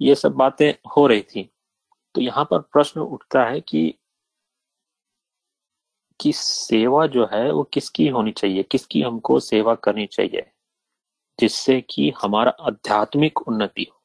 ये 0.00 0.14
सब 0.14 0.32
बातें 0.32 0.88
हो 0.96 1.06
रही 1.06 1.22
थी। 1.22 1.52
तो 2.14 2.20
यहाँ 2.20 2.44
पर 2.44 2.58
प्रश्न 2.58 3.00
उठता 3.00 3.44
है 3.44 3.60
कि 3.60 3.98
कि 6.20 6.32
सेवा 6.32 7.06
जो 7.06 7.26
है 7.32 7.52
वो 7.52 7.62
किसकी 7.62 8.08
होनी 8.08 8.32
चाहिए? 8.32 8.62
किसकी 8.62 9.02
हमको 9.02 9.40
सेवा 9.40 9.74
करनी 9.74 10.06
चाहिए? 10.06 10.52
जिससे 11.40 11.80
कि 11.80 12.12
हमारा 12.22 12.50
आध्यात्मिक 12.60 13.48
उन्नति 13.48 13.86
हो। 13.92 14.02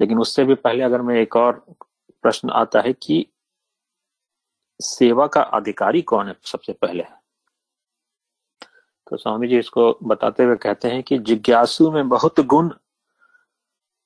लेकिन 0.00 0.18
उससे 0.18 0.44
भी 0.44 0.54
पहले 0.54 0.82
अगर 0.82 1.02
मैं 1.02 1.16
एक 1.16 1.36
और 1.36 1.66
प्रश्न 2.22 2.50
आता 2.50 2.80
है 2.80 2.92
कि 2.92 3.26
सेवा 4.80 5.26
का 5.26 5.40
अधिकारी 5.40 6.02
कौन 6.02 6.28
है 6.28 6.34
सबसे 6.44 6.72
पहले? 6.72 7.02
तो 9.10 9.16
स्वामी 9.16 9.48
जी 9.48 9.58
इसको 9.58 9.98
बताते 10.02 10.44
हुए 10.44 10.56
कहते 10.56 10.88
हैं 10.88 11.02
कि 11.02 11.18
जिज्ञासु 11.18 11.90
में 11.90 12.08
बहुत 12.08 12.40
गुण, 12.40 12.70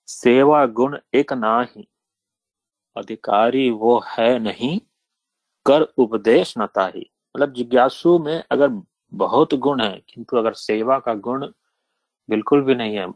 सेवा 0.09 0.65
गुण 0.67 0.99
एक 1.15 1.33
ना 1.33 1.61
ही 1.63 1.89
अधिकारी 2.97 3.71
वो 3.71 3.99
है 4.09 4.39
नहीं, 4.39 4.81
कर 5.67 5.83
उपदेश 5.99 6.55
नता 6.59 6.87
ही 6.87 7.11
मतलब 7.35 7.53
जिज्ञासु 7.53 8.19
में 8.19 8.43
अगर 8.51 8.69
बहुत 9.13 9.55
गुण 9.55 9.83
है, 9.83 10.03
किंतु 10.09 10.37
अगर 10.37 10.53
सेवा 10.53 10.99
का 10.99 11.15
गुण 11.15 11.47
बिल्कुल 12.29 12.63
भी 12.63 12.75
नहीं 12.75 12.97
है, 12.97 13.07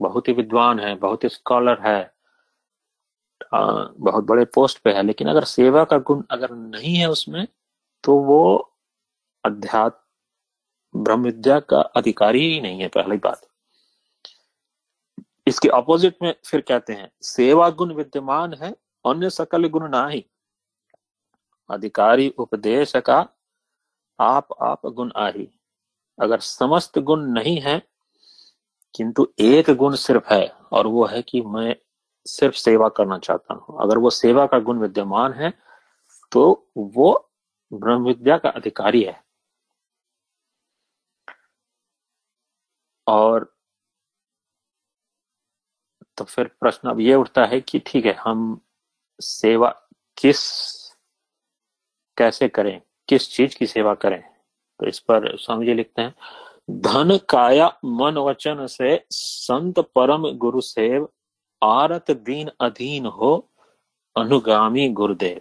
बहुत 0.00 0.28
ही 0.28 0.32
विद्वान 0.32 0.80
है, 0.80 0.94
बहुत 0.94 1.24
ही 1.24 1.28
स्कॉलर 1.28 1.80
है 1.80 2.12
बहुत 3.52 4.24
बड़े 4.24 4.44
पोस्ट 4.44 4.78
पे 4.78 4.92
है, 4.92 5.02
लेकिन 5.02 5.28
अगर 5.28 5.44
सेवा 5.44 5.84
का 5.84 5.98
गुण 6.00 6.22
अगर 6.30 6.50
नहीं 6.50 6.94
है 6.96 7.08
उसमें 7.10 7.46
तो 8.04 8.16
वो 8.20 8.40
अध्यात्म 9.44 9.98
ब्रह्म 10.94 11.22
विद्या 11.22 11.58
का 11.60 11.80
अधिकारी 11.96 12.40
ही 12.44 12.60
नहीं 12.60 12.80
है, 12.80 12.88
पहली 12.88 13.16
बात। 13.18 13.46
इसके 15.46 15.68
अपोजिट 15.68 16.16
में 16.22 16.34
फिर 16.44 16.60
कहते 16.60 16.92
हैं, 16.92 17.10
सेवा 17.22 17.68
गुण 17.70 17.92
विद्यमान 17.94 18.54
है, 18.54 18.70
अन्य 19.04 19.30
सकल 19.30 19.68
गुण 19.68 19.88
ना 19.88 20.06
ही 20.08 20.24
अधिकारी 21.70 22.28
उपदेश 22.38 22.92
का 22.96 23.18
आप 24.18 24.48
आप 24.62 24.86
गुण 24.86 25.10
आही। 25.16 25.48
अगर 26.18 26.40
समस्त 26.40 26.98
गुण 27.00 27.20
नहीं 27.32 27.60
है, 27.60 27.80
किंतु 28.94 29.26
एक 29.40 29.70
गुण 29.70 29.94
सिर्फ़ 29.96 30.32
है, 30.32 30.46
और 30.72 30.86
वो 30.86 31.04
है 31.06 31.22
कि 31.22 31.40
मैं 31.42 31.74
सिर्फ़ 32.26 32.56
सेवा 32.56 32.88
करना 32.88 33.18
चाहता 33.18 33.54
हूँ। 33.54 33.78
अगर 33.82 33.98
वो 33.98 34.10
सेवा 34.10 34.46
का 34.46 34.58
गुण 34.58 34.78
विद्यमान 34.78 35.32
है 35.32 35.52
तो 36.32 36.42
वो 36.76 37.12
ब्रह्म 37.72 38.06
विद्या 38.06 38.36
का 38.38 38.48
अधिकारी 38.50 39.02
है। 39.02 39.20
और 43.06 43.52
तो 46.18 46.24
फिर 46.24 46.46
प्रश्न 46.60 46.88
अब 46.90 47.00
ये 47.00 47.14
उठता 47.14 47.44
है 47.44 47.60
कि 47.60 47.78
ठीक 47.86 48.06
है, 48.06 48.12
हम 48.14 48.60
सेवा 49.20 49.68
किस, 50.18 50.40
कैसे 52.16 52.48
करें, 52.48 52.80
किस 53.08 53.30
चीज़ 53.30 53.56
की 53.56 53.66
सेवा 53.66 53.94
करें? 53.94 54.22
तो 54.80 54.86
इस 54.86 54.98
पर 55.00 55.36
स्वामी 55.36 55.66
जी 55.66 55.74
लिखते 55.74 56.02
हैं, 56.02 56.14
धन, 56.70 57.16
काया, 57.28 57.66
मन, 57.84 58.18
वचन 58.18 58.66
से 58.66 59.04
संत 59.10 59.78
परम 59.94 60.30
गुरु 60.38 60.60
सेव 60.60 61.08
आरत 61.62 62.10
दीन 62.10 62.50
अधीन 62.60 63.06
हो 63.06 63.36
अनुगामी 64.16 64.88
गुरुदेव। 64.88 65.40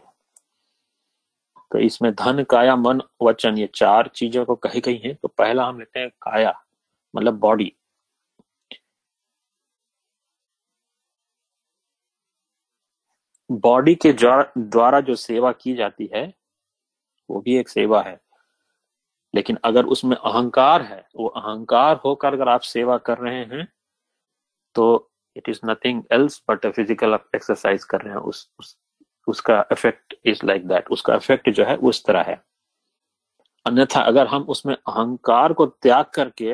तो 1.72 1.80
इसमें 1.80 2.14
धन, 2.16 2.44
काया, 2.44 2.76
मन, 2.76 3.02
वचन, 3.22 3.58
ये 3.58 3.68
चार 3.76 4.08
चीज़ों 4.08 4.46
को 4.46 4.56
कही 4.56 4.80
गई 4.82 4.98
हैं। 4.98 5.16
तो 5.16 5.28
पहला 5.28 5.66
हम 5.66 5.80
लेते 5.80 6.00
हैं 6.00 6.10
काया 6.22 6.54
मतलब 7.16 7.40
बॉडी 7.40 7.74
बॉडी 13.52 13.94
के 13.96 14.14
द्वारा 14.14 15.00
जो 15.02 15.16
सेवा 15.16 15.52
की 15.52 15.74
जाती 15.76 16.10
है, 16.14 16.34
वो 17.30 17.42
भी 17.42 17.56
एक 17.58 17.70
सेवा 17.70 18.02
है। 18.02 18.20
लेकिन 19.36 19.58
अगर 19.64 19.86
उसमें 19.86 20.16
अहंकार 20.18 20.82
है, 20.82 21.08
वो 21.16 21.28
अहंकार 21.28 21.96
होकर 21.96 22.34
अगर 22.34 22.50
आप 22.50 22.62
सेवा 22.62 22.98
कर 22.98 23.18
रहे 23.18 23.44
हैं 23.46 23.68
तो 24.76 25.12
it 25.40 25.50
is 25.50 25.60
nothing 25.66 26.04
else 26.14 26.42
but 26.50 26.66
a 26.66 26.70
physical 26.72 27.20
exercise 27.36 27.84
कर 27.86 28.02
रहे 28.02 28.14
हैं। 28.14 28.22
उस, 28.22 28.50
उस 28.60 28.78
उसका 29.28 29.66
इफ़ेक्ट 29.72 30.16
इज़ 30.26 30.46
लाइक 30.46 30.68
दैट 30.68 30.88
उसका 30.92 31.16
इफ़ेक्ट 31.16 31.50
जो 31.50 31.66
है 31.66 31.76
उस 31.78 32.04
तरह 32.06 32.22
है। 32.30 32.42
अन्यथा 33.66 34.02
अगर 34.02 34.28
हम 34.28 34.44
उसमें 34.50 34.76
अहंकार 34.76 35.54
को 35.54 35.66
त्याग 35.66 36.06
करके 36.16 36.54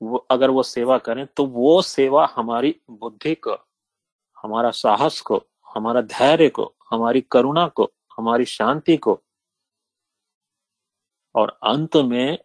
वो 0.00 0.16
अगर 0.30 0.50
वो 0.50 0.62
सेवा 0.62 0.96
करें 0.98 1.26
तो 1.36 1.44
वो 1.46 1.80
सेवा 1.82 2.26
हमारी 2.34 2.74
बुद्धि 2.90 3.34
को 3.34 3.52
हमारा 4.36 4.70
साहस 4.70 5.20
को 5.20 5.36
हमारा 5.68 6.00
धैर्य 6.02 6.48
को 6.48 6.64
हमारी 6.90 7.20
करुणा 7.30 7.66
को 7.68 7.90
हमारी 8.18 8.44
शांति 8.44 8.96
को 8.96 9.20
और 11.34 11.58
अंत 11.64 11.96
में 11.96 12.38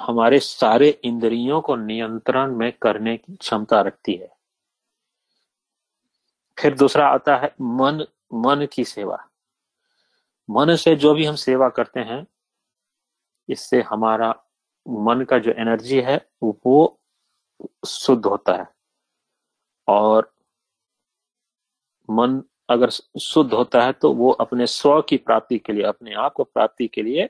हमारे 0.00 0.38
सारे 0.38 0.88
इंद्रियों 1.04 1.60
को 1.60 1.76
नियंत्रण 1.76 2.56
में 2.56 2.72
करने 2.72 3.16
की 3.16 3.36
क्षमता 3.36 3.80
रखती 3.80 4.14
है। 4.14 4.28
फिर 6.58 6.74
दूसरा 6.74 7.08
आता 7.08 7.36
है 7.36 7.54
मन 7.60 8.04
मन 8.34 8.66
की 8.72 8.84
सेवा। 8.84 9.18
मन 10.50 10.74
से 10.76 10.96
जो 10.96 11.14
भी 11.14 11.24
हम 11.24 11.34
सेवा 11.34 11.68
करते 11.68 12.00
हैं, 12.00 12.26
इससे 13.48 13.82
हमारा 13.82 14.30
मन 14.88 15.24
का 15.24 15.38
जो 15.38 15.50
एनर्जी 15.50 16.00
है, 16.00 16.16
वो 16.42 17.00
शुद्ध 17.86 18.24
होता 18.26 18.52
है। 18.52 18.66
और 19.88 20.32
मन 22.10 22.42
अगर 22.68 22.90
शुद्ध 23.20 23.52
होता 23.54 23.82
है 23.82 23.92
तो 23.92 24.12
वो 24.12 24.30
अपने 24.30 24.66
स्व 24.66 25.00
की 25.02 25.16
प्राप्ति 25.16 25.58
के 25.58 25.72
लिए, 25.72 25.82
अपने 25.82 26.14
आप 26.14 26.32
को 26.32 26.44
प्राप्ति 26.44 26.86
के 26.88 27.02
लिए 27.02 27.28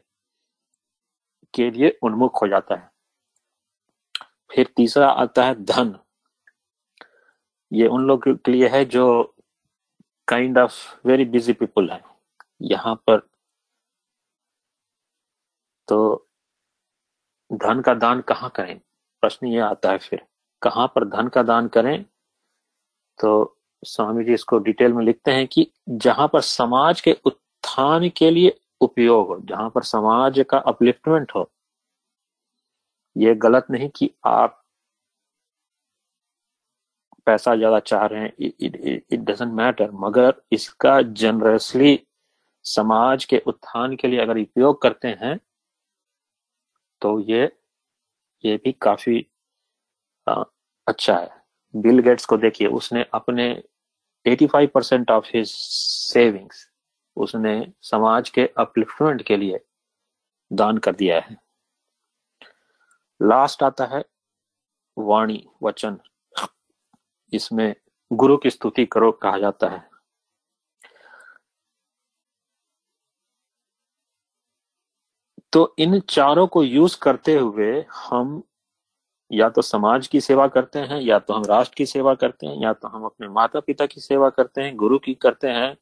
के 1.54 1.70
लिए 1.70 1.98
उन्मुख 2.02 2.42
हो 2.42 2.48
जाता 2.48 2.74
है। 2.74 2.90
फिर 4.54 4.72
तीसरा 4.76 5.08
आता 5.08 5.44
है 5.44 5.54
धन। 5.64 5.98
ये 7.72 7.86
उन 7.86 8.06
लोग 8.06 8.28
के 8.28 8.52
लिए 8.52 8.68
है 8.68 8.84
जो 8.84 9.34
kind 10.28 10.58
of 10.58 11.06
very 11.06 11.24
busy 11.24 11.52
people 11.52 11.90
है। 11.90 12.02
यहाँ 12.62 12.94
पर 12.94 13.28
तो 15.88 16.28
धन 17.52 17.80
का 17.80 17.94
दान 17.94 18.20
कहाँ 18.20 18.50
करें? 18.50 18.80
प्रश्न 19.20 19.46
ये 19.46 19.58
आता 19.58 19.90
है 19.90 19.98
फिर। 19.98 20.26
कहाँ 20.62 20.86
पर 20.94 21.04
धन 21.04 21.28
का 21.28 21.42
दान 21.42 21.68
करें? 21.68 22.04
तो 23.20 23.58
स्वामी 23.84 24.24
जी 24.24 24.34
इसको 24.34 24.58
डिटेल 24.58 24.92
में 24.92 25.04
लिखते 25.04 25.30
हैं 25.30 25.46
कि 25.46 25.70
जहाँ 25.88 26.28
पर 26.28 26.40
समाज 26.40 27.00
के 27.00 27.12
उत्थान 27.24 28.08
के 28.08 28.30
लिए 28.30 28.60
उपयोग 28.84 29.46
जहाँ 29.46 29.70
पर 29.70 29.82
समाज 29.82 30.44
का 30.50 30.58
अपलिफ्टमेंट 30.66 31.32
हो 31.34 31.50
ये 33.16 33.34
गलत 33.34 33.66
नहीं 33.70 33.88
कि 33.88 34.10
आप 34.26 34.60
पैसा 37.26 37.54
ज़्यादा 37.56 37.78
चाह 37.80 38.06
रहे 38.06 38.20
हैं 38.20 38.32
इट 38.40 39.20
डजेंट 39.20 39.52
मैटर 39.52 39.90
मगर 39.94 40.34
इसका 40.52 41.00
जनरसली 41.02 41.98
समाज 42.64 43.24
के 43.24 43.38
उत्थान 43.46 43.96
के 43.96 44.08
लिए 44.08 44.20
अगर 44.20 44.38
उपयोग 44.38 44.80
करते 44.82 45.08
हैं 45.20 45.38
तो 47.02 47.18
ये 47.20 47.44
ये 48.44 48.56
भी 48.56 48.72
काफ़ी 48.72 49.26
आ, 50.26 50.42
अच्छा 50.86 51.16
है। 51.18 51.30
बिल 51.74 51.98
गेट्स 51.98 52.26
को 52.26 52.36
देखिए 52.36 52.68
उसने 52.68 53.04
अपने 53.14 53.46
85 54.26 54.68
परसेंट 54.74 55.10
ऑफ़ 55.10 55.26
हिज 55.34 55.50
सेविंग्स 55.52 56.66
उसने 57.16 57.72
समाज 57.82 58.30
के 58.30 58.46
अपलिफ्टमेंट 58.58 59.22
के 59.22 59.36
लिए 59.36 59.60
दान 60.52 60.78
कर 60.78 60.94
दिया 60.94 61.20
है। 61.20 61.36
लास्ट 63.22 63.62
आता 63.62 63.84
है 63.84 64.04
वाणी, 64.98 65.46
वचन। 65.62 65.98
इसमें 67.32 67.74
गुरु 68.12 68.36
की 68.36 68.50
स्तुति 68.50 68.86
करो 68.86 69.12
कहा 69.12 69.38
जाता 69.38 69.68
है। 69.68 69.90
तो 75.52 75.74
इन 75.78 76.00
चारों 76.00 76.46
को 76.46 76.62
यूज़ 76.62 76.98
करते 76.98 77.34
हुए 77.36 77.86
हम 77.90 78.42
या 79.30 79.48
तो 79.48 79.62
समाज 79.62 80.06
की 80.06 80.20
सेवा 80.20 80.46
करते 80.48 80.78
हैं, 80.78 81.00
या 81.00 81.18
तो 81.18 81.34
हम 81.34 81.44
राष्ट्र 81.44 81.74
की 81.76 81.86
सेवा 81.86 82.14
करते 82.14 82.46
हैं, 82.46 82.56
या 82.56 82.72
तो 82.72 82.88
हम 82.88 83.04
अपने 83.04 83.28
माता 83.28 83.60
पिता 83.60 83.86
की 83.86 84.00
सेवा 84.00 84.30
करते 84.30 84.60
हैं, 84.60 84.76
गुरु 84.76 84.98
की 84.98 85.14
करते 85.14 85.48
हैं 85.48 85.76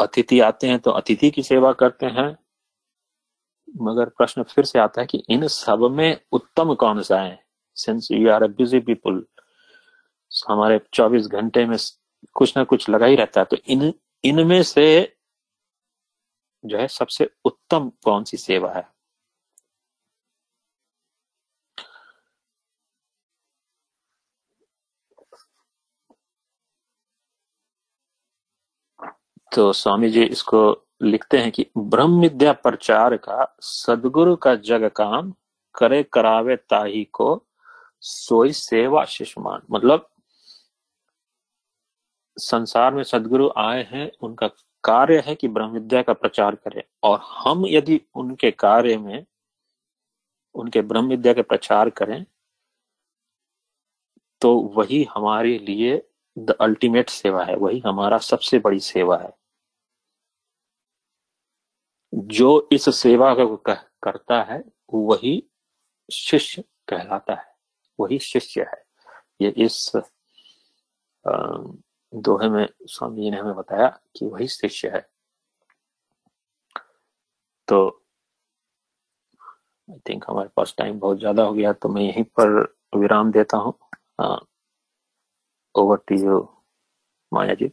अतिथि 0.00 0.40
आते 0.40 0.66
हैं 0.66 0.78
तो 0.78 0.90
अतिथि 0.90 1.30
की 1.30 1.42
सेवा 1.42 1.72
करते 1.72 2.06
हैं। 2.06 2.36
मगर 3.80 4.04
प्रश्न 4.04 4.42
फिर 4.42 4.64
से 4.64 4.78
आता 4.78 5.00
है 5.00 5.06
कि 5.06 5.24
इन 5.28 5.46
सब 5.46 5.88
में 5.90 6.20
उत्तम 6.32 6.74
कौन 6.74 7.02
सा 7.02 7.20
है? 7.20 7.46
Since 7.74 8.08
you 8.10 8.30
are 8.30 8.42
a 8.42 8.46
busy 8.46 8.80
people 8.80 9.26
हमारे 10.48 10.80
24 10.94 11.26
घंटे 11.26 11.66
में 11.66 11.78
कुछ 12.34 12.56
ना 12.56 12.64
कुछ 12.64 12.88
लगा 12.88 13.06
ही 13.06 13.16
रहता 13.16 13.40
है। 13.40 13.44
तो 13.44 13.56
इन, 13.68 13.94
इनमें 14.24 14.62
से 14.62 15.16
जो 16.66 16.78
है 16.78 16.88
सबसे 16.88 17.30
उत्तम 17.44 17.92
कौन 18.04 18.24
सी 18.24 18.36
सेवा 18.36 18.72
है? 18.72 18.95
तो 29.52 29.72
स्वामी 29.72 30.08
जी 30.10 30.22
इसको 30.22 30.60
लिखते 31.02 31.38
हैं 31.38 31.50
कि 31.52 31.66
ब्रह्म 31.76 32.20
विद्या 32.20 32.52
प्रचार 32.52 33.16
का 33.16 33.56
सदगुरु 33.60 34.36
का 34.36 34.54
जग 34.54 34.84
काम 34.96 35.32
करे 35.74 36.02
करावे 36.02 36.56
ताही 36.56 37.04
को 37.04 37.44
सोई 38.00 38.52
सेवा 38.52 39.04
शिष्यमान। 39.04 39.62
मतलब 39.70 40.08
संसार 42.36 42.94
में 42.94 43.02
सदगुरु 43.02 43.50
आए 43.58 43.82
हैं, 43.90 44.10
उनका 44.22 44.48
कार्य 44.84 45.22
है 45.26 45.34
कि 45.34 45.48
ब्रह्म 45.48 45.72
विद्या 45.72 46.02
का 46.02 46.12
प्रचार 46.12 46.54
करें। 46.54 46.82
और 47.02 47.20
हम 47.22 47.64
यदि 47.66 48.00
उनके 48.14 48.50
कार्य 48.50 48.96
में, 48.98 49.24
उनके 50.54 50.82
ब्रह्म 50.82 51.08
विद्या 51.08 51.32
के 51.32 51.42
प्रचार 51.42 51.90
करें 51.90 52.24
तो 54.42 54.54
वही 54.76 55.02
हमारे 55.14 55.58
लिए 55.58 55.96
द 56.36 56.56
अल्टीमेट 56.60 57.10
सेवा 57.10 57.44
है, 57.44 57.56
वही 57.56 57.78
हमारा 57.86 58.18
सबसे 58.18 58.58
बड़ी 58.58 58.80
सेवा 58.80 59.16
है। 59.18 59.32
जो 62.12 62.68
इस 62.72 62.88
सेवा 62.96 63.34
को 63.34 63.56
करता 63.66 64.42
है, 64.42 64.62
वही 64.94 65.42
शिष्य 66.08 66.62
कहलाता 66.88 67.34
है, 67.34 67.44
वही 67.98 68.18
शिष्य 68.18 68.62
है। 68.62 68.82
ये 69.42 69.48
इस 69.64 69.92
दोहे 72.12 72.48
में 72.48 72.66
स्वामी 72.86 73.22
जी 73.22 73.30
ने 73.30 73.38
हमें 73.38 73.54
बताया 73.56 73.88
कि 74.16 74.26
वही 74.26 74.48
शिष्य 74.48 74.88
है। 74.88 75.06
तो 77.68 77.78
आई 79.88 79.98
थिंक 80.08 80.24
हमारे 80.28 80.48
पास 80.56 80.74
टाइम 80.78 80.98
बहुत 81.00 81.18
ज़्यादा 81.18 81.42
हो 81.42 81.52
गया 81.52 81.72
तो 81.72 81.88
मैं 81.88 82.02
यहीं 82.02 82.24
पर 82.40 82.48
विराम 82.96 83.30
देता 83.32 83.56
हूँ। 83.56 83.74
Over 85.76 85.96
to 85.96 86.14
you 86.14 86.38
Maya 87.32 87.54
ji 87.54 87.70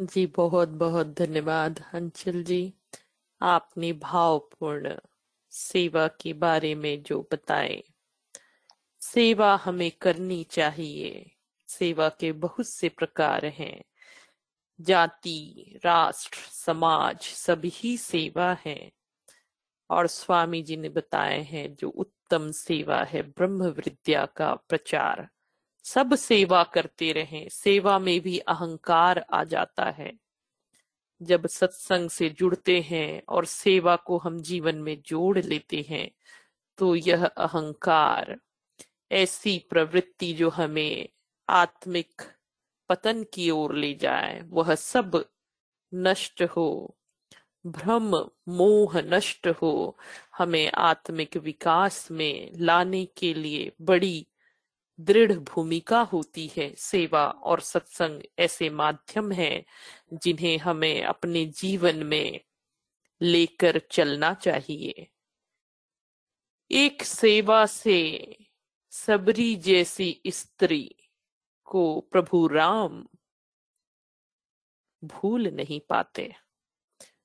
जी 0.00 0.26
बहुत 0.26 0.68
बहुत 0.68 1.06
धन्यवाद, 1.06 1.84
अंचल 1.94 2.44
जी। 2.44 2.74
आपने 3.42 3.92
भावपूर्ण 3.92 4.96
सेवा 5.50 6.08
के 6.08 6.32
बारे 6.32 6.74
में 6.74 7.02
जो 7.02 7.28
बताए, 7.32 7.82
सेवा 9.00 9.56
हमें 9.56 9.90
करनी 9.90 10.44
चाहिए। 10.44 11.30
सेवा 11.68 12.08
के 12.08 12.32
बहुत 12.32 12.68
से 12.68 12.88
प्रकार 12.88 13.44
हैं। 13.44 13.84
जाति, 14.80 15.64
राष्ट्र, 15.84 16.38
समाज, 16.38 17.20
सभी 17.20 17.96
सेवा 17.96 18.56
है। 18.66 18.92
और 19.90 20.06
स्वामी 20.06 20.62
जी 20.62 20.76
ने 20.76 20.88
बताए 20.88 21.40
हैं 21.40 21.74
जो 21.74 21.88
उत्तम 21.88 22.50
सेवा 22.50 23.02
है, 23.02 23.22
ब्रह्म 23.22 23.62
विद्या 23.64 24.26
का 24.26 24.54
प्रचार। 24.54 25.28
सब 25.88 26.14
सेवा 26.14 26.62
करते 26.64 27.12
रहें। 27.12 27.48
सेवा 27.48 27.98
में 27.98 28.20
भी 28.20 28.38
अहंकार 28.38 29.24
आ 29.32 29.44
जाता 29.44 29.84
है। 29.90 30.12
जब 31.20 31.46
सत्संग 31.46 32.10
से 32.10 32.28
जुड़ते 32.30 32.80
हैं 32.80 33.22
और 33.28 33.44
सेवा 33.44 33.96
को 33.96 34.18
हम 34.18 34.40
जीवन 34.40 34.76
में 34.76 35.00
जोड़ 35.02 35.38
लेते 35.38 35.84
हैं 35.88 36.10
तो 36.78 36.94
यह 36.96 37.24
अहंकार, 37.26 38.36
ऐसी 39.12 39.58
प्रवृत्ति 39.70 40.32
जो 40.32 40.48
हमें 40.50 41.08
आत्मिक 41.48 42.22
पतन 42.88 43.24
की 43.24 43.50
ओर 43.50 43.74
ले 43.74 43.92
जाए, 43.94 44.40
वह 44.44 44.74
सब 44.74 45.24
नष्ट 45.92 46.42
हो। 46.42 46.96
भ्रम, 47.64 48.16
मोह 48.48 49.00
नष्ट 49.04 49.48
हो। 49.62 49.96
हमें 50.38 50.70
आत्मिक 50.72 51.36
विकास 51.36 52.10
में 52.10 52.50
लाने 52.54 53.04
के 53.16 53.32
लिए 53.34 53.72
बड़ी 53.82 54.26
दृढ़ 55.00 55.32
भूमिका 55.32 56.00
होती 56.00 56.50
है। 56.56 56.74
सेवा 56.74 57.26
और 57.26 57.60
सत्संग 57.60 58.22
ऐसे 58.38 58.70
माध्यम 58.70 59.32
हैं 59.32 59.64
जिन्हें 60.12 60.58
हमें 60.58 61.04
अपने 61.04 61.46
जीवन 61.46 61.96
में 61.96 62.40
लेकर 63.22 63.80
चलना 63.90 64.34
चाहिए। 64.34 65.08
एक 66.70 67.02
सेवा 67.02 67.66
से 67.66 68.36
सबरी 68.90 69.56
जैसी 69.56 70.22
स्त्री 70.26 70.94
को 71.64 72.00
प्रभु 72.00 72.46
राम 72.46 73.06
भूल 75.04 75.48
नहीं 75.48 75.80
पाते। 75.80 76.34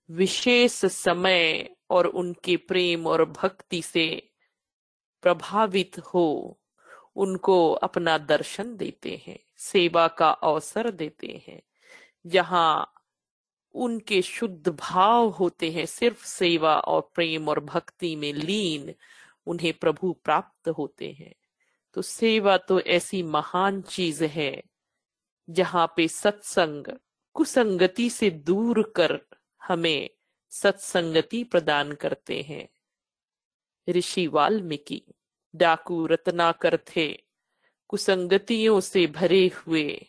विशेष 0.10 0.86
समय 0.86 1.76
और 1.90 2.06
उनके 2.06 2.58
प्रेम 2.58 3.08
और 3.08 3.26
भक्ति 3.26 3.82
से 3.82 4.32
प्रभावित 5.22 6.00
हो 6.00 6.60
उनको 7.16 7.72
अपना 7.72 8.18
दर्शन 8.18 8.78
देते 8.78 9.24
हैं, 9.28 9.40
सेवा 9.58 10.08
का 10.08 10.30
अवसर 10.30 10.92
देते 10.92 11.44
हैं। 11.48 11.62
जहाँ 12.28 12.94
उनके 13.74 14.22
शुद्ध 14.22 14.70
भाव 14.70 15.28
होते 15.28 15.72
हैं, 15.72 15.86
सिर्फ़ 15.86 16.26
सेवा 16.26 16.80
और 16.80 17.12
प्रेम 17.16 17.50
और 17.50 17.60
भक्ति 17.60 18.16
में 18.16 18.34
लीन 18.34 18.96
उन्हें 19.46 19.74
प्रभु 19.74 20.14
प्राप्त 20.14 20.70
होते 20.70 21.12
हैं। 21.12 21.36
तो 21.94 22.02
सेवा 22.02 22.58
तो 22.58 22.80
ऐसी 22.80 23.24
महान 23.24 23.82
चीज़ 23.82 24.24
है, 24.24 24.64
जहाँ 25.50 25.94
पे 25.98 26.08
सत्संग, 26.08 26.88
कुसंगति 27.34 28.10
से 28.10 28.30
दूर 28.30 28.94
कर 28.96 29.22
हमें 29.64 30.10
सत्संगति 30.50 31.44
प्रदान 31.44 31.92
करते 31.92 32.42
हैं। 32.42 32.70
ऋषि 33.90 34.28
वाल्मीकि। 34.28 35.04
डाकू 35.56 36.06
रत्नाकर 36.06 36.80
थे, 36.96 37.24
कुसंगतियों 37.88 38.80
से 38.80 39.08
भरे 39.08 39.48
हुए। 39.48 40.06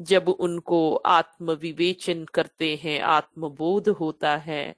जब 0.00 0.28
उनको 0.28 0.96
आत्म 0.96 1.52
विवेचन 1.52 2.24
करते 2.24 2.76
हैं, 2.76 3.00
आत्मबोध 3.00 3.88
होता 3.88 4.36
है। 4.36 4.74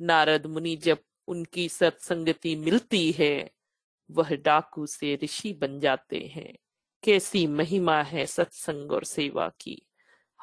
नारद 0.00 0.46
मुनि 0.46 0.76
जब 0.76 0.98
उनकी 1.28 1.68
सत्संगति 1.68 2.56
मिलती 2.56 3.12
है, 3.12 3.50
वह 4.10 4.36
डाकू 4.36 4.86
से 4.86 5.18
ऋषि 5.22 5.52
बन 5.52 5.80
जाते 5.80 6.20
हैं। 6.20 6.58
कैसी 7.02 7.46
महिमा 7.46 8.02
है 8.02 8.26
सत्संग 8.26 8.92
और 8.92 9.04
सेवा 9.04 9.52
की। 9.60 9.82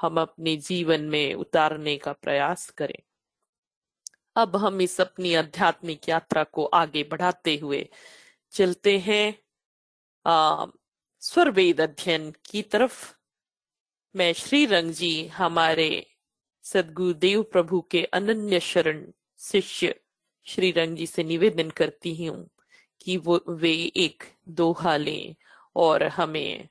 हम 0.01 0.21
अपने 0.21 0.57
जीवन 0.57 1.01
में 1.01 1.33
उतारने 1.33 1.97
का 1.97 2.13
प्रयास 2.13 2.69
करें। 2.69 3.03
अब 4.35 4.55
हम 4.55 4.81
इस 4.81 5.01
अपनी 5.01 5.33
आध्यात्मिक 5.33 6.09
यात्रा 6.09 6.43
को 6.43 6.65
आगे 6.65 7.03
बढ़ाते 7.03 7.57
हुए 7.57 7.89
चलते 8.55 8.97
हैं। 8.99 9.31
स्वर 11.21 11.49
वेद 11.49 11.81
अध्ययन 11.81 12.31
की 12.45 12.61
तरफ़। 12.61 13.13
मैं 14.15 14.33
श्री 14.33 14.65
रंग 14.65 14.91
जी, 14.91 15.27
हमारे 15.27 15.89
सदगुरुदेव 16.63 17.41
प्रभु 17.43 17.81
के 17.81 18.03
अनन्य 18.03 18.59
शरण 18.59 19.11
शिष्य 19.39 19.95
श्री 20.45 20.71
रंग 20.71 20.97
जी 20.97 21.07
से 21.07 21.23
निवेदन 21.23 21.69
करती 21.69 22.25
हूँ 22.25 22.49
कि 23.01 23.17
वो, 23.17 23.39
वे 23.47 23.73
एक 23.95 24.23
दोहा 24.47 24.97
लें 24.97 25.35
और 25.75 26.03
हमें 26.03 26.67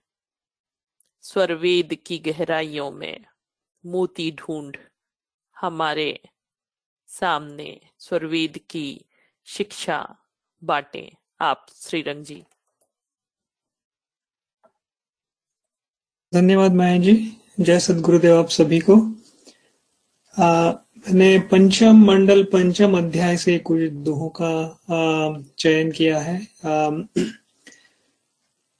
स्वरवेद 1.23 1.95
की 2.07 2.19
गहराइयों 2.19 2.91
में 2.91 3.25
मोती 3.85 4.31
ढूंढ 4.31 4.77
हमारे 5.57 6.21
सामने 7.09 7.81
स्वरवेद 7.99 8.59
की 8.71 9.05
शिक्षा 9.45 10.01
बांटे। 10.63 11.24
आप 11.41 11.67
श्रीरंग 11.81 12.25
जी। 12.25 12.45
धन्यवाद 16.35 16.73
माया 16.73 16.99
जी। 16.99 17.37
जय 17.61 17.79
सदगुरुदेव 17.81 18.39
आप 18.39 18.49
सभी 18.49 18.81
को। 18.81 18.95
आ, 20.43 20.71
मैंने 20.71 21.39
पंचम 21.39 21.97
मंडल 21.97 22.45
पंचम 22.45 22.99
अध्याय 22.99 23.37
से 23.37 23.59
कुछ 23.59 23.81
दोहों 23.81 24.29
का 24.41 24.79
चयन 25.59 25.93
किया 25.93 26.19
है। 26.19 26.49
आ, 26.67 26.91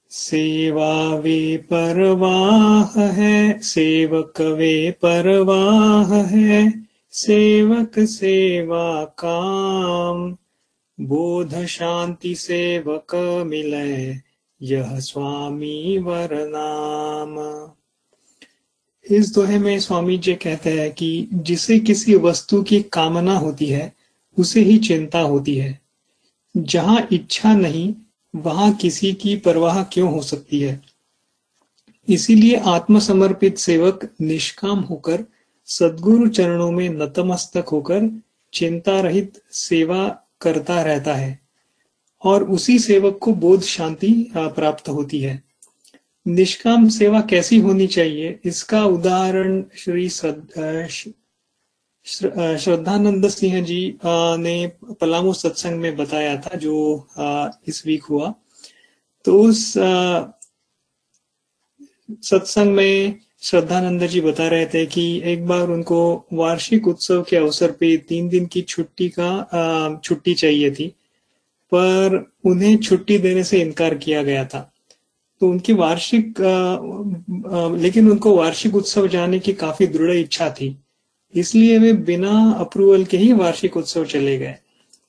सेवा 0.09 1.15
वे 1.15 1.57
परवाह 1.57 3.01
है 3.01 3.59
सेवक 3.59 4.41
वे 4.41 4.91
परवाह 4.91 6.13
है 6.13 6.87
सेवक 7.11 7.91
सेवा 7.99 9.05
काम। 9.05 10.37
बोध 10.99 11.65
शांति 11.65 12.35
सेवक 12.35 13.15
मिले 13.47 14.11
यह 14.61 14.99
स्वामी 14.99 15.97
वरनाम। 15.97 17.69
इस 19.11 19.33
दोहे 19.33 19.59
में 19.59 19.79
स्वामी 19.79 20.17
जी 20.17 20.33
कहते 20.33 20.81
हैं 20.81 20.91
कि 20.91 21.27
जिसे 21.33 21.79
किसी 21.79 22.15
वस्तु 22.15 22.63
की 22.63 22.81
कामना 22.81 23.37
होती 23.37 23.65
है, 23.65 23.93
उसे 24.39 24.61
ही 24.61 24.77
चिंता 24.77 25.19
होती 25.19 25.55
है। 25.55 25.79
जहाँ 26.57 27.07
इच्छा 27.11 27.55
नहीं, 27.55 27.95
वहाँ 28.35 28.73
किसी 28.73 29.13
की 29.13 29.35
परवाह 29.35 29.83
क्यों 29.83 30.11
हो 30.11 30.21
सकती 30.21 30.59
है? 30.59 30.81
इसीलिए 32.09 32.55
आत्मसमर्पित 32.55 33.57
सेवक 33.57 34.09
निष्काम 34.21 34.79
होकर, 34.79 35.25
सदगुरु 35.65 36.27
चरणों 36.27 36.71
में 36.71 36.89
नतमस्तक 36.89 37.65
होकर 37.67 38.21
चिंता 38.53 39.01
रहित 39.01 39.41
सेवा 39.51 40.21
करता 40.45 40.81
रहता 40.83 41.13
है 41.15 41.39
और 42.21 42.43
उसी 42.49 42.77
सेवक 42.79 43.17
को 43.21 43.33
बोध 43.35 43.61
शांति 43.63 44.13
प्राप्त 44.37 44.89
होती 44.89 45.19
है। 45.21 45.43
निष्काम 46.25 46.87
सेवा 46.89 47.21
कैसी 47.21 47.59
होनी 47.59 47.87
चाहिए? 47.87 48.39
इसका 48.45 48.83
उदाहरण 48.85 49.63
श्री 49.77 50.09
श्रद्धानंद 52.05 53.27
सिंह 53.29 53.61
जी 53.63 53.97
ने 54.05 54.67
पलामू 55.01 55.33
सत्संग 55.33 55.79
में 55.79 55.95
बताया 55.95 56.35
था, 56.37 56.55
जो 56.57 57.07
इस 57.67 57.85
वीक 57.85 58.03
हुआ। 58.03 58.33
तो 59.25 59.41
उस 59.41 59.73
सत्संग 62.23 62.75
में 62.75 63.19
श्रद्धानंद 63.45 64.05
जी 64.07 64.21
बता 64.21 64.47
रहे 64.47 64.65
थे 64.65 64.85
कि 64.85 65.01
एक 65.23 65.45
बार 65.47 65.69
उनको 65.69 65.97
वार्षिक 66.33 66.87
उत्सव 66.87 67.21
के 67.29 67.35
अवसर 67.37 67.71
पे 67.71 67.95
तीन 68.09 68.29
दिन 68.29 68.45
की 68.45 68.61
छुट्टी 68.61 69.09
का 69.09 69.99
छुट्टी 70.03 70.33
चाहिए 70.33 70.71
थी, 70.71 70.87
पर 71.71 72.33
उन्हें 72.45 72.77
छुट्टी 72.77 73.17
देने 73.17 73.43
से 73.43 73.61
इनकार 73.61 73.95
किया 73.95 74.23
गया 74.23 74.45
था। 74.45 74.71
तो 75.41 75.49
उनकी 75.49 75.73
वार्षिक 75.73 76.41
लेकिन 77.81 78.09
उनको 78.11 78.35
वार्षिक 78.35 78.75
उत्सव 78.75 79.07
जाने 79.07 79.39
की 79.39 79.53
काफ़ी 79.53 79.87
दृढ़ 79.87 80.11
इच्छा 80.11 80.49
थी। 80.51 80.75
इसलिए 81.33 81.77
वे 81.79 81.93
बिना 82.09 82.51
अप्रूवल 82.59 83.03
के 83.05 83.17
ही 83.17 83.31
वार्षिक 83.35 83.77
उत्सव 83.77 84.05
चले 84.07 84.37
गए। 84.37 84.55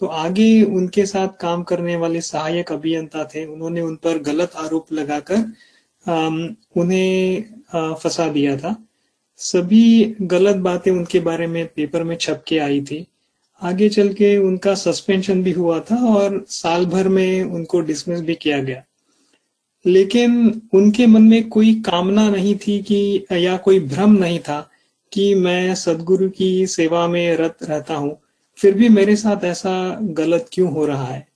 तो 0.00 0.06
आगे 0.06 0.62
उनके 0.64 1.06
साथ 1.06 1.28
काम 1.40 1.62
करने 1.62 1.96
वाले 1.96 2.20
सहायक 2.22 2.72
अभियंता 2.72 3.24
थे। 3.24 3.44
उन्होंने 3.46 3.80
उन 3.80 3.96
पर 3.96 4.18
गलत 4.22 4.56
आरोप 4.58 4.92
लगाकर 4.92 5.52
उन्हें 6.76 7.44
फंसा 7.74 8.28
दिया 8.28 8.56
था। 8.56 8.86
सभी 9.36 10.14
गलत 10.22 10.56
बातें 10.56 10.90
उनके 10.90 11.20
बारे 11.20 11.46
में 11.46 11.66
पेपर 11.66 12.02
में 12.02 12.16
छप 12.16 12.44
के 12.48 12.58
आई 12.58 12.80
थी। 12.80 13.06
आगे 13.62 13.88
चल 13.88 14.08
के 14.08 14.36
उनका 14.36 14.74
सस्पेंशन 14.74 15.42
भी 15.42 15.52
हुआ 15.52 15.80
था 15.80 16.14
और 16.14 16.44
साल 16.48 16.86
भर 16.86 17.08
में 17.08 17.42
उनको 17.42 17.80
डिसमिस 17.80 18.20
भी 18.20 18.34
किया 18.34 18.62
गया। 18.62 18.84
लेकिन 19.86 20.62
उनके 20.74 21.06
मन 21.06 21.22
में 21.22 21.48
कोई 21.48 21.74
कामना 21.74 22.30
नहीं 22.30 22.56
थी 22.56 22.82
कि, 22.82 23.26
या 23.32 23.56
कोई 23.56 23.80
भ्रम 23.80 24.12
नहीं 24.12 24.38
था 24.38 24.70
कि 25.12 25.34
मैं 25.34 25.74
सदगुरु 25.74 26.28
की 26.28 26.66
सेवा 26.66 27.08
में 27.08 27.36
रत 27.36 27.56
रहता 27.62 27.94
हूँ। 27.94 28.18
फिर 28.56 28.74
भी 28.74 28.88
मेरे 28.88 29.16
साथ 29.16 29.44
ऐसा 29.44 29.98
गलत 30.02 30.48
क्यों 30.52 30.72
हो 30.72 30.86
रहा 30.86 31.04
है? 31.04 31.28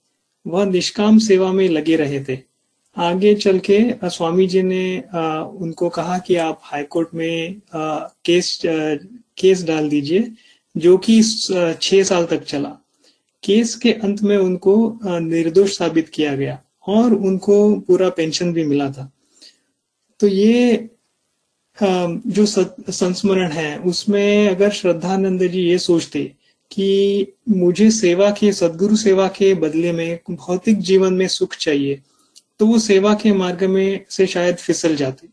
वह 0.46 0.64
निष्काम 0.64 1.18
सेवा 1.18 1.52
में 1.52 1.68
लगे 1.68 1.96
रहे 1.96 2.24
थे। 2.24 2.49
आगे 2.96 3.34
चल 3.34 3.58
के 3.58 3.78
स्वामी 4.04 4.46
जी 4.46 4.62
ने 4.62 5.02
आ, 5.14 5.40
उनको 5.42 5.88
कहा 5.88 6.18
कि 6.18 6.36
आप 6.36 6.60
हाईकोर्ट 6.62 7.08
में 7.14 7.60
आ, 7.74 7.98
केस 8.24 8.66
आ, 8.66 8.94
केस 9.38 9.62
डाल 9.64 9.88
दीजिए 9.88 10.32
जो 10.76 10.96
कि 10.98 11.22
छह 11.22 12.02
साल 12.02 12.26
तक 12.26 12.42
चला। 12.44 12.68
केस 13.42 13.74
के 13.74 13.92
अंत 13.92 14.22
में 14.22 14.36
उनको 14.36 14.74
निर्दोष 15.04 15.76
साबित 15.78 16.08
किया 16.08 16.34
गया 16.36 16.58
और 16.88 17.14
उनको 17.14 17.58
पूरा 17.80 18.08
पेंशन 18.10 18.52
भी 18.52 18.64
मिला 18.64 18.90
था। 18.90 19.10
तो 20.20 20.26
ये 20.26 20.88
जो 21.78 22.46
संस्मरण 22.46 23.50
है 23.50 23.78
उसमें 23.80 24.48
अगर 24.48 24.70
श्रद्धानंद 24.70 25.42
जी 25.42 25.60
ये 25.60 25.78
सोचते 25.78 26.24
कि 26.70 27.26
मुझे 27.48 27.90
सेवा 27.90 28.30
के 28.30 28.52
सदगुरु 28.52 28.96
सेवा 28.96 29.28
के 29.28 29.54
बदले 29.54 29.92
में 29.92 30.18
भौतिक 30.30 30.78
जीवन 30.78 31.14
में 31.14 31.26
सुख 31.28 31.54
चाहिए 31.56 32.00
तो 32.60 32.66
वो 32.66 32.78
सेवा 32.78 33.12
के 33.14 33.32
मार्ग 33.32 33.62
में 33.64 34.04
से 34.10 34.26
शायद 34.26 34.56
फिसल 34.56 34.96
जाते। 34.96 35.28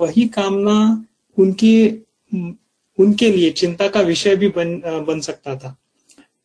वही 0.00 0.26
कामना 0.28 1.06
उनके 1.38 1.88
उनके 2.98 3.30
लिए 3.30 3.50
चिंता 3.52 3.88
का 3.88 4.00
विषय 4.00 4.36
भी 4.36 4.48
बन 4.48 4.80
बन 5.08 5.20
सकता 5.20 5.56
था। 5.56 5.76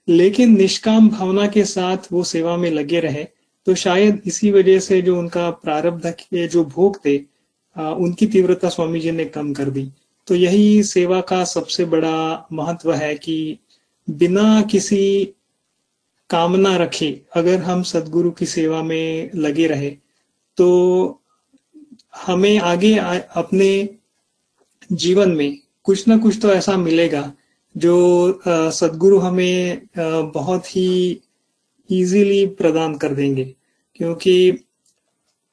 लेकिन 0.07 0.57
निष्काम 0.57 1.09
भावना 1.09 1.47
के 1.47 1.63
साथ 1.65 2.11
वो 2.11 2.23
सेवा 2.23 2.57
में 2.57 2.69
लगे 2.71 2.99
रहे 2.99 3.23
तो 3.67 3.75
शायद 3.75 4.21
इसी 4.25 4.51
वजह 4.51 4.79
से 4.79 5.01
जो 5.01 5.17
उनका 5.19 5.49
प्रारब्ध 5.49 6.09
के 6.11 6.47
जो 6.47 6.63
भोग 6.65 6.97
थे 7.05 7.17
उनकी 7.75 8.27
तीव्रता 8.27 8.69
स्वामी 8.69 8.99
जी 8.99 9.11
ने 9.11 9.25
कम 9.25 9.53
कर 9.53 9.69
दी। 9.69 9.89
तो 10.27 10.35
यही 10.35 10.83
सेवा 10.83 11.21
का 11.21 11.43
सबसे 11.43 11.85
बड़ा 11.85 12.47
महत्व 12.53 12.93
है 12.93 13.13
कि 13.15 13.57
बिना 14.07 14.61
किसी 14.61 15.33
कामना 16.31 16.75
रखे। 16.77 17.09
अगर 17.35 17.59
हम 17.61 17.83
सदगुरु 17.83 18.31
की 18.31 18.45
सेवा 18.45 18.81
में 18.83 19.31
लगे 19.35 19.67
रहे 19.67 19.89
तो 20.57 20.67
हमें 22.17 22.57
आगे 22.59 22.97
आ, 22.97 23.19
अपने 23.35 23.97
जीवन 24.91 25.31
में 25.31 25.57
कुछ 25.83 26.07
ना 26.07 26.17
कुछ 26.17 26.37
तो 26.41 26.53
ऐसा 26.53 26.77
मिलेगा 26.77 27.31
जो 27.75 28.41
सदगुरु 28.47 29.19
हमें 29.19 29.77
आ, 29.77 30.21
बहुत 30.21 30.75
ही 30.75 31.21
इजीली 31.89 32.45
प्रदान 32.59 32.95
कर 32.97 33.13
देंगे। 33.13 33.45
क्योंकि 33.95 34.65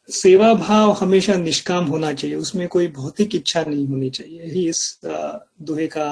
सेवा 0.09 0.53
भाव 0.55 0.91
हमेशा 0.93 1.35
निष्काम 1.37 1.85
होना 1.85 2.13
चाहिए 2.13 2.37
उसमें 2.37 2.67
कोई 2.69 2.87
भौतिक 2.89 3.35
इच्छा 3.35 3.63
नहीं 3.63 3.87
होनी 3.87 4.11
चाहिए। 4.11 4.43
यही 4.43 4.69
इस 4.69 5.01
दोहे 5.05 5.87
का 5.87 6.09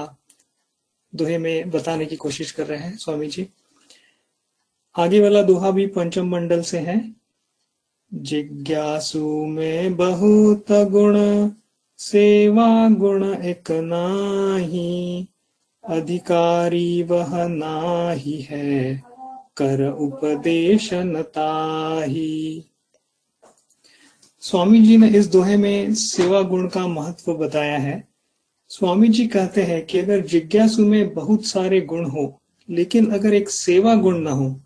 दोहे 1.12 1.38
में 1.38 1.70
बताने 1.70 2.06
की 2.06 2.16
कोशिश 2.16 2.51
कर 2.51 2.66
रहे 2.66 2.78
हैं 2.78 2.97
स्वामी 2.97 3.26
जी। 3.26 3.47
आगे 4.98 5.20
वाला 5.20 5.43
दोहा 5.43 5.70
भी 5.70 5.86
पंचम 5.86 6.28
मंडल 6.28 6.62
से 6.62 6.78
है। 6.78 7.14
जिज्ञासु 8.14 9.47
में 9.47 9.97
बहुत 9.97 10.66
गुण, 10.73 11.51
सेवा 11.98 12.89
गुण 12.89 13.35
एक 13.35 13.70
नाही, 13.70 15.28
अधिकारी 15.85 17.02
वह 17.02 17.48
नाही 17.48 18.47
है, 18.51 19.02
कर 19.56 19.89
उपदेश 19.89 20.90
ताही। 21.16 22.64
स्वामी 24.40 24.82
जी 24.82 24.97
ने 24.97 25.09
इस 25.09 25.27
दोहे 25.27 25.56
में 25.56 25.94
सेवा 25.94 26.43
गुण 26.43 26.68
का 26.68 26.86
महत्व 26.86 27.35
बताया 27.35 27.78
है। 27.78 28.09
स्वामी 28.68 29.09
जी 29.09 29.27
कहते 29.27 29.62
हैं 29.62 29.86
कि 29.86 29.98
अगर 29.98 30.20
जिज्ञासु 30.20 30.86
में 30.86 31.14
बहुत 31.14 31.44
सारे 31.44 31.81
गुण 31.81 32.05
हो, 32.05 32.40
लेकिन 32.70 33.06
अगर 33.06 33.35
एक 33.35 33.51
सेवा 33.51 33.94
गुण 33.94 34.18
ना 34.18 34.31
हो 34.31 34.60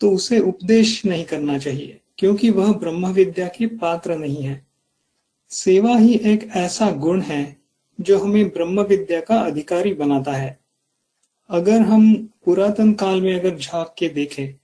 तो 0.00 0.10
उसे 0.10 0.38
उपदेश 0.40 1.04
नहीं 1.06 1.24
करना 1.24 1.58
चाहिए, 1.58 2.00
क्योंकि 2.18 2.50
वह 2.50 2.72
ब्रह्म 2.74 3.12
विद्या 3.12 3.46
के 3.48 3.66
पात्र 3.76 4.16
नहीं 4.16 4.42
है। 4.42 4.64
सेवा 5.50 5.96
ही 5.96 6.14
एक 6.24 6.48
ऐसा 6.56 6.90
गुण 6.98 7.20
है 7.20 7.56
जो 7.98 8.18
हमें 8.18 8.48
ब्रह्म 8.48 8.82
विद्या 8.82 9.20
का 9.20 9.40
अधिकारी 9.40 9.94
बनाता 9.94 10.32
है। 10.32 10.58
अगर 11.50 11.80
हम 11.82 12.14
पुरातन 12.44 12.92
काल 12.92 13.20
में 13.20 13.34
अगर 13.34 13.56
झाँक 13.56 13.94
के 13.98 14.08
देखें 14.08 14.54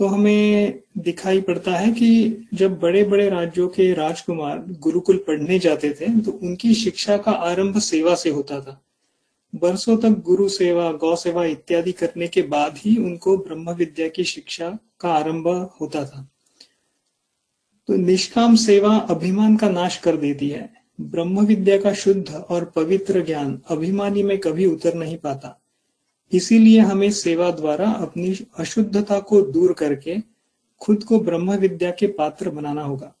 तो 0.00 0.06
हमें 0.06 0.78
दिखाई 0.98 1.40
पड़ता 1.40 1.76
है 1.76 1.90
कि 1.92 2.48
जब 2.54 2.78
बड़े 2.80 3.02
बड़े 3.04 3.28
राज्यों 3.30 3.68
के 3.68 3.92
राजकुमार 3.94 4.64
गुरुकुल 4.80 5.16
पढ़ने 5.26 5.58
जाते 5.58 5.90
थे 5.90 6.08
तो 6.20 6.30
उनकी 6.32 6.74
शिक्षा 6.74 7.16
का 7.16 7.32
आरंभ 7.32 7.78
सेवा 7.80 8.14
से 8.14 8.30
होता 8.30 8.60
था। 8.60 8.80
बरसों 9.56 9.96
तक 9.96 10.08
गुरु 10.08 10.48
सेवा, 10.48 10.92
गौ 10.92 11.16
सेवा 11.16 11.44
इत्यादि 11.44 11.92
करने 11.92 12.28
के 12.28 12.42
बाद 12.42 12.74
ही 12.76 12.96
उनको 12.96 13.36
ब्रह्म 13.36 13.70
विद्या 13.70 14.08
की 14.08 14.24
शिक्षा 14.24 14.78
का 15.00 15.08
आरंभ 15.08 15.48
होता 15.80 16.04
था। 16.04 16.30
तो 17.86 17.96
निष्काम 17.96 18.56
सेवा 18.56 18.96
अभिमान 18.96 19.56
का 19.56 19.68
नाश 19.68 19.98
कर 19.98 20.16
देती 20.16 20.48
है। 20.48 20.74
ब्रह्म 21.00 21.46
विद्या 21.46 21.78
का 21.78 21.92
शुद्ध 21.92 22.34
और 22.34 22.64
पवित्र 22.64 23.24
ज्ञान 23.24 23.60
अभिमानी 23.68 24.22
में 24.22 24.38
कभी 24.38 24.66
उतर 24.66 24.94
नहीं 24.94 25.16
पाता। 25.16 25.62
इसीलिए 26.32 26.80
हमें 26.80 27.10
सेवा 27.10 27.50
द्वारा 27.50 27.90
अपनी 27.90 28.46
अशुद्धता 28.58 29.20
को 29.20 29.42
दूर 29.42 29.72
करके 29.72 30.16
खुद 30.80 31.04
को 31.04 31.20
ब्रह्म 31.20 31.54
विद्या 31.54 31.90
के 31.90 32.06
पात्र 32.06 32.50
बनाना 32.50 32.82
होगा। 32.82 33.14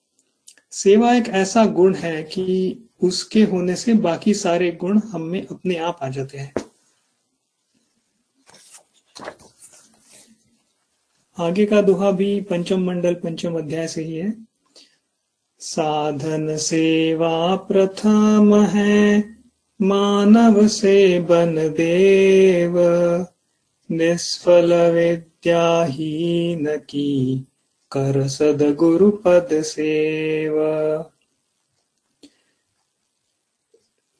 सेवा 0.70 1.14
एक 1.14 1.28
ऐसा 1.28 1.64
गुण 1.64 1.94
है 1.94 2.22
कि 2.22 2.78
उसके 3.02 3.42
होने 3.42 3.76
से 3.76 3.94
बाकी 3.94 4.34
सारे 4.34 4.72
गुण 4.72 4.98
हम 4.98 5.22
में 5.22 5.46
अपने 5.46 5.76
आप 5.76 5.98
आ 6.02 6.08
जाते 6.08 6.38
हैं। 6.38 6.54
आगे 11.38 11.66
का 11.66 11.82
दोहा 11.82 12.10
भी 12.10 12.40
पंचम 12.40 12.84
मंडल 12.84 13.14
पंचम 13.14 13.58
अध्याय 13.58 13.88
से 13.88 14.04
ही 14.04 14.16
है। 14.16 14.46
साधन 15.60 16.56
सेवा 16.56 17.56
प्रथम 17.56 18.62
है, 18.62 19.36
मानव 19.82 20.68
से 20.68 21.20
बन 21.20 21.54
देव, 21.54 22.74
निष्फल 23.90 24.90
विद्या 24.90 25.84
ही 25.84 26.56
न 26.56 26.76
की, 26.76 27.46
कर 27.92 28.28
सद 28.28 28.74
गुरु 28.78 29.10
पद 29.10 29.48
सेवा। 29.52 31.12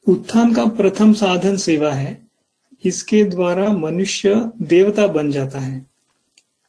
उत्थान 0.06 0.54
का 0.54 0.64
प्रथम 0.66 1.12
साधन 1.12 1.56
सेवा 1.56 1.92
है। 1.92 2.26
इसके 2.84 3.24
द्वारा 3.24 3.68
मनुष्य 3.68 4.52
देवता 4.62 5.06
बन 5.06 5.30
जाता 5.30 5.58
है। 5.58 5.86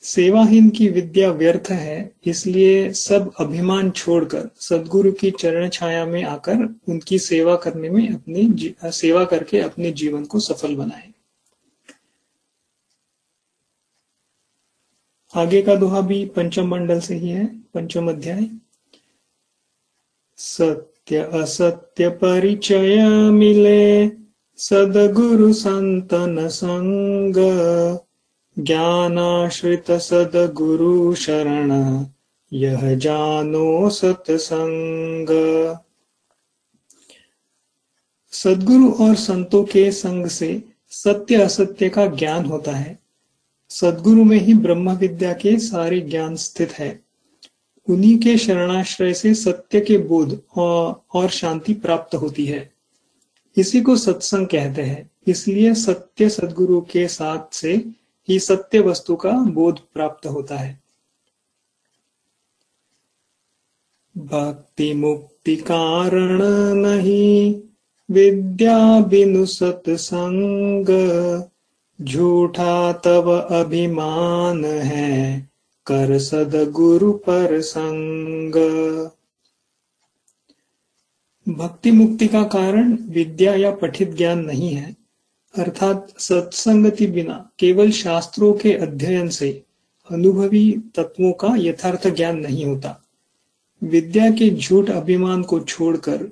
सेवाहीन 0.03 0.69
की 0.69 0.87
विद्या 0.89 1.31
व्यर्थ 1.31 1.69
है, 1.71 2.11
इसलिए 2.25 2.93
सब 2.93 3.31
अभिमान 3.39 3.91
छोड़कर, 3.91 4.49
सदगुरु 4.59 5.11
की 5.11 5.31
चरण 5.31 5.69
छाया 5.69 6.05
में 6.05 6.23
आकर 6.23 6.63
उनकी 6.89 7.19
सेवा 7.19 7.55
करने 7.55 7.89
में 7.89 8.09
अपनी 8.09 8.75
सेवा 8.91 9.25
करके 9.25 9.59
अपने 9.59 9.91
जीवन 9.91 10.25
को 10.25 10.39
सफल 10.39 10.75
बनाए। 10.75 11.13
आगे 15.35 15.61
का 15.61 15.75
दोहा 15.75 16.01
भी 16.01 16.25
पंचम 16.25 16.67
मंडल 16.67 16.99
से 16.99 17.15
ही 17.15 17.29
है, 17.29 17.45
पंचम 17.73 18.09
अध्याय। 18.09 18.49
सत्य 21.07 21.39
असत्य 21.39 22.09
परिचय 22.09 23.03
मिले 23.29 24.11
सदगुरु 24.57 25.53
संतन 25.53 26.47
संग। 26.47 27.33
ज्ञानाश्रित 28.59 29.91
सदगुरु 29.91 31.15
शरण। 31.15 32.05
यह 32.53 32.95
जानो 32.95 33.89
सत्संग। 33.89 35.27
सदगुरु 38.31 38.91
और 38.91 39.15
संतों 39.15 39.63
के 39.63 39.91
संग 39.91 40.27
से 40.27 40.63
सत्य 40.89 41.35
असत्य 41.35 41.89
का 41.89 42.05
ज्ञान 42.05 42.45
होता 42.45 42.71
है। 42.71 42.99
सदगुरु 43.69 44.23
में 44.23 44.37
ही 44.37 44.53
ब्रह्म 44.53 44.91
विद्या 44.91 45.33
के 45.33 45.59
सारे 45.59 45.99
ज्ञान 45.99 46.35
स्थित 46.35 46.71
है। 46.71 47.06
उन्हीं 47.89 48.17
के 48.17 48.37
शरणाश्रय 48.37 49.13
से 49.13 49.33
सत्य 49.33 49.81
के 49.81 49.97
बोध 49.97 50.41
और 51.13 51.29
शांति 51.29 51.73
प्राप्त 51.73 52.15
होती 52.15 52.45
है। 52.45 52.73
इसी 53.57 53.81
को 53.81 53.95
सत्संग 53.95 54.47
कहते 54.47 54.81
हैं। 54.81 55.11
इसलिए 55.27 55.73
सत्य 55.73 56.29
सदगुरु 56.29 56.81
के 56.81 57.07
साथ 57.07 57.53
से 57.53 57.75
ही 58.29 58.39
सत्य 58.39 58.79
वस्तु 58.79 59.15
का 59.15 59.31
बोध 59.31 59.79
प्राप्त 59.93 60.27
होता 60.27 60.57
है। 60.57 60.79
भक्ति 64.17 64.93
मुक्ति 64.93 65.55
कारण 65.55 66.41
नहीं, 66.73 67.61
विद्या 68.11 69.01
बिनु 69.01 69.45
सत्संग, 69.45 70.85
झूठा 72.01 72.93
तब 72.93 73.47
अभिमान 73.51 74.65
है। 74.65 75.49
कर 75.87 76.17
सद 76.19 76.55
गुरु 76.71 77.11
पर 77.11 77.61
संग। 77.61 78.55
भक्ति 81.47 81.91
मुक्ति 81.91 82.27
का 82.27 82.43
कारण 82.43 82.97
विद्या 83.09 83.53
या 83.55 83.71
पठित 83.71 84.13
ज्ञान 84.13 84.39
नहीं 84.39 84.73
है, 84.73 84.95
अर्थात 85.53 86.07
सत्संगति 86.19 87.07
बिना 87.07 87.49
केवल 87.59 87.91
शास्त्रों 87.91 88.53
के 88.53 88.73
अध्ययन 88.73 89.29
से 89.29 89.63
अनुभवी 90.11 90.71
तत्वों 90.95 91.31
का 91.31 91.53
यथार्थ 91.57 92.07
ज्ञान 92.07 92.39
नहीं 92.39 92.65
होता। 92.65 93.03
विद्या 93.81 94.29
के 94.31 94.49
झूठ 94.49 94.89
अभिमान 94.89 95.43
को 95.43 95.59
छोड़कर 95.59 96.27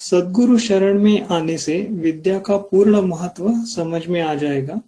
सदगुरु 0.00 0.58
शरण 0.58 1.02
में 1.02 1.26
आने 1.26 1.56
से 1.58 1.80
विद्या 1.90 2.38
का 2.38 2.56
पूर्ण 2.56 3.00
महत्व 3.02 3.48
समझ 3.66 4.06
में 4.06 4.20
आ 4.20 4.34
जाएगा 4.34 4.80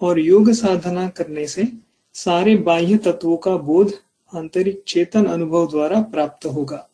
और 0.00 0.18
योग 0.18 0.50
साधना 0.52 1.08
करने 1.08 1.46
से 1.46 1.64
सारे 2.14 2.56
बाह्य 2.56 2.96
तत्वों 2.96 3.36
का 3.36 3.56
बोध 3.56 3.92
आंतरिक 4.34 4.82
चेतन 4.88 5.24
अनुभव 5.24 5.70
द्वारा 5.70 6.00
प्राप्त 6.00 6.46
होगा। 6.46 6.88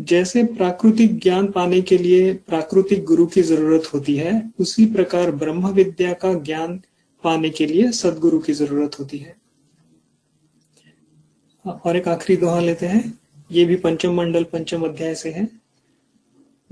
जैसे 0.00 0.44
प्राकृतिक 0.44 1.18
ज्ञान 1.18 1.50
पाने 1.50 1.80
के 1.80 1.98
लिए 1.98 2.34
प्राकृतिक 2.34 3.04
गुरु 3.04 3.26
की 3.26 3.42
ज़रूरत 3.42 3.94
होती 3.94 4.16
है, 4.16 4.52
उसी 4.60 4.86
प्रकार 4.86 5.30
ब्रह्म 5.30 5.68
विद्या 5.68 6.12
का 6.12 6.34
ज्ञान 6.34 6.80
पाने 7.24 7.50
के 7.50 7.66
लिए 7.66 7.92
सदगुरु 7.92 8.38
की 8.38 8.52
ज़रूरत 8.52 8.98
होती 9.00 9.18
है। 9.18 9.36
और 11.66 11.96
एक 11.96 12.08
आखिरी 12.08 12.36
दोहा 12.36 12.60
लेते 12.60 12.86
हैं। 12.86 13.18
ये 13.52 13.64
भी 13.64 13.76
पंचम 13.76 14.14
मंडल 14.14 14.44
पंचम 14.44 14.82
अध्याय 14.82 15.14
से 15.14 15.30
है। 15.30 15.48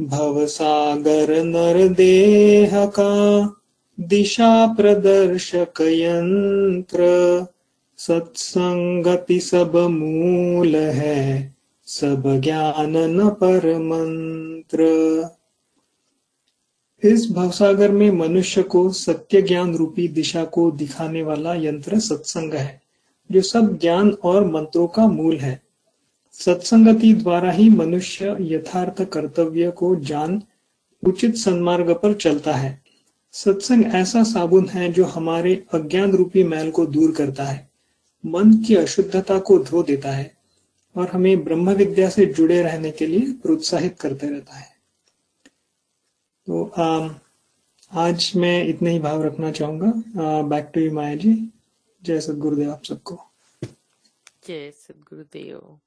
भव 0.01 0.47
सागर 0.47 1.45
नर 1.45 1.89
देह 1.89 2.87
का 2.87 3.58
दिशा 4.01 4.67
प्रदर्शक 4.67 5.81
यंत्र 5.81 6.99
सत्संगति 7.97 9.41
सब 9.41 9.77
मूल 9.77 10.77
है, 10.77 11.55
सब 11.87 12.41
ज्ञान 12.41 12.97
न 12.97 13.29
पर 13.29 13.79
मंत्र 13.79 14.85
इस 17.05 17.31
भवसागर 17.31 17.91
में 17.91 18.11
मनुष्य 18.11 18.63
को 18.63 18.91
सत्य 18.91 19.43
ज्ञान 19.43 19.77
रूपी 19.77 20.09
दिशा 20.09 20.45
को 20.45 20.71
दिखाने 20.71 21.23
वाला 21.23 21.55
यंत्र 21.55 21.99
सत्संग 21.99 22.55
है, 22.55 22.83
जो 23.33 23.41
सब 23.41 23.79
ज्ञान 23.79 24.11
और 24.11 24.47
मंत्रों 24.47 24.87
का 24.87 25.07
मूल 25.07 25.37
है। 25.37 25.63
सत्संगति 26.33 27.13
द्वारा 27.13 27.51
ही 27.51 27.71
मनुष्य 27.71 28.37
यथार्थ 28.41 29.03
कर्तव्य 29.03 29.71
को 29.71 29.97
जान 29.97 30.43
उचित 31.07 31.37
सन्मार्ग 31.37 31.91
पर 31.91 32.15
चलता 32.15 32.53
है। 32.53 32.88
सत्संग 33.35 33.85
ऐसा 33.95 34.23
साबुन 34.23 34.69
है 34.69 34.93
जो 34.93 35.05
हमारे 35.05 35.55
अज्ञान 35.75 36.13
रूपी 36.13 36.43
मैल 36.43 36.71
को 36.71 36.87
दूर 36.87 37.13
करता 37.13 37.45
है। 37.45 37.69
मन 38.27 38.53
की 38.67 38.75
अशुद्धता 38.75 39.39
को 39.39 39.59
धो 39.59 39.83
देता 39.83 40.11
है 40.11 40.37
और 40.97 41.09
हमें 41.09 41.45
ब्रह्म 41.45 41.71
विद्या 41.71 42.09
से 42.11 42.27
जुड़े 42.27 42.63
रहने 42.63 42.91
के 42.91 43.07
लिए 43.07 43.33
प्रोत्साहित 43.33 43.99
करते 44.01 44.29
रहता 44.29 44.57
है। 44.57 44.77
तो 46.47 46.65
आ, 46.69 47.09
आज 47.93 48.33
मैं 48.37 48.65
इतने 48.65 48.91
ही 48.91 48.99
भाव 48.99 49.23
रखना 49.23 49.51
चाहूँगा। 49.53 49.93
Back 50.43 50.71
to 50.75 50.81
you 50.81 50.93
Maya 50.93 51.17
ji 51.17 51.35
जय 52.03 52.21
सदगुरुदेव 52.21 52.71
आप 52.73 52.85
सबको। 52.85 53.21
जय 54.47 54.71
सदगुरुदेव। 54.71 55.79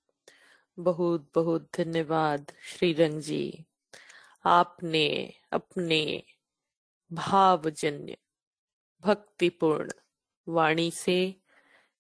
बहुत 0.80 1.28
बहुत 1.36 1.68
धन्यवाद 1.78 2.52
श्रीरंग 2.70 3.22
जी। 3.22 3.66
आपने 4.46 5.34
अपने 5.52 6.24
भावजन्य, 7.14 8.18
भक्तिपूर्ण 9.02 9.90
वाणी 10.48 10.92
से, 10.92 11.36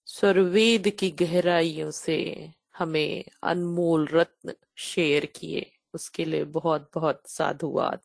स्वरवेद 0.06 0.90
की 0.90 1.12
गहराइयों 1.12 1.92
से 1.92 2.50
हमें 2.78 3.26
अनमोल 3.44 4.08
रत्न 4.08 4.54
शेयर 4.76 5.26
किए। 5.26 5.72
उसके 5.94 6.26
लिए 6.26 6.44
बहुत 6.44 6.92
बहुत 6.94 7.24
साधुवाद। 7.28 8.00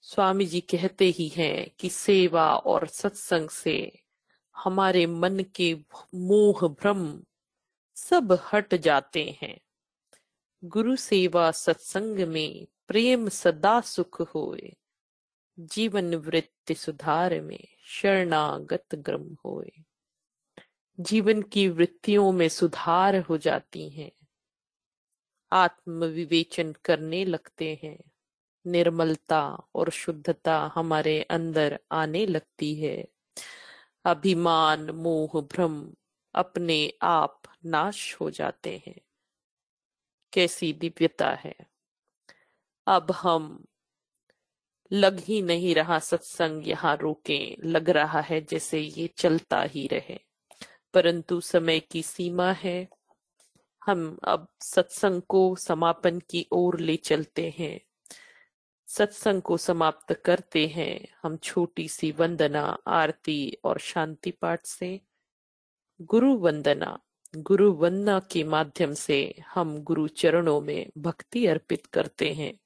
स्वामी 0.00 0.46
जी 0.46 0.60
कहते 0.60 1.04
ही 1.04 1.28
हैं 1.28 1.70
कि 1.78 1.88
सेवा 1.88 2.56
और 2.56 2.86
सत्संग 2.86 3.48
से 3.48 4.02
हमारे 4.56 5.06
मन 5.06 5.44
के 5.54 5.74
मोह 6.14 6.68
भ्रम 6.68 7.22
सब 7.96 8.38
हट 8.52 8.74
जाते 8.74 9.38
हैं। 9.42 9.60
गुरु 10.64 10.96
सेवा 10.96 11.50
सत्संग 11.50 12.18
में 12.18 12.66
प्रेम 12.88 13.28
सदा 13.28 13.80
सुख 13.80 14.20
होए। 14.20 14.76
जीवन 15.58 16.14
वृत्ति 16.14 16.74
सुधार 16.74 17.40
में 17.40 17.64
शरणागत 17.86 18.94
ग्रम 18.94 19.36
होए। 19.44 19.72
जीवन 21.00 21.42
की 21.42 21.68
वृत्तियों 21.68 22.32
में 22.32 22.48
सुधार 22.48 23.16
हो 23.16 23.38
जाती 23.38 23.88
हैं। 23.88 24.12
आत्म 25.52 26.04
विवेचन 26.04 26.74
करने 26.84 27.24
लगते 27.24 27.80
हैं। 27.82 27.98
निर्मलता 28.66 29.66
और 29.74 29.90
शुद्धता 29.90 30.72
हमारे 30.74 31.22
अंदर 31.22 31.80
आने 31.92 32.26
लगती 32.26 32.74
है। 32.74 33.08
अभिमान, 34.04 34.90
मोह, 34.90 35.40
भ्रम 35.40 35.94
अपने 36.34 36.92
आप 37.02 37.42
नाश 37.64 38.14
हो 38.14 38.30
जाते 38.30 38.82
हैं। 38.86 39.00
कैसी 40.32 40.72
दिव्यता 40.72 41.30
है। 41.30 41.54
अब 42.86 43.10
हम 43.10 43.64
लग 44.94 45.20
ही 45.20 45.42
नहीं 45.42 45.74
रहा 45.74 45.98
सत्संग 45.98 46.68
यहाँ 46.68 46.96
रोके, 46.96 47.56
लग 47.64 47.90
रहा 47.90 48.20
है 48.20 48.40
जैसे 48.40 48.80
ये 48.80 49.10
चलता 49.16 49.62
ही 49.62 49.86
रहे। 49.86 50.18
परंतु 50.94 51.40
समय 51.40 51.80
की 51.80 52.02
सीमा 52.02 52.52
है। 52.52 52.88
हम 53.86 54.18
अब 54.24 54.48
सत्संग 54.60 55.22
को 55.22 55.56
समापन 55.56 56.18
की 56.18 56.46
ओर 56.52 56.80
ले 56.80 56.96
चलते 56.96 57.54
हैं। 57.58 57.80
सत्संग 58.88 59.42
को 59.42 59.56
समाप्त 59.56 60.12
करते 60.12 60.66
हैं 60.66 61.08
हम 61.22 61.36
छोटी 61.36 61.88
सी 61.88 62.12
वंदना, 62.12 62.78
आरती 62.86 63.56
और 63.64 63.78
शांति 63.78 64.30
पाठ 64.30 64.66
से। 64.66 65.00
गुरु 66.02 66.36
वंदना 66.36 67.00
गुरु 67.36 67.72
वंदना 67.72 68.20
के 68.20 68.44
माध्यम 68.44 68.94
से 68.94 69.34
हम 69.54 69.82
गुरु 69.82 70.08
चरणों 70.08 70.60
में 70.60 70.90
भक्ति 70.98 71.46
अर्पित 71.46 71.86
करते 71.86 72.32
हैं। 72.32 72.58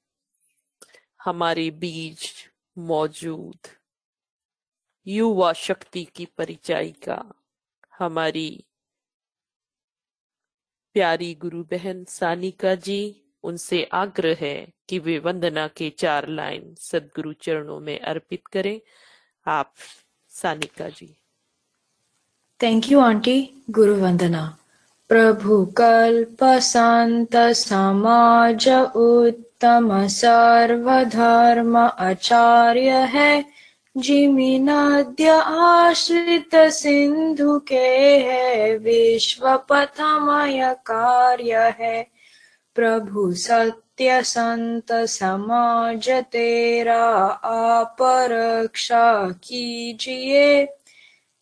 हमारे 1.25 1.69
बीच 1.71 2.31
मौजूद 2.77 3.67
युवा 5.07 5.53
शक्ति 5.53 6.07
की 6.15 6.25
परिचायिका 6.25 7.33
हमारी 7.97 8.65
प्यारी 10.93 11.35
गुरु 11.35 11.63
बहन 11.63 12.03
सानिका 12.03 12.75
जी, 12.75 13.21
उनसे 13.43 13.83
आग्रह 13.83 14.37
है 14.39 14.73
कि 14.89 14.99
वे 14.99 15.19
वंदना 15.19 15.67
के 15.67 15.89
चार 15.89 16.27
लाइन 16.27 16.75
सदगुरु 16.75 17.33
चरणों 17.33 17.79
में 17.79 17.99
अर्पित 17.99 18.47
करें। 18.47 18.81
आप, 19.47 19.73
Sanika 20.29 20.89
ji. 20.89 21.17
Thank 22.61 22.91
you 22.91 22.99
aunty 22.99 23.63
गुरु 23.69 23.95
वंदना 23.95 24.57
प्रभु 25.09 25.65
कल्प 25.65 26.37
संत 26.43 27.35
समाज 27.35 28.69
उत्तम 29.63 30.07
सर्वधर्म 30.07 31.77
आचार्य 31.77 32.89
है। 32.89 33.45
जिमि 33.97 34.59
नद्य 34.59 35.29
आश्रित 35.45 36.55
सिंधु 36.55 37.59
के 37.59 38.17
है। 38.17 38.77
विश्व 38.77 39.63
पथमय 39.69 40.75
कार्य 40.85 41.75
है। 41.79 42.07
प्रभु 42.75 43.33
सत्य 43.33 44.23
संत 44.23 44.91
समाज 44.91 46.09
तेरा 46.09 47.05
आप 47.43 47.97
रक्षा 48.01 49.29
कीजिए। 49.29 50.67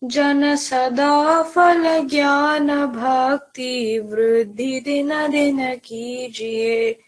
जन 0.03 0.55
सदा 0.55 1.43
फल 1.43 2.07
ज्ञान 2.07 2.85
भक्ति 2.85 3.99
वृद्धि 3.99 4.79
दिन 4.79 5.27
दिन 5.27 5.75
कीजिए। 5.75 6.99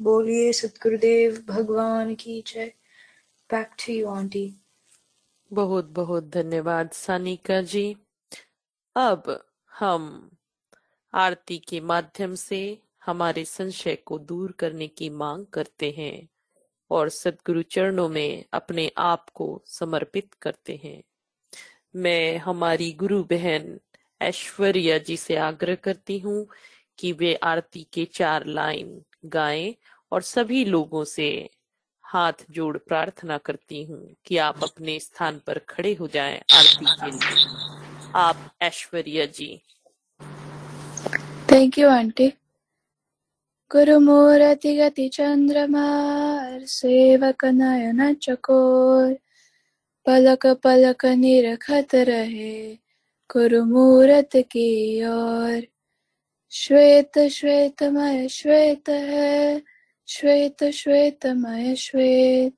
बोलिए, 0.00 0.52
सतगुरुदेव, 0.52 1.44
भगवान 1.48 2.14
की 2.14 2.44
जय। 2.46 2.72
बैक 3.50 3.70
टू 3.86 3.92
यू 3.92 4.08
आंटी 4.08 4.54
बहुत 5.52 5.84
बहुत 5.84 6.24
धन्यवाद, 6.24 6.90
सानिका 6.90 7.62
जी। 7.62 7.96
अब 8.96 9.44
हम 9.72 10.30
आरती 11.14 11.58
के 11.58 11.80
माध्यम 11.80 12.34
से 12.34 12.78
हमारे 13.06 13.44
संशय 13.44 13.94
को 13.94 14.18
दूर 14.18 14.52
करने 14.52 14.88
की 14.88 15.10
मांग 15.10 15.46
करते 15.46 15.90
हैं 15.90 16.28
और 16.90 17.08
सदगुरु 17.08 17.62
चरणों 17.62 18.08
में 18.08 18.44
अपने 18.52 18.90
आप 18.98 19.30
को 19.30 19.62
समर्पित 19.66 20.34
करते 20.34 20.80
हैं। 20.84 21.02
मैं 21.96 22.38
हमारी 22.38 22.92
गुरु 22.92 23.24
बहन 23.24 23.80
ऐश्वर्या 24.22 24.98
जी 24.98 25.16
से 25.16 25.36
आग्रह 25.36 25.74
करती 25.74 26.18
हूँ 26.18 26.46
कि 26.98 27.12
वे 27.12 27.34
आरती 27.34 27.86
के 27.92 28.04
चार 28.04 28.46
लाइन 28.46 29.02
गाएँ 29.24 29.74
और 30.12 30.22
सभी 30.22 30.64
लोगों 30.64 31.04
से 31.04 31.50
हाथ 32.04 32.44
जोड़ 32.50 32.76
प्रार्थना 32.78 33.38
करती 33.38 33.82
हूँ 33.84 34.14
कि 34.26 34.36
आप 34.36 34.64
अपने 34.64 34.98
स्थान 35.00 35.40
पर 35.46 35.58
खड़े 35.58 35.94
हो 35.94 36.06
जाएँ 36.08 36.40
आरती 36.52 36.86
के 36.88 37.10
लिए। 37.10 37.40
आप 38.14 38.36
Aishwarya 38.62 39.26
ji. 39.26 39.60
Thank 41.52 41.78
you 41.78 41.88
aunty 41.88 42.28
गुरु 43.70 43.98
मूर्ति 44.00 44.76
गति 44.76 45.08
चंद्रमार 45.08 46.64
सेवक 46.66 47.44
नयन 47.44 48.14
चकोर 48.14 49.12
पलक 50.06 50.46
पलक 50.46 51.04
निरखत 51.06 51.94
रहे 51.94 52.76
कुरुमूरत 53.30 54.30
की 54.36 55.04
ओर 55.04 55.66
श्वेत 56.54 57.18
श्वेतमय 57.32 58.28
श्वेत 58.28 58.88
है 58.88 59.62
श्वेत 60.08 60.64
श्वेतमय 60.74 61.74
श्वेत 61.76 62.54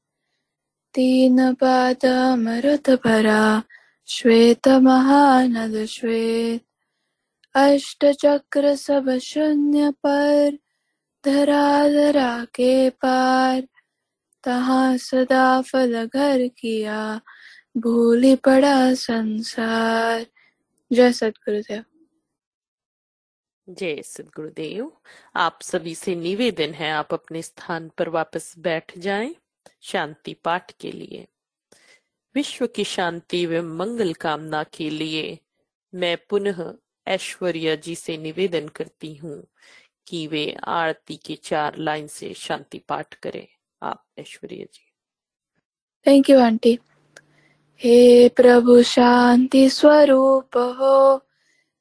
तीन 0.94 1.54
पाद 1.54 2.04
अमृत 2.06 2.90
भरा 3.04 3.62
श्वेत 4.08 4.68
महानद 4.82 5.84
श्वेत 5.86 6.64
अष्ट 7.54 8.04
चक्र 8.20 8.74
सब 8.76 9.10
शून्य 9.22 9.90
पर 10.06 10.58
धरा 11.24 11.88
धरा 11.88 12.44
के 12.54 12.90
पार 12.90 13.60
तहा 14.44 14.96
सदा 14.96 15.60
फल 15.62 16.04
घर 16.06 16.46
किया 16.48 17.00
भूली 17.76 18.34
पड़ा 18.36 18.94
संसार 18.94 20.26
जय 20.90 21.12
सतगुरुदेव 21.12 21.82
जय 23.68 24.02
सदगुरुदेव। 24.02 24.92
आप 25.36 25.58
सभी 25.62 25.94
से 25.94 26.14
निवेदन 26.14 26.74
है, 26.74 26.90
आप 26.90 27.14
अपने 27.14 27.42
स्थान 27.42 27.90
पर 27.98 28.08
वापस 28.08 28.54
बैठ 28.58 28.98
जाएँ 28.98 29.34
शांति 29.82 30.34
पाठ 30.34 30.72
के 30.80 30.92
लिए। 30.92 31.26
विश्व 32.34 32.66
की 32.66 32.84
शांति 32.84 33.46
व 33.46 33.62
मंगल 33.62 34.12
कामना 34.12 34.64
के 34.64 34.90
लिए 34.90 35.38
मैं 35.94 36.18
पुनः 36.28 36.74
ऐश्वर्या 37.06 37.74
जी 37.74 37.94
से 37.94 38.16
निवेदन 38.16 38.68
करती 38.68 39.14
हूँ 39.14 39.46
कि 40.06 40.26
वे 40.26 40.56
आरती 40.64 41.16
के 41.16 41.34
चार 41.34 41.76
लाइन 41.76 42.06
से 42.06 42.34
शांति 42.34 42.78
पाठ 42.78 43.14
करें। 43.14 43.48
आप 43.82 44.04
Aishwarya 44.18 44.64
ji. 44.64 44.92
Thank 46.06 46.30
you 46.30 46.40
aunty 46.40 46.78
हे 47.80 48.28
प्रभु, 48.28 48.82
शांति 48.82 49.70
स्वरूप 49.70 50.56
हो। 50.56 51.25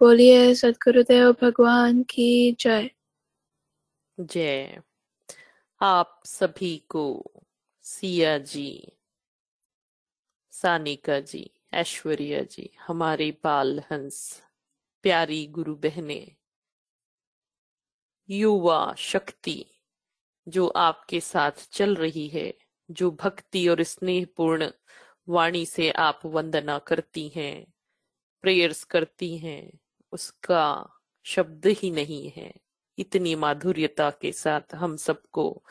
बोलिए, 0.00 0.54
सदगुरुदेव 0.54 1.32
भगवान 1.32 2.02
की 2.02 2.56
जय। 2.60 2.90
जय। 4.20 4.82
आप 5.80 6.20
सभी 6.24 6.86
को, 6.88 7.32
सिया 7.82 8.38
जी, 8.38 8.92
सानिका 10.50 11.20
जी, 11.20 11.50
ऐश्वर्या 11.72 12.42
जी, 12.42 12.70
हमारे 12.86 13.30
बाल 13.44 13.78
हंस, 13.78 14.42
प्यारी 15.02 15.46
गुरु 15.46 15.74
बहने, 15.74 16.36
युवा 18.30 18.94
शक्ति, 18.98 19.66
जो 20.48 20.66
आपके 20.66 21.20
साथ 21.20 21.52
चल 21.72 21.94
रही 21.94 22.28
है, 22.28 22.54
जो 22.90 23.10
भक्ति 23.10 23.68
और 23.68 23.82
स्नेहपूर्ण 23.82 24.70
वाणी 25.28 25.66
से 25.66 25.90
आप 25.90 26.20
वंदना 26.24 26.78
करती 26.78 27.28
हैं, 27.28 27.74
प्रेयर्स 28.42 28.84
करती 28.84 29.38
हैं 29.38 29.81
उसका 30.12 30.90
शब्द 31.24 31.66
ही 31.66 31.90
नहीं 31.90 32.32
है। 32.36 32.52
इतनी 32.98 33.34
माधुर्यता 33.34 34.10
के 34.10 34.32
साथ 34.32 34.74
हम 34.74 34.96
सबको 34.96 35.62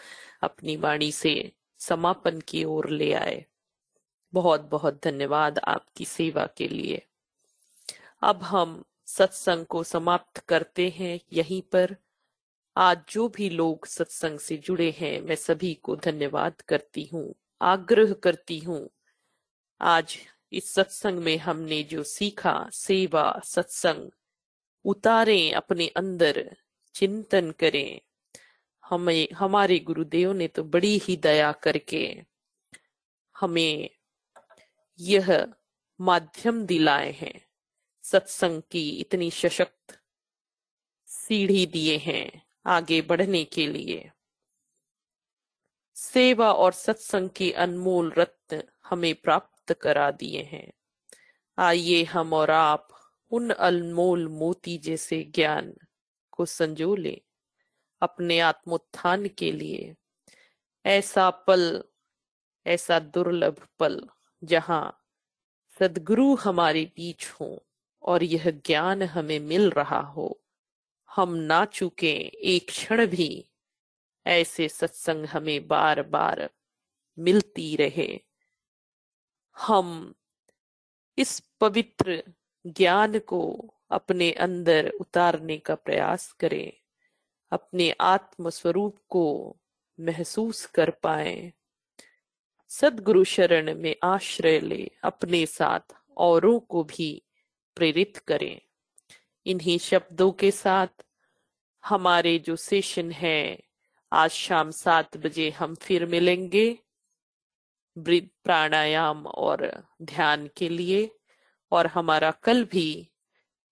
अपनी 0.41 0.75
वाणी 0.77 1.11
से 1.11 1.51
समापन 1.79 2.39
की 2.39 2.63
ओर 2.63 2.89
ले 2.89 3.13
आए। 3.13 3.45
बहुत 4.33 4.61
बहुत 4.61 5.03
धन्यवाद 5.03 5.59
आपकी 5.59 6.05
सेवा 6.05 6.45
के 6.57 6.67
लिए। 6.67 7.05
अब 8.21 8.43
हम 8.43 8.83
सत्संग 9.05 9.65
को 9.65 9.83
समाप्त 9.83 10.37
करते 10.37 10.89
हैं। 10.89 11.19
यहीं 11.33 11.61
पर 11.61 11.95
आज 12.77 13.01
जो 13.09 13.27
भी 13.29 13.49
लोग 13.49 13.85
सत्संग 13.85 14.39
से 14.39 14.57
जुड़े 14.57 14.95
हैं, 14.97 15.21
मैं 15.21 15.35
सभी 15.35 15.73
को 15.73 15.95
धन्यवाद 15.95 16.61
करती 16.61 17.09
हूँ, 17.13 17.33
आग्रह 17.61 18.13
करती 18.13 18.59
हूँ। 18.59 18.89
आज 19.81 20.17
इस 20.51 20.73
सत्संग 20.73 21.19
में 21.19 21.37
हमने 21.37 21.83
जो 21.83 22.03
सीखा, 22.03 22.69
सेवा, 22.73 23.41
सत्संग 23.43 24.09
उतारें 24.85 25.53
अपने 25.53 25.87
अंदर, 25.87 26.57
चिंतन 26.95 27.51
करें। 27.51 28.01
हमें, 28.85 29.27
हमारे 29.35 29.79
गुरुदेव 29.79 30.31
ने 30.31 30.47
तो 30.47 30.63
बड़ी 30.63 30.97
ही 30.97 31.15
दया 31.15 31.51
करके 31.51 32.23
हमें 33.39 33.89
यह 34.99 35.53
माध्यम 36.01 36.65
दिलाए 36.65 37.11
हैं। 37.11 37.45
सत्संग 38.01 38.61
की 38.71 38.89
इतनी 38.89 39.31
सशक्त 39.31 40.01
सीढ़ी 41.05 41.65
दिए 41.65 41.97
हैं 41.97 42.45
आगे 42.65 43.01
बढ़ने 43.01 43.43
के 43.43 43.67
लिए। 43.67 44.11
सेवा 45.95 46.53
और 46.53 46.71
सत्संग 46.71 47.29
के 47.29 47.51
अनमोल 47.51 48.13
रत्न 48.17 48.63
हमें 48.85 49.15
प्राप्त 49.15 49.73
करा 49.73 50.11
दिए 50.11 50.41
हैं। 50.41 50.71
आइए 51.57 52.03
हम 52.03 52.33
और 52.33 52.51
आप 52.51 53.00
उन 53.31 53.49
अनमोल 53.49 54.27
मोती 54.27 54.77
जैसे 54.77 55.23
ज्ञान 55.23 55.75
को 56.31 56.45
संजो 56.45 56.95
ले, 56.95 57.21
अपने 58.01 58.39
आत्मोत्थान 58.39 59.27
के 59.27 59.51
लिए। 59.51 59.95
ऐसा 60.85 61.29
पल, 61.29 61.83
ऐसा 62.67 62.99
दुर्लभ 62.99 63.67
पल, 63.79 64.09
जहाँ 64.43 64.97
सदगुरु 65.79 66.35
हमारे 66.35 66.85
बीच 66.85 67.27
हो 67.27 67.65
और 68.03 68.23
यह 68.23 68.49
ज्ञान 68.49 69.03
हमें 69.03 69.39
मिल 69.39 69.69
रहा 69.69 69.99
हो। 69.99 70.41
हम 71.15 71.33
ना 71.33 71.65
चुके 71.65 72.13
एक 72.43 72.67
क्षण 72.67 73.05
भी 73.05 73.45
ऐसे 74.27 74.69
सत्संग 74.69 75.25
हमें 75.25 75.67
बार 75.67 76.03
बार 76.03 76.49
मिलती 77.19 77.75
रहे। 77.75 78.19
हम 79.57 80.15
इस 81.17 81.39
पवित्र 81.59 82.23
ज्ञान 82.67 83.19
को 83.19 83.73
अपने 83.91 84.31
अंदर 84.31 84.89
उतारने 84.89 85.57
का 85.57 85.75
प्रयास 85.75 86.31
करें। 86.31 86.73
अपने 87.51 87.91
आत्म 88.01 88.49
स्वरूप 88.49 88.97
को 89.09 89.57
महसूस 89.99 90.65
कर 90.65 90.89
पाए। 90.89 91.53
सदगुरु 92.69 93.23
शरण 93.23 93.75
में 93.75 93.95
आश्रय 94.03 94.59
ले। 94.59 94.91
अपने 95.03 95.45
साथ 95.45 95.79
औरों 96.17 96.59
को 96.59 96.83
भी 96.83 97.21
प्रेरित 97.75 98.17
करें। 98.17 98.61
इन्हीं 99.45 99.77
शब्दों 99.77 100.31
के 100.31 100.51
साथ 100.51 100.87
हमारे 101.85 102.39
जो 102.39 102.55
सेशन 102.55 103.11
है, 103.11 103.63
आज 104.11 104.31
शाम 104.31 104.71
सात 104.71 105.17
बजे 105.17 105.49
हम 105.49 105.75
फिर 105.75 106.05
मिलेंगे। 106.05 106.77
प्राणायाम 107.97 109.27
और 109.27 109.87
ध्यान 110.01 110.49
के 110.57 110.69
लिए। 110.69 111.11
और 111.71 111.87
हमारा 111.87 112.31
कल 112.31 112.63
भी 112.63 113.11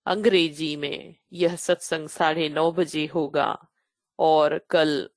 अंग्रेज़ी 0.05 0.75
में 0.75 1.15
यह 1.33 1.55
सत्संग 1.55 2.09
साढ़े 2.09 2.49
नौ 2.49 2.71
बजे 2.71 3.05
होगा 3.05 3.67
और 4.19 4.57
कल 4.69 5.09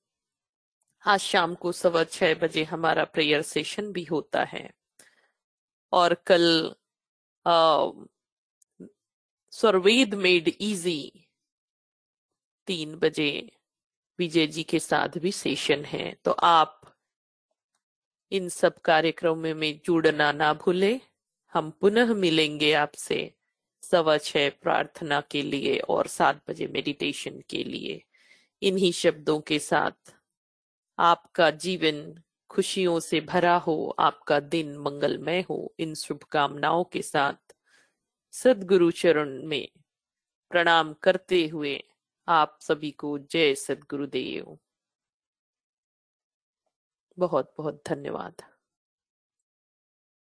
आज 1.05 1.21
शाम 1.21 1.55
को 1.55 1.73
सवा 1.73 2.05
छह 2.05 2.35
बजे 2.35 2.65
हमारा 2.65 3.05
प्रेयर 3.05 3.43
सेशन 3.43 3.93
भी 3.93 4.05
होता 4.05 4.45
है। 4.45 4.71
और 5.93 6.15
कल 6.27 6.75
स्वर्वेद 9.53 10.15
मेड 10.15 10.49
इजी 10.61 11.29
तीन 12.67 12.95
बजे 12.97 13.31
विजय 14.19 14.47
जी 14.47 14.63
के 14.63 14.79
साथ 14.79 15.19
भी 15.19 15.33
सेशन 15.33 15.85
है। 15.85 16.13
तो 16.25 16.31
आप 16.31 16.81
इन 18.33 18.49
सब 18.49 18.79
कार्यक्रमों 18.79 19.55
में 19.55 19.81
जुड़ना 19.85 20.31
ना 20.33 20.53
भूले। 20.55 21.01
हम 21.55 21.71
पुनः 21.71 22.15
मिलेंगे 22.15 22.73
आपसे 22.73 23.35
सवा 23.83 24.19
छह 24.19 24.49
प्रार्थना 24.49 25.21
के 25.21 25.43
लिए 25.43 25.79
और 25.79 26.07
सात 26.07 26.43
बजे 26.51 26.67
मेडिटेशन 26.67 27.43
के 27.51 27.65
लिए। 27.65 28.05
इन्हीं 28.63 28.93
शब्दों 28.93 29.41
के 29.41 29.59
साथ 29.59 30.15
आपका 30.99 31.51
जीवन 31.51 32.23
खुशियों 32.51 33.01
से 33.01 33.21
भरा 33.21 33.57
हो, 33.57 33.97
आपका 33.99 34.41
दिन 34.41 34.77
मंगलमय 34.77 35.41
हो, 35.41 35.75
इन 35.79 35.95
शुभकामनाओं 35.95 36.85
के 36.85 37.03
साथ 37.03 37.57
सदगुरु 38.33 38.91
चरण 38.91 39.43
में 39.47 39.69
प्रणाम 40.51 40.93
करते 40.93 41.47
हुए 41.49 41.85
आप 42.29 42.59
सभी 42.61 42.91
को 42.91 43.19
जय 43.19 43.55
सदगुरुदेव। 43.55 44.59
बहुत 47.19 47.55
बहुत 47.59 47.83
धन्यवाद। 47.89 48.52